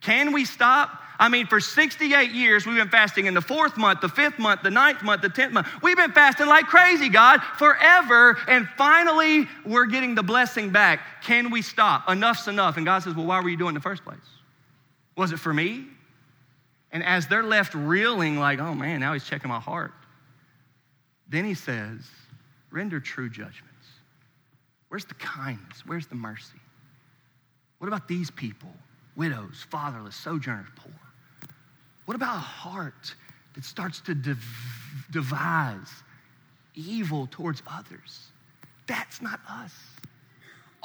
Can 0.00 0.32
we 0.32 0.44
stop? 0.44 1.03
I 1.18 1.28
mean, 1.28 1.46
for 1.46 1.60
68 1.60 2.32
years, 2.32 2.66
we've 2.66 2.76
been 2.76 2.88
fasting 2.88 3.26
in 3.26 3.34
the 3.34 3.40
fourth 3.40 3.76
month, 3.76 4.00
the 4.00 4.08
fifth 4.08 4.38
month, 4.38 4.62
the 4.62 4.70
ninth 4.70 5.02
month, 5.02 5.22
the 5.22 5.28
tenth 5.28 5.52
month. 5.52 5.68
We've 5.82 5.96
been 5.96 6.12
fasting 6.12 6.46
like 6.46 6.66
crazy, 6.66 7.08
God, 7.08 7.40
forever. 7.56 8.36
And 8.48 8.68
finally, 8.76 9.46
we're 9.64 9.86
getting 9.86 10.14
the 10.14 10.24
blessing 10.24 10.70
back. 10.70 11.22
Can 11.22 11.50
we 11.50 11.62
stop? 11.62 12.08
Enough's 12.08 12.48
enough. 12.48 12.76
And 12.76 12.84
God 12.84 13.02
says, 13.02 13.14
Well, 13.14 13.26
why 13.26 13.40
were 13.40 13.48
you 13.48 13.56
doing 13.56 13.68
it 13.68 13.70
in 13.70 13.74
the 13.74 13.80
first 13.80 14.04
place? 14.04 14.18
Was 15.16 15.30
it 15.30 15.38
for 15.38 15.54
me? 15.54 15.84
And 16.90 17.04
as 17.04 17.26
they're 17.26 17.42
left 17.42 17.74
reeling, 17.74 18.38
like, 18.38 18.60
oh 18.60 18.74
man, 18.74 19.00
now 19.00 19.12
he's 19.12 19.24
checking 19.24 19.48
my 19.48 19.60
heart, 19.60 19.92
then 21.28 21.44
he 21.44 21.54
says, 21.54 22.00
Render 22.70 22.98
true 22.98 23.28
judgments. 23.28 23.70
Where's 24.88 25.04
the 25.04 25.14
kindness? 25.14 25.82
Where's 25.86 26.06
the 26.06 26.14
mercy? 26.16 26.58
What 27.78 27.88
about 27.88 28.08
these 28.08 28.30
people? 28.30 28.72
Widows, 29.16 29.64
fatherless, 29.70 30.16
sojourners, 30.16 30.66
poor. 30.76 30.92
What 32.04 32.14
about 32.14 32.36
a 32.36 32.40
heart 32.40 33.14
that 33.54 33.64
starts 33.64 34.00
to 34.02 34.14
dev- 34.14 34.44
devise 35.10 35.88
evil 36.74 37.28
towards 37.30 37.62
others? 37.66 38.28
That's 38.86 39.22
not 39.22 39.40
us. 39.48 39.72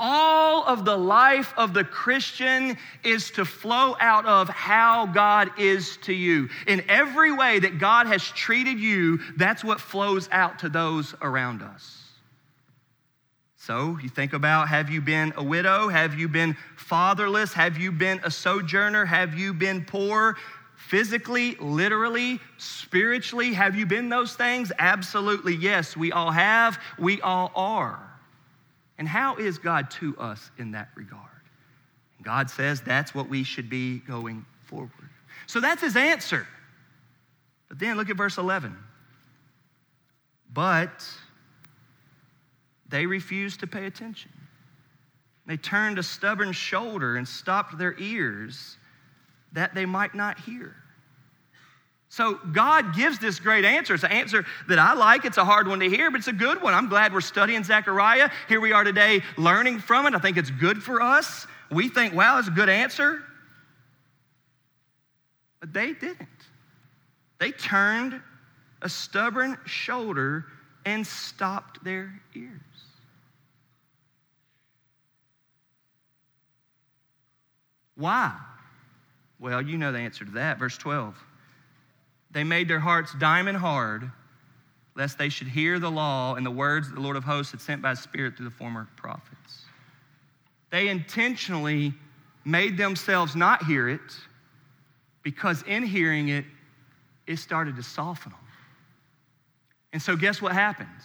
All 0.02 0.64
of 0.64 0.86
the 0.86 0.96
life 0.96 1.54
of 1.58 1.74
the 1.74 1.84
Christian 1.84 2.78
is 3.04 3.32
to 3.32 3.44
flow 3.44 3.98
out 4.00 4.26
of 4.26 4.48
how 4.48 5.08
God 5.08 5.52
is 5.60 5.98
to 6.04 6.14
you. 6.14 6.48
In 6.68 6.86
every 6.88 7.34
way 7.34 7.60
that 7.60 7.80
God 7.80 8.08
has 8.08 8.24
treated 8.24 8.80
you, 8.80 9.20
that's 9.36 9.62
what 9.62 9.82
flows 9.82 10.30
out 10.32 10.60
to 10.60 10.70
those 10.70 11.14
around 11.22 11.62
us. 11.62 12.00
So 13.58 14.00
you 14.02 14.08
think 14.08 14.32
about 14.32 14.70
have 14.70 14.90
you 14.90 15.02
been 15.02 15.34
a 15.36 15.44
widow? 15.44 15.90
Have 15.90 16.18
you 16.18 16.30
been 16.30 16.56
fatherless? 16.78 17.52
Have 17.54 17.78
you 17.78 17.92
been 17.92 18.22
a 18.24 18.32
sojourner? 18.32 19.04
Have 19.04 19.38
you 19.38 19.54
been 19.54 19.84
poor? 19.84 20.38
Physically, 20.90 21.54
literally, 21.60 22.40
spiritually, 22.58 23.54
have 23.54 23.76
you 23.76 23.86
been 23.86 24.10
those 24.10 24.34
things? 24.34 24.72
Absolutely, 24.80 25.56
yes. 25.56 25.96
We 25.96 26.12
all 26.12 26.32
have, 26.32 26.80
we 26.98 27.22
all 27.22 27.52
are. 27.56 28.00
And 28.98 29.08
how 29.08 29.36
is 29.36 29.60
God 29.60 29.92
to 29.92 30.18
us 30.18 30.50
in 30.58 30.72
that 30.72 30.90
regard? 30.96 31.22
God 32.24 32.50
says 32.50 32.82
that's 32.82 33.14
what 33.14 33.30
we 33.30 33.44
should 33.44 33.70
be 33.70 34.00
going 34.00 34.44
forward. 34.64 34.90
So 35.46 35.60
that's 35.60 35.84
his 35.84 35.96
answer. 35.96 36.48
But 37.68 37.78
then 37.78 37.96
look 37.96 38.10
at 38.10 38.18
verse 38.18 38.40
11. 38.40 38.76
But 40.52 41.06
they 42.88 43.06
refused 43.06 43.60
to 43.60 43.68
pay 43.68 43.86
attention. 43.86 44.32
They 45.46 45.58
turned 45.58 46.00
a 46.00 46.04
stubborn 46.04 46.52
shoulder 46.52 47.16
and 47.16 47.28
stopped 47.28 47.78
their 47.78 47.96
ears 48.00 48.79
that 49.54 49.74
they 49.74 49.86
might 49.86 50.16
not 50.16 50.40
hear. 50.40 50.76
So 52.10 52.40
God 52.52 52.96
gives 52.96 53.20
this 53.20 53.40
great 53.40 53.64
answer. 53.64 53.94
It's 53.94 54.04
an 54.04 54.12
answer 54.12 54.44
that 54.68 54.80
I 54.80 54.94
like. 54.94 55.26
It's 55.26 55.38
a 55.38 55.46
hard 55.46 55.68
one 55.68 55.80
to 55.80 55.90
hear, 55.90 56.10
but 56.10 56.18
it's 56.18 56.28
a 56.28 56.34
good 56.34 56.62
one. 56.62 56.74
I'm 56.74 56.90
glad 56.90 57.14
we're 57.14 57.22
studying 57.22 57.64
Zechariah. 57.64 58.32
Here 58.48 58.60
we 58.60 58.72
are 58.72 58.84
today 58.84 59.22
learning 59.38 59.80
from 59.80 60.08
it. 60.08 60.16
I 60.16 60.20
think 60.20 60.38
it's 60.38 60.50
good 60.50 60.82
for 60.82 61.02
us. 61.02 61.46
We 61.72 61.88
think, 61.88 62.16
wow, 62.16 62.40
it's 62.40 62.48
a 62.48 62.52
good 62.52 62.70
answer. 62.70 63.24
But 65.60 65.72
they 65.72 65.94
didn't. 65.94 66.28
They 67.40 67.52
turned 67.52 68.20
a 68.82 68.90
stubborn 68.90 69.58
shoulder 69.66 70.46
and 70.86 71.06
stopped 71.06 71.84
their 71.84 72.20
ears. 72.34 72.60
Why? 77.96 78.36
Well, 79.40 79.62
you 79.62 79.78
know 79.78 79.92
the 79.92 80.00
answer 80.00 80.26
to 80.26 80.32
that. 80.32 80.60
Verse 80.60 80.78
12. 80.78 81.16
They 82.32 82.44
made 82.44 82.68
their 82.68 82.80
hearts 82.80 83.14
diamond 83.20 83.58
hard, 83.58 84.12
lest 84.96 85.18
they 85.18 85.30
should 85.30 85.48
hear 85.48 85.80
the 85.80 85.90
law 85.90 86.36
and 86.36 86.46
the 86.46 86.52
words 86.52 86.90
that 86.90 86.96
the 86.96 87.02
Lord 87.02 87.16
of 87.16 87.24
hosts 87.24 87.52
had 87.52 87.62
sent 87.62 87.82
by 87.82 87.92
his 87.92 88.00
Spirit 88.00 88.36
through 88.36 88.46
the 88.46 88.56
former 88.56 88.88
prophets. 88.96 89.64
They 90.70 90.90
intentionally 90.90 91.94
made 92.46 92.78
themselves 92.78 93.36
not 93.36 93.64
hear 93.64 93.90
it 93.90 94.00
because 95.24 95.64
in 95.64 95.84
hearing 95.84 96.30
it, 96.30 96.46
it 97.28 97.38
started 97.38 97.76
to 97.76 97.84
soften 97.84 98.32
them. 98.32 98.40
And 99.94 100.02
so, 100.02 100.16
guess 100.16 100.42
what 100.42 100.54
happens? 100.54 101.02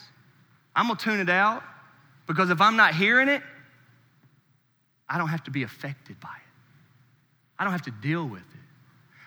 I'm 0.76 0.87
gonna 0.87 0.99
tune 0.99 1.20
it 1.20 1.30
out 1.30 1.62
because 2.26 2.51
if 2.51 2.61
I'm 2.61 2.76
not 2.76 2.95
hearing 2.95 3.28
it, 3.28 3.43
I 5.09 5.18
don't 5.18 5.28
have 5.28 5.45
to 5.45 5.51
be 5.51 5.62
affected 5.62 6.18
by 6.20 6.28
it. 6.37 6.43
I 7.59 7.64
don't 7.64 7.72
have 7.72 7.82
to 7.82 7.90
deal 7.90 8.26
with 8.26 8.40
it. 8.40 8.46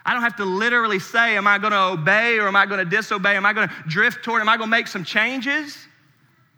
I 0.06 0.14
don't 0.14 0.24
have 0.24 0.38
to 0.38 0.46
literally 0.46 1.00
say, 1.00 1.36
Am 1.36 1.48
I 1.48 1.58
going 1.58 1.74
to 1.74 1.82
obey 1.82 2.40
or 2.40 2.48
am 2.48 2.56
I 2.56 2.66
going 2.66 2.80
to 2.80 2.90
disobey? 2.90 3.36
Am 3.36 3.46
I 3.46 3.54
going 3.54 3.68
to 3.68 3.76
drift 3.88 4.24
toward? 4.24 4.42
Am 4.42 4.50
I 4.50 4.56
going 4.58 4.70
to 4.70 4.72
make 4.72 4.88
some 4.88 5.04
changes? 5.04 5.78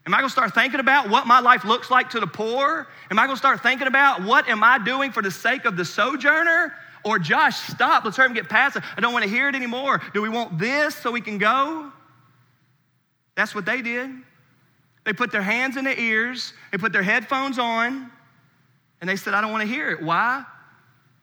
Am 0.05 0.13
I 0.13 0.17
going 0.17 0.29
to 0.29 0.31
start 0.31 0.53
thinking 0.53 0.79
about 0.79 1.09
what 1.09 1.27
my 1.27 1.39
life 1.39 1.65
looks 1.65 1.91
like 1.91 2.11
to 2.11 2.19
the 2.19 2.27
poor? 2.27 2.87
Am 3.11 3.19
I 3.19 3.25
going 3.25 3.35
to 3.35 3.39
start 3.39 3.61
thinking 3.61 3.87
about 3.87 4.23
what 4.23 4.47
am 4.47 4.63
I 4.63 4.77
doing 4.77 5.11
for 5.11 5.21
the 5.21 5.31
sake 5.31 5.65
of 5.65 5.77
the 5.77 5.85
sojourner? 5.85 6.73
Or 7.03 7.17
Josh, 7.17 7.57
stop, 7.57 8.05
let's 8.05 8.17
hurry 8.17 8.27
and 8.27 8.35
get 8.35 8.49
past 8.49 8.75
it. 8.75 8.83
I 8.97 9.01
don't 9.01 9.13
want 9.13 9.23
to 9.23 9.29
hear 9.29 9.47
it 9.49 9.55
anymore. 9.55 10.01
Do 10.13 10.21
we 10.21 10.29
want 10.29 10.59
this 10.59 10.95
so 10.95 11.11
we 11.11 11.21
can 11.21 11.37
go? 11.37 11.91
That's 13.35 13.55
what 13.55 13.65
they 13.65 13.81
did. 13.81 14.11
They 15.05 15.13
put 15.13 15.31
their 15.31 15.41
hands 15.41 15.77
in 15.77 15.85
their 15.85 15.97
ears, 15.97 16.53
they 16.71 16.77
put 16.77 16.91
their 16.91 17.03
headphones 17.03 17.57
on, 17.57 18.11
and 19.01 19.09
they 19.09 19.15
said, 19.15 19.33
I 19.33 19.41
don't 19.41 19.51
want 19.51 19.61
to 19.61 19.67
hear 19.67 19.91
it. 19.91 20.01
Why? 20.01 20.43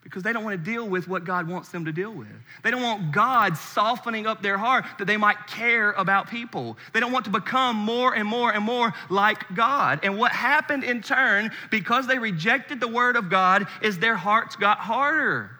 Because 0.07 0.23
they 0.23 0.31
don't 0.31 0.45
want 0.45 0.63
to 0.63 0.71
deal 0.71 0.87
with 0.87 1.09
what 1.09 1.25
God 1.25 1.49
wants 1.49 1.67
them 1.67 1.83
to 1.83 1.91
deal 1.91 2.13
with. 2.13 2.29
They 2.63 2.71
don't 2.71 2.81
want 2.81 3.11
God 3.11 3.57
softening 3.57 4.25
up 4.25 4.41
their 4.41 4.57
heart 4.57 4.85
that 4.99 5.05
they 5.05 5.17
might 5.17 5.47
care 5.47 5.91
about 5.91 6.29
people. 6.29 6.77
They 6.93 7.01
don't 7.01 7.11
want 7.11 7.25
to 7.25 7.31
become 7.31 7.75
more 7.75 8.15
and 8.15 8.25
more 8.25 8.53
and 8.53 8.63
more 8.63 8.93
like 9.09 9.53
God. 9.53 9.99
And 10.03 10.17
what 10.17 10.31
happened 10.31 10.85
in 10.85 11.01
turn, 11.01 11.51
because 11.71 12.07
they 12.07 12.17
rejected 12.19 12.79
the 12.79 12.87
word 12.87 13.17
of 13.17 13.29
God, 13.29 13.67
is 13.81 13.99
their 13.99 14.15
hearts 14.15 14.55
got 14.55 14.77
harder. 14.77 15.51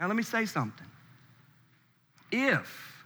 Now, 0.00 0.08
let 0.08 0.16
me 0.16 0.24
say 0.24 0.44
something. 0.44 0.88
If 2.32 3.04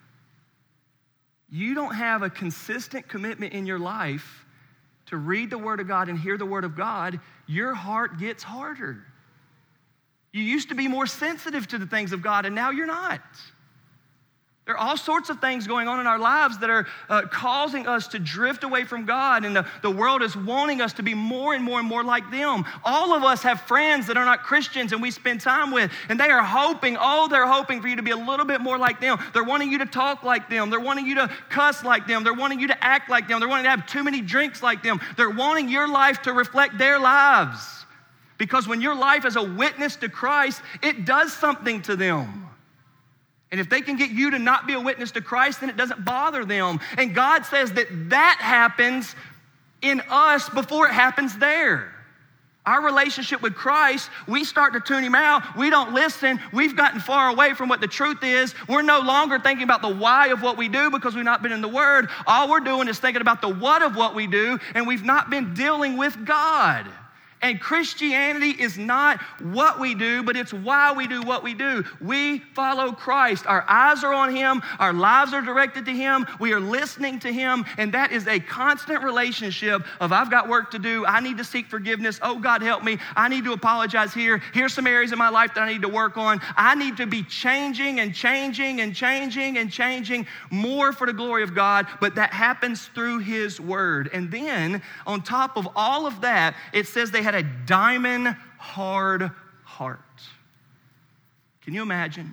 you 1.51 1.75
don't 1.75 1.95
have 1.95 2.23
a 2.23 2.31
consistent 2.31 3.09
commitment 3.09 3.53
in 3.53 3.67
your 3.67 3.79
life 3.79 4.47
to 5.07 5.19
read 5.19 5.51
the 5.51 5.59
Word 5.59 5.81
of 5.81 5.87
God 5.87 6.09
and 6.09 6.19
hear 6.19 6.39
the 6.39 6.47
Word 6.47 6.65
of 6.65 6.75
God, 6.75 7.21
your 7.47 7.75
heart 7.75 8.19
gets 8.19 8.43
harder. 8.43 9.05
You 10.35 10.43
used 10.43 10.70
to 10.70 10.74
be 10.74 10.89
more 10.89 11.07
sensitive 11.07 11.68
to 11.68 11.78
the 11.78 11.87
things 11.87 12.12
of 12.12 12.20
God, 12.20 12.45
and 12.45 12.57
now 12.57 12.72
you're 12.72 12.89
not. 12.89 13.20
There 14.66 14.74
are 14.74 14.78
all 14.78 14.97
sorts 14.97 15.30
of 15.30 15.41
things 15.41 15.68
going 15.68 15.87
on 15.87 16.01
in 16.01 16.09
our 16.09 16.18
lives 16.18 16.59
that 16.59 16.70
are 16.70 16.89
uh, 17.09 17.22
causing 17.30 17.87
us 17.87 18.09
to 18.09 18.18
drift 18.18 18.64
away 18.64 18.82
from 18.82 19.05
God, 19.05 19.45
and 19.45 19.55
the, 19.55 19.64
the 19.82 19.93
world 19.93 20.22
is 20.22 20.35
wanting 20.35 20.80
us 20.80 20.93
to 20.95 21.05
be 21.05 21.14
more 21.14 21.55
and 21.55 21.62
more 21.62 21.78
and 21.78 21.87
more 21.87 22.03
like 22.03 22.28
them. 22.32 22.64
All 22.82 23.14
of 23.14 23.22
us 23.22 23.45
have 23.45 23.61
friends 23.61 24.09
that 24.09 24.16
are 24.16 24.24
not 24.24 24.43
Christians 24.43 24.93
and 24.93 25.01
we 25.01 25.12
spend 25.12 25.41
time 25.41 25.70
with, 25.70 25.93
and 26.09 26.18
they 26.18 26.30
are 26.30 26.43
hoping, 26.43 26.97
oh, 26.99 27.28
they're 27.28 27.47
hoping 27.47 27.80
for 27.80 27.87
you 27.87 27.95
to 27.95 28.03
be 28.03 28.11
a 28.11 28.16
little 28.16 28.47
bit 28.47 28.61
more 28.61 28.76
like 28.76 29.01
them. 29.01 29.18
They're 29.35 29.45
wanting 29.45 29.70
you 29.70 29.78
to 29.78 29.87
talk 29.87 30.24
like 30.24 30.51
them. 30.51 30.68
They're 30.68 30.80
wanting 30.80 31.07
you 31.07 31.14
to 31.14 31.30
cuss 31.49 31.85
like 31.85 32.09
them. 32.09 32.24
They're 32.24 32.35
wanting 32.35 32.59
you 32.59 32.66
to 32.66 32.85
act 32.85 33.09
like 33.09 33.28
them. 33.28 33.39
They're 33.39 33.49
wanting 33.49 33.66
to 33.66 33.70
have 33.70 33.87
too 33.87 34.03
many 34.03 34.20
drinks 34.20 34.64
like 34.64 34.82
them. 34.82 34.99
They're 35.16 35.30
wanting 35.30 35.68
your 35.68 35.87
life 35.87 36.22
to 36.22 36.32
reflect 36.32 36.76
their 36.76 36.99
lives. 36.99 37.84
Because 38.39 38.66
when 38.66 38.80
your 38.80 38.95
life 38.95 39.24
is 39.24 39.37
a 39.37 39.43
witness 39.43 39.97
to 39.97 40.09
Christ, 40.09 40.61
it 40.82 41.05
does 41.05 41.32
something 41.32 41.82
to 41.82 41.97
them. 41.97 42.49
And 43.51 43.61
if 43.61 43.70
they 43.70 43.82
can 43.82 43.97
get 43.97 44.11
you 44.11 44.32
to 44.32 44.39
not 44.39 44.66
be 44.66 44.72
a 44.72 44.80
witness 44.80 45.12
to 45.12 45.20
Christ, 45.20 45.61
then 45.61 45.70
it 45.70 45.76
doesn't 45.76 46.05
bother 46.05 46.45
them. 46.45 46.80
And 46.99 47.14
God 47.14 47.45
says 47.45 47.72
that 47.74 47.87
that 48.11 48.39
happens 48.41 49.14
in 49.80 50.03
us 50.11 50.49
before 50.49 50.89
it 50.89 50.93
happens 50.93 51.37
there. 51.39 51.95
Our 52.66 52.82
relationship 52.82 53.43
with 53.43 53.55
Christ, 53.55 54.09
we 54.26 54.43
start 54.43 54.72
to 54.72 54.80
tune 54.80 55.05
him 55.05 55.14
out. 55.14 55.57
We 55.57 55.68
don't 55.68 55.93
listen. 55.93 56.41
We've 56.51 56.74
gotten 56.74 56.99
far 56.99 57.28
away 57.28 57.53
from 57.53 57.68
what 57.68 57.82
the 57.82 57.87
truth 57.87 58.24
is. 58.24 58.55
We're 58.68 58.82
no 58.82 59.01
longer 59.01 59.39
thinking 59.39 59.64
about 59.64 59.82
the 59.82 59.95
why 59.95 60.28
of 60.28 60.43
what 60.43 60.57
we 60.57 60.68
do 60.68 60.91
because 60.91 61.14
we've 61.14 61.24
not 61.24 61.43
been 61.43 61.53
in 61.53 61.61
the 61.61 61.68
Word. 61.68 62.09
All 62.26 62.49
we're 62.49 62.61
doing 62.61 62.89
is 62.89 62.99
thinking 62.99 63.20
about 63.20 63.43
the 63.43 63.51
what 63.51 63.82
of 63.82 63.97
what 63.97 64.14
we 64.14 64.26
do, 64.26 64.59
and 64.74 64.87
we've 64.87 65.05
not 65.05 65.28
been 65.28 65.53
dealing 65.53 65.99
with 65.99 66.24
God. 66.24 66.87
And 67.45 67.61
Christianity 67.61 68.57
is 68.59 68.79
not 68.79 69.21
what 69.43 69.79
we 69.79 69.95
do, 69.95 70.23
but 70.23 70.35
it's 70.35 70.55
why 70.55 70.95
we 70.95 71.07
do 71.07 71.21
what 71.21 71.43
we 71.43 71.53
do. 71.53 71.85
We 72.01 72.39
follow 72.39 72.91
Christ. 72.91 73.47
Our 73.47 73.67
eyes 73.69 74.03
are 74.03 74.15
on 74.15 74.35
Him, 74.35 74.63
our 74.79 74.95
lives 74.95 75.35
are 75.35 75.43
directed 75.43 75.85
to 75.85 75.93
Him, 75.93 76.27
we 76.41 76.55
are 76.55 76.61
listening 76.61 77.19
to 77.19 77.31
Him, 77.31 77.67
and 77.77 77.93
that 77.93 78.13
is 78.13 78.27
a 78.27 78.41
constant 78.41 79.05
relationship 79.05 79.85
of 80.01 80.11
I've 80.11 80.31
got 80.31 80.49
work 80.49 80.71
to 80.71 80.79
do, 80.79 81.05
I 81.05 81.21
need 81.21 81.37
to 81.37 81.45
seek 81.45 81.67
forgiveness, 81.67 82.19
oh 82.23 82.39
God 82.39 82.63
help 82.63 82.83
me, 82.83 82.97
I 83.15 83.29
need 83.29 83.45
to 83.45 83.53
apologize 83.53 84.15
here, 84.15 84.39
here's 84.55 84.73
some 84.73 84.87
areas 84.87 85.13
in 85.13 85.19
my 85.19 85.29
life 85.29 85.53
that 85.53 85.65
I 85.65 85.71
need 85.71 85.83
to 85.83 85.89
work 85.89 86.17
on. 86.17 86.41
I 86.57 86.75
need 86.75 86.97
to 86.97 87.07
be 87.07 87.25
changing 87.25 88.01
and 88.01 88.15
changing 88.15 88.81
and 88.81 88.97
changing 88.97 89.59
and 89.59 89.71
changing 89.71 90.27
more 90.51 90.95
for 90.95 91.07
the 91.07 91.13
glory 91.13 91.43
of 91.43 91.55
God, 91.55 91.87
but 92.01 92.15
that 92.15 92.33
happens 92.33 92.87
through 92.95 93.19
His 93.19 93.61
Word. 93.61 94.09
And 94.15 94.31
then 94.31 94.81
on 95.07 95.21
top 95.21 95.59
of 95.59 95.69
all 95.77 96.07
of 96.07 96.23
that, 96.23 96.57
it 96.73 96.87
says 96.87 97.11
they 97.11 97.23
had 97.23 97.34
had 97.35 97.45
a 97.45 97.66
diamond 97.66 98.37
hard 98.59 99.30
heart. 99.64 100.01
Can 101.62 101.74
you 101.74 101.82
imagine 101.82 102.32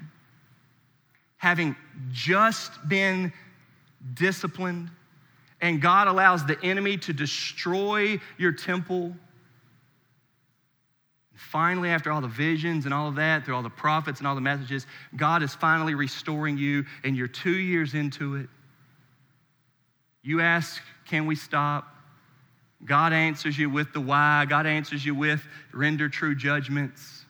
having 1.38 1.76
just 2.12 2.72
been 2.88 3.32
disciplined 4.14 4.90
and 5.62 5.82
God 5.82 6.08
allows 6.08 6.46
the 6.46 6.58
enemy 6.64 6.98
to 6.98 7.14
destroy 7.14 8.20
your 8.38 8.52
temple? 8.52 9.16
Finally, 11.36 11.90
after 11.90 12.12
all 12.12 12.22
the 12.22 12.28
visions 12.28 12.86
and 12.86 12.94
all 12.94 13.08
of 13.08 13.16
that, 13.16 13.46
through 13.46 13.56
all 13.56 13.64
the 13.64 13.70
prophets 13.70 14.20
and 14.20 14.28
all 14.28 14.36
the 14.36 14.42
messages, 14.42 14.86
God 15.16 15.42
is 15.42 15.56
finally 15.56 15.96
restoring 15.96 16.58
you, 16.58 16.86
and 17.04 17.16
you're 17.18 17.28
two 17.28 17.56
years 17.56 17.96
into 17.96 18.36
it. 18.36 18.48
You 20.22 20.42
ask, 20.42 20.82
Can 21.06 21.26
we 21.26 21.36
stop? 21.36 22.01
God 22.86 23.14
answers 23.14 23.58
you 23.58 23.70
with 23.70 23.94
the 23.94 24.02
why. 24.02 24.46
God 24.46 24.66
answers 24.66 25.06
you 25.06 25.14
with 25.14 25.42
render 25.74 26.10
true 26.10 26.36
judgments. 26.36 27.26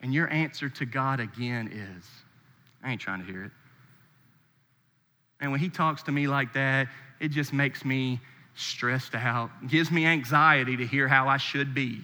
And 0.00 0.14
your 0.14 0.28
answer 0.30 0.68
to 0.68 0.86
God 0.86 1.20
again 1.20 1.68
is, 1.68 2.04
I 2.82 2.92
ain't 2.92 3.00
trying 3.00 3.20
to 3.20 3.26
hear 3.26 3.44
it. 3.44 3.50
And 5.40 5.50
when 5.50 5.60
he 5.60 5.68
talks 5.68 6.02
to 6.04 6.12
me 6.12 6.26
like 6.26 6.52
that, 6.54 6.88
it 7.18 7.28
just 7.28 7.52
makes 7.52 7.84
me 7.84 8.20
stressed 8.54 9.14
out, 9.14 9.50
gives 9.68 9.90
me 9.90 10.06
anxiety 10.06 10.76
to 10.76 10.86
hear 10.86 11.08
how 11.08 11.28
I 11.28 11.36
should 11.36 11.74
be. 11.74 12.00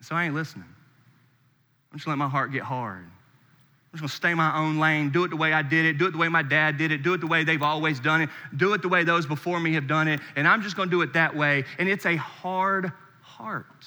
So 0.00 0.16
I 0.16 0.24
ain't 0.24 0.34
listening. 0.34 0.64
I'm 1.92 1.98
just 1.98 2.06
letting 2.06 2.18
my 2.18 2.28
heart 2.28 2.52
get 2.52 2.62
hard. 2.62 3.06
I'm 3.92 3.98
just 3.98 4.00
gonna 4.00 4.08
stay 4.08 4.34
my 4.34 4.56
own 4.56 4.78
lane, 4.78 5.10
do 5.10 5.24
it 5.24 5.28
the 5.28 5.36
way 5.36 5.52
I 5.52 5.60
did 5.60 5.84
it, 5.84 5.98
do 5.98 6.06
it 6.06 6.12
the 6.12 6.18
way 6.18 6.28
my 6.28 6.42
dad 6.42 6.78
did 6.78 6.92
it, 6.92 7.02
do 7.02 7.12
it 7.12 7.20
the 7.20 7.26
way 7.26 7.44
they've 7.44 7.62
always 7.62 8.00
done 8.00 8.22
it, 8.22 8.30
do 8.56 8.72
it 8.72 8.80
the 8.80 8.88
way 8.88 9.04
those 9.04 9.26
before 9.26 9.60
me 9.60 9.74
have 9.74 9.86
done 9.86 10.08
it, 10.08 10.18
and 10.34 10.48
I'm 10.48 10.62
just 10.62 10.76
gonna 10.76 10.90
do 10.90 11.02
it 11.02 11.12
that 11.12 11.36
way. 11.36 11.64
And 11.78 11.90
it's 11.90 12.06
a 12.06 12.16
hard 12.16 12.90
heart. 13.20 13.86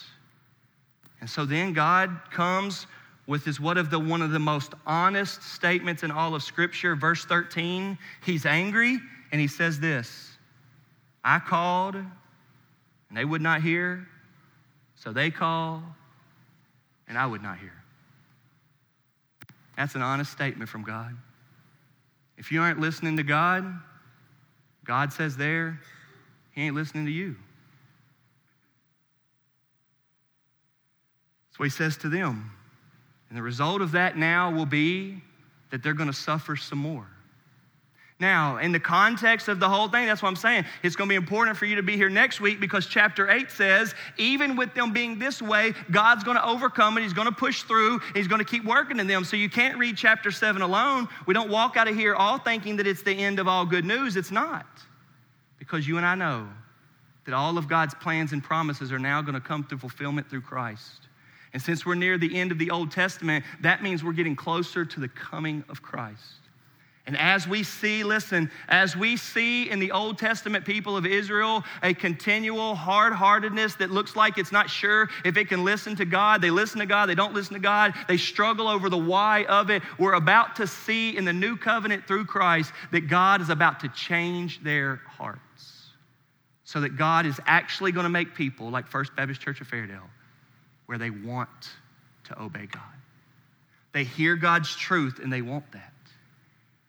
And 1.21 1.29
so 1.29 1.43
then 1.43 1.73
God 1.73 2.19
comes 2.29 2.85
with 3.25 3.45
his 3.45 3.59
what 3.59 3.77
of 3.77 3.89
the 3.89 3.97
one 3.97 4.21
of 4.21 4.29
the 4.29 4.37
most 4.37 4.73
honest 4.85 5.41
statements 5.41 6.03
in 6.03 6.11
all 6.11 6.35
of 6.35 6.43
Scripture, 6.43 6.95
verse 6.95 7.25
13. 7.25 7.97
He's 8.23 8.45
angry 8.45 8.99
and 9.31 9.41
he 9.41 9.47
says 9.47 9.79
this 9.79 10.37
I 11.23 11.39
called 11.39 11.95
and 11.95 12.05
they 13.11 13.25
would 13.25 13.41
not 13.41 13.61
hear, 13.61 14.07
so 14.95 15.11
they 15.11 15.31
call 15.31 15.81
and 17.07 17.17
I 17.17 17.25
would 17.25 17.41
not 17.41 17.57
hear. 17.57 17.74
That's 19.77 19.95
an 19.95 20.01
honest 20.01 20.31
statement 20.31 20.69
from 20.69 20.83
God. 20.83 21.15
If 22.37 22.51
you 22.51 22.61
aren't 22.61 22.79
listening 22.79 23.17
to 23.17 23.23
God, 23.23 23.65
God 24.85 25.11
says 25.11 25.37
there, 25.37 25.79
He 26.51 26.61
ain't 26.61 26.75
listening 26.75 27.05
to 27.05 27.11
you. 27.11 27.35
What 31.57 31.65
He 31.65 31.69
says 31.69 31.95
to 31.97 32.09
them. 32.09 32.51
And 33.29 33.37
the 33.37 33.41
result 33.41 33.81
of 33.81 33.93
that 33.93 34.17
now 34.17 34.51
will 34.51 34.65
be 34.65 35.21
that 35.71 35.81
they're 35.81 35.93
going 35.93 36.09
to 36.09 36.13
suffer 36.13 36.55
some 36.55 36.79
more. 36.79 37.07
Now, 38.17 38.59
in 38.59 38.71
the 38.71 38.79
context 38.79 39.49
of 39.49 39.59
the 39.59 39.67
whole 39.67 39.89
thing, 39.89 40.05
that's 40.05 40.21
what 40.21 40.29
I'm 40.29 40.37
saying. 40.37 40.63
It's 40.83 40.95
going 40.95 41.09
to 41.09 41.11
be 41.11 41.17
important 41.17 41.57
for 41.57 41.65
you 41.65 41.75
to 41.75 41.83
be 41.83 41.97
here 41.97 42.09
next 42.09 42.39
week 42.39 42.61
because 42.61 42.85
chapter 42.85 43.29
8 43.29 43.51
says, 43.51 43.93
even 44.17 44.55
with 44.55 44.73
them 44.73 44.93
being 44.93 45.19
this 45.19 45.41
way, 45.41 45.73
God's 45.91 46.23
going 46.23 46.37
to 46.37 46.45
overcome 46.45 46.97
it. 46.97 47.01
He's 47.01 47.11
going 47.11 47.27
to 47.27 47.35
push 47.35 47.63
through. 47.63 47.99
He's 48.13 48.29
going 48.29 48.39
to 48.39 48.45
keep 48.45 48.63
working 48.63 48.99
in 48.99 49.07
them. 49.07 49.25
So 49.25 49.35
you 49.35 49.49
can't 49.49 49.77
read 49.77 49.97
chapter 49.97 50.31
7 50.31 50.61
alone. 50.61 51.09
We 51.25 51.33
don't 51.33 51.49
walk 51.49 51.75
out 51.75 51.89
of 51.89 51.95
here 51.95 52.15
all 52.15 52.37
thinking 52.37 52.77
that 52.77 52.87
it's 52.87 53.03
the 53.03 53.11
end 53.11 53.37
of 53.37 53.49
all 53.49 53.65
good 53.65 53.83
news. 53.83 54.15
It's 54.15 54.31
not. 54.31 54.65
Because 55.59 55.85
you 55.85 55.97
and 55.97 56.05
I 56.05 56.15
know 56.15 56.47
that 57.25 57.33
all 57.33 57.57
of 57.57 57.67
God's 57.67 57.95
plans 57.95 58.31
and 58.31 58.41
promises 58.41 58.93
are 58.93 58.99
now 58.99 59.21
going 59.21 59.33
to 59.33 59.41
come 59.41 59.65
to 59.65 59.77
fulfillment 59.77 60.29
through 60.29 60.41
Christ. 60.41 61.09
And 61.51 61.61
since 61.61 61.85
we're 61.85 61.95
near 61.95 62.17
the 62.17 62.33
end 62.33 62.53
of 62.53 62.59
the 62.59 62.71
Old 62.71 62.91
Testament, 62.91 63.43
that 63.59 63.83
means 63.83 64.05
we're 64.05 64.13
getting 64.13 64.37
closer 64.37 64.85
to 64.85 64.99
the 65.01 65.09
coming 65.09 65.65
of 65.67 65.81
Christ. 65.81 66.44
And 67.07 67.15
as 67.17 67.47
we 67.47 67.61
see, 67.61 68.03
listen, 68.03 68.49
as 68.67 68.95
we 68.95 69.15
see 69.15 69.69
in 69.69 69.77
the 69.77 69.91
Old 69.91 70.17
Testament 70.17 70.65
people 70.65 70.97
of 70.97 71.05
Israel 71.05 71.63
a 71.83 71.93
continual 71.93 72.73
hard 72.73 73.13
heartedness 73.13 73.75
that 73.75 73.91
looks 73.91 74.15
like 74.15 74.39
it's 74.39 74.51
not 74.51 74.71
sure 74.71 75.09
if 75.23 75.37
it 75.37 75.47
can 75.47 75.63
listen 75.63 75.95
to 75.97 76.05
God, 76.05 76.41
they 76.41 76.49
listen 76.49 76.79
to 76.79 76.87
God, 76.87 77.05
they 77.07 77.13
don't 77.13 77.35
listen 77.35 77.53
to 77.53 77.59
God, 77.59 77.93
they 78.07 78.17
struggle 78.17 78.67
over 78.67 78.89
the 78.89 78.97
why 78.97 79.45
of 79.45 79.69
it. 79.69 79.83
We're 79.99 80.13
about 80.13 80.55
to 80.55 80.65
see 80.65 81.15
in 81.15 81.25
the 81.25 81.33
new 81.33 81.57
covenant 81.57 82.07
through 82.07 82.25
Christ 82.25 82.71
that 82.91 83.01
God 83.01 83.39
is 83.39 83.49
about 83.49 83.81
to 83.81 83.89
change 83.89 84.63
their 84.63 85.01
hearts. 85.07 85.39
So 86.63 86.81
that 86.81 86.97
God 86.97 87.27
is 87.27 87.39
actually 87.45 87.91
going 87.91 88.05
to 88.05 88.09
make 88.09 88.33
people 88.33 88.71
like 88.71 88.87
First 88.87 89.15
Baptist 89.15 89.39
Church 89.39 89.61
of 89.61 89.67
Fairdale 89.67 90.09
where 90.87 90.97
they 90.97 91.11
want 91.11 91.69
to 92.25 92.41
obey 92.41 92.65
God. 92.65 92.81
They 93.91 94.03
hear 94.03 94.35
God's 94.35 94.75
truth 94.75 95.19
and 95.21 95.31
they 95.31 95.43
want 95.43 95.71
that. 95.73 95.93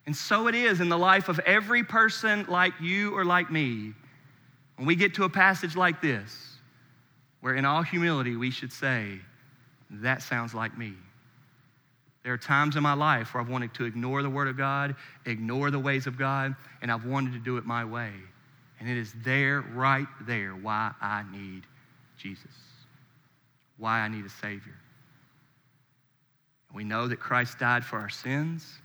And 0.07 0.15
so 0.15 0.47
it 0.47 0.55
is 0.55 0.79
in 0.79 0.87
the 0.87 0.97
life 0.97 1.27
of 1.27 1.37
every 1.39 1.83
person 1.83 2.45
like 2.47 2.73
you 2.81 3.15
or 3.15 3.25
like 3.25 3.51
me. 3.51 3.93
When 4.77 4.87
we 4.87 4.95
get 4.95 5.13
to 5.15 5.25
a 5.25 5.29
passage 5.29 5.75
like 5.75 6.01
this, 6.01 6.55
where 7.41 7.55
in 7.55 7.65
all 7.65 7.83
humility 7.83 8.37
we 8.37 8.49
should 8.49 8.71
say, 8.71 9.19
That 9.91 10.21
sounds 10.21 10.53
like 10.53 10.77
me. 10.77 10.93
There 12.23 12.33
are 12.33 12.37
times 12.37 12.77
in 12.77 12.83
my 12.83 12.93
life 12.93 13.33
where 13.33 13.43
I've 13.43 13.49
wanted 13.49 13.73
to 13.75 13.85
ignore 13.85 14.23
the 14.23 14.29
Word 14.29 14.47
of 14.47 14.57
God, 14.57 14.95
ignore 15.25 15.71
the 15.71 15.79
ways 15.79 16.07
of 16.07 16.17
God, 16.17 16.55
and 16.81 16.89
I've 16.89 17.05
wanted 17.05 17.33
to 17.33 17.39
do 17.39 17.57
it 17.57 17.65
my 17.65 17.83
way. 17.83 18.11
And 18.79 18.89
it 18.89 18.97
is 18.97 19.13
there, 19.25 19.61
right 19.73 20.07
there, 20.21 20.51
why 20.51 20.91
I 21.01 21.23
need 21.31 21.63
Jesus, 22.17 22.55
why 23.77 23.99
I 23.99 24.07
need 24.07 24.25
a 24.25 24.29
Savior. 24.29 24.75
We 26.73 26.85
know 26.85 27.07
that 27.09 27.19
Christ 27.19 27.59
died 27.59 27.83
for 27.83 27.99
our 27.99 28.09
sins 28.09 28.79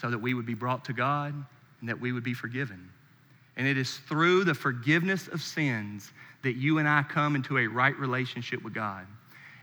so 0.00 0.10
that 0.10 0.18
we 0.18 0.34
would 0.34 0.46
be 0.46 0.54
brought 0.54 0.84
to 0.84 0.92
God 0.92 1.34
and 1.80 1.88
that 1.88 2.00
we 2.00 2.12
would 2.12 2.24
be 2.24 2.34
forgiven. 2.34 2.90
And 3.56 3.66
it 3.66 3.78
is 3.78 3.96
through 4.08 4.44
the 4.44 4.54
forgiveness 4.54 5.28
of 5.28 5.40
sins 5.40 6.12
that 6.42 6.54
you 6.54 6.78
and 6.78 6.88
I 6.88 7.02
come 7.02 7.34
into 7.34 7.58
a 7.58 7.66
right 7.66 7.96
relationship 7.98 8.62
with 8.62 8.74
God. 8.74 9.06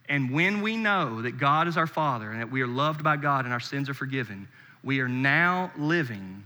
And 0.10 0.32
when 0.32 0.62
we 0.62 0.76
know 0.76 1.22
that 1.22 1.38
God 1.38 1.68
is 1.68 1.78
our 1.78 1.88
Father 1.88 2.32
and 2.32 2.42
that 2.42 2.52
we 2.52 2.62
are 2.62 2.68
loved 2.68 3.04
by 3.04 3.16
God 3.16 3.46
and 3.46 3.54
our 3.54 3.60
sins 3.60 3.90
are 3.90 3.94
forgiven, 3.94 4.48
we 4.84 5.00
are 5.00 5.08
now 5.08 5.72
living 5.78 6.44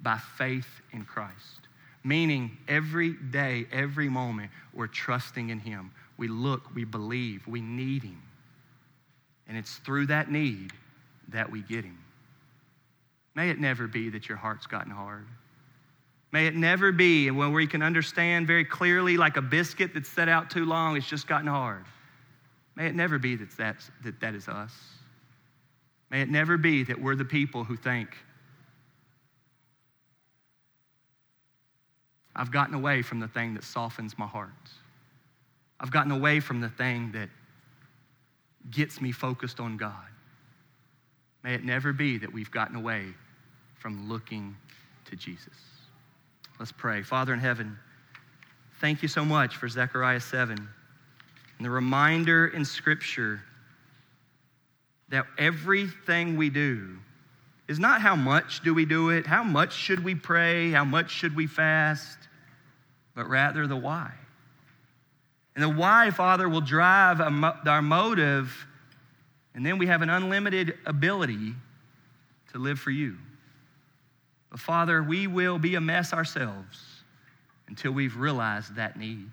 by 0.00 0.18
faith 0.36 0.68
in 0.92 1.04
Christ. 1.04 1.68
Meaning, 2.04 2.58
every 2.66 3.12
day, 3.12 3.66
every 3.72 4.08
moment, 4.08 4.50
we're 4.74 4.88
trusting 4.88 5.50
in 5.50 5.60
Him. 5.60 5.92
We 6.16 6.26
look, 6.26 6.74
we 6.74 6.84
believe, 6.84 7.46
we 7.46 7.60
need 7.60 8.02
Him. 8.02 8.20
And 9.46 9.56
it's 9.56 9.76
through 9.76 10.06
that 10.06 10.30
need 10.30 10.72
that 11.28 11.50
we 11.50 11.62
get 11.62 11.84
Him. 11.84 12.01
May 13.34 13.50
it 13.50 13.58
never 13.58 13.86
be 13.86 14.10
that 14.10 14.28
your 14.28 14.38
heart's 14.38 14.66
gotten 14.66 14.92
hard. 14.92 15.26
May 16.32 16.46
it 16.46 16.54
never 16.54 16.92
be 16.92 17.30
where 17.30 17.60
you 17.60 17.68
can 17.68 17.82
understand 17.82 18.46
very 18.46 18.64
clearly, 18.64 19.16
like 19.16 19.36
a 19.36 19.42
biscuit 19.42 19.92
that's 19.94 20.08
set 20.08 20.28
out 20.28 20.50
too 20.50 20.64
long, 20.64 20.96
it's 20.96 21.06
just 21.06 21.26
gotten 21.26 21.46
hard. 21.46 21.84
May 22.74 22.86
it 22.86 22.94
never 22.94 23.18
be 23.18 23.36
that 23.36 23.50
that's, 23.56 23.90
that, 24.02 24.18
that 24.20 24.34
is 24.34 24.48
us. 24.48 24.72
May 26.10 26.22
it 26.22 26.30
never 26.30 26.56
be 26.56 26.84
that 26.84 27.00
we're 27.00 27.16
the 27.16 27.24
people 27.24 27.64
who 27.64 27.76
think, 27.76 28.16
I've 32.34 32.50
gotten 32.50 32.74
away 32.74 33.02
from 33.02 33.20
the 33.20 33.28
thing 33.28 33.54
that 33.54 33.64
softens 33.64 34.18
my 34.18 34.26
heart. 34.26 34.50
I've 35.78 35.90
gotten 35.90 36.12
away 36.12 36.40
from 36.40 36.60
the 36.60 36.70
thing 36.70 37.12
that 37.12 37.28
gets 38.70 39.02
me 39.02 39.12
focused 39.12 39.60
on 39.60 39.76
God. 39.76 40.11
May 41.42 41.54
it 41.54 41.64
never 41.64 41.92
be 41.92 42.18
that 42.18 42.32
we've 42.32 42.50
gotten 42.50 42.76
away 42.76 43.06
from 43.74 44.08
looking 44.08 44.56
to 45.06 45.16
Jesus. 45.16 45.54
Let's 46.58 46.72
pray. 46.72 47.02
Father 47.02 47.34
in 47.34 47.40
heaven, 47.40 47.78
thank 48.80 49.02
you 49.02 49.08
so 49.08 49.24
much 49.24 49.56
for 49.56 49.68
Zechariah 49.68 50.20
7 50.20 50.68
and 51.62 51.66
the 51.66 51.70
reminder 51.70 52.48
in 52.48 52.64
Scripture 52.64 53.40
that 55.10 55.26
everything 55.38 56.36
we 56.36 56.50
do 56.50 56.96
is 57.68 57.78
not 57.78 58.00
how 58.00 58.16
much 58.16 58.62
do 58.64 58.74
we 58.74 58.84
do 58.84 59.10
it, 59.10 59.26
how 59.26 59.44
much 59.44 59.72
should 59.72 60.02
we 60.02 60.14
pray, 60.14 60.70
how 60.70 60.84
much 60.84 61.10
should 61.10 61.36
we 61.36 61.46
fast, 61.46 62.18
but 63.14 63.28
rather 63.28 63.66
the 63.66 63.76
why. 63.76 64.10
And 65.54 65.62
the 65.62 65.68
why, 65.68 66.10
Father, 66.10 66.48
will 66.48 66.62
drive 66.62 67.20
our 67.20 67.82
motive, 67.82 68.66
and 69.54 69.64
then 69.64 69.78
we 69.78 69.86
have 69.86 70.02
an 70.02 70.10
unlimited 70.10 70.78
ability 70.86 71.54
to 72.52 72.58
live 72.58 72.78
for 72.78 72.90
you. 72.90 73.16
But 74.50 74.60
Father, 74.60 75.02
we 75.02 75.26
will 75.26 75.58
be 75.58 75.74
a 75.74 75.80
mess 75.80 76.12
ourselves 76.12 77.02
until 77.68 77.92
we've 77.92 78.16
realized 78.16 78.76
that 78.76 78.98
need. 78.98 79.30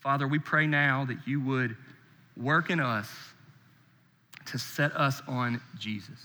Father, 0.00 0.26
we 0.26 0.38
pray 0.38 0.66
now 0.66 1.04
that 1.06 1.18
you 1.26 1.40
would 1.40 1.76
work 2.36 2.70
in 2.70 2.80
us 2.80 3.08
to 4.46 4.58
set 4.58 4.94
us 4.96 5.22
on 5.28 5.60
Jesus. 5.78 6.20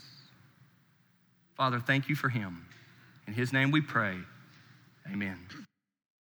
Father, 1.56 1.80
thank 1.80 2.10
you 2.10 2.16
for 2.16 2.30
him. 2.30 2.66
In 3.28 3.34
his 3.34 3.54
name 3.54 3.72
we 3.72 3.82
pray. 3.82 4.18
Amen. 5.12 5.38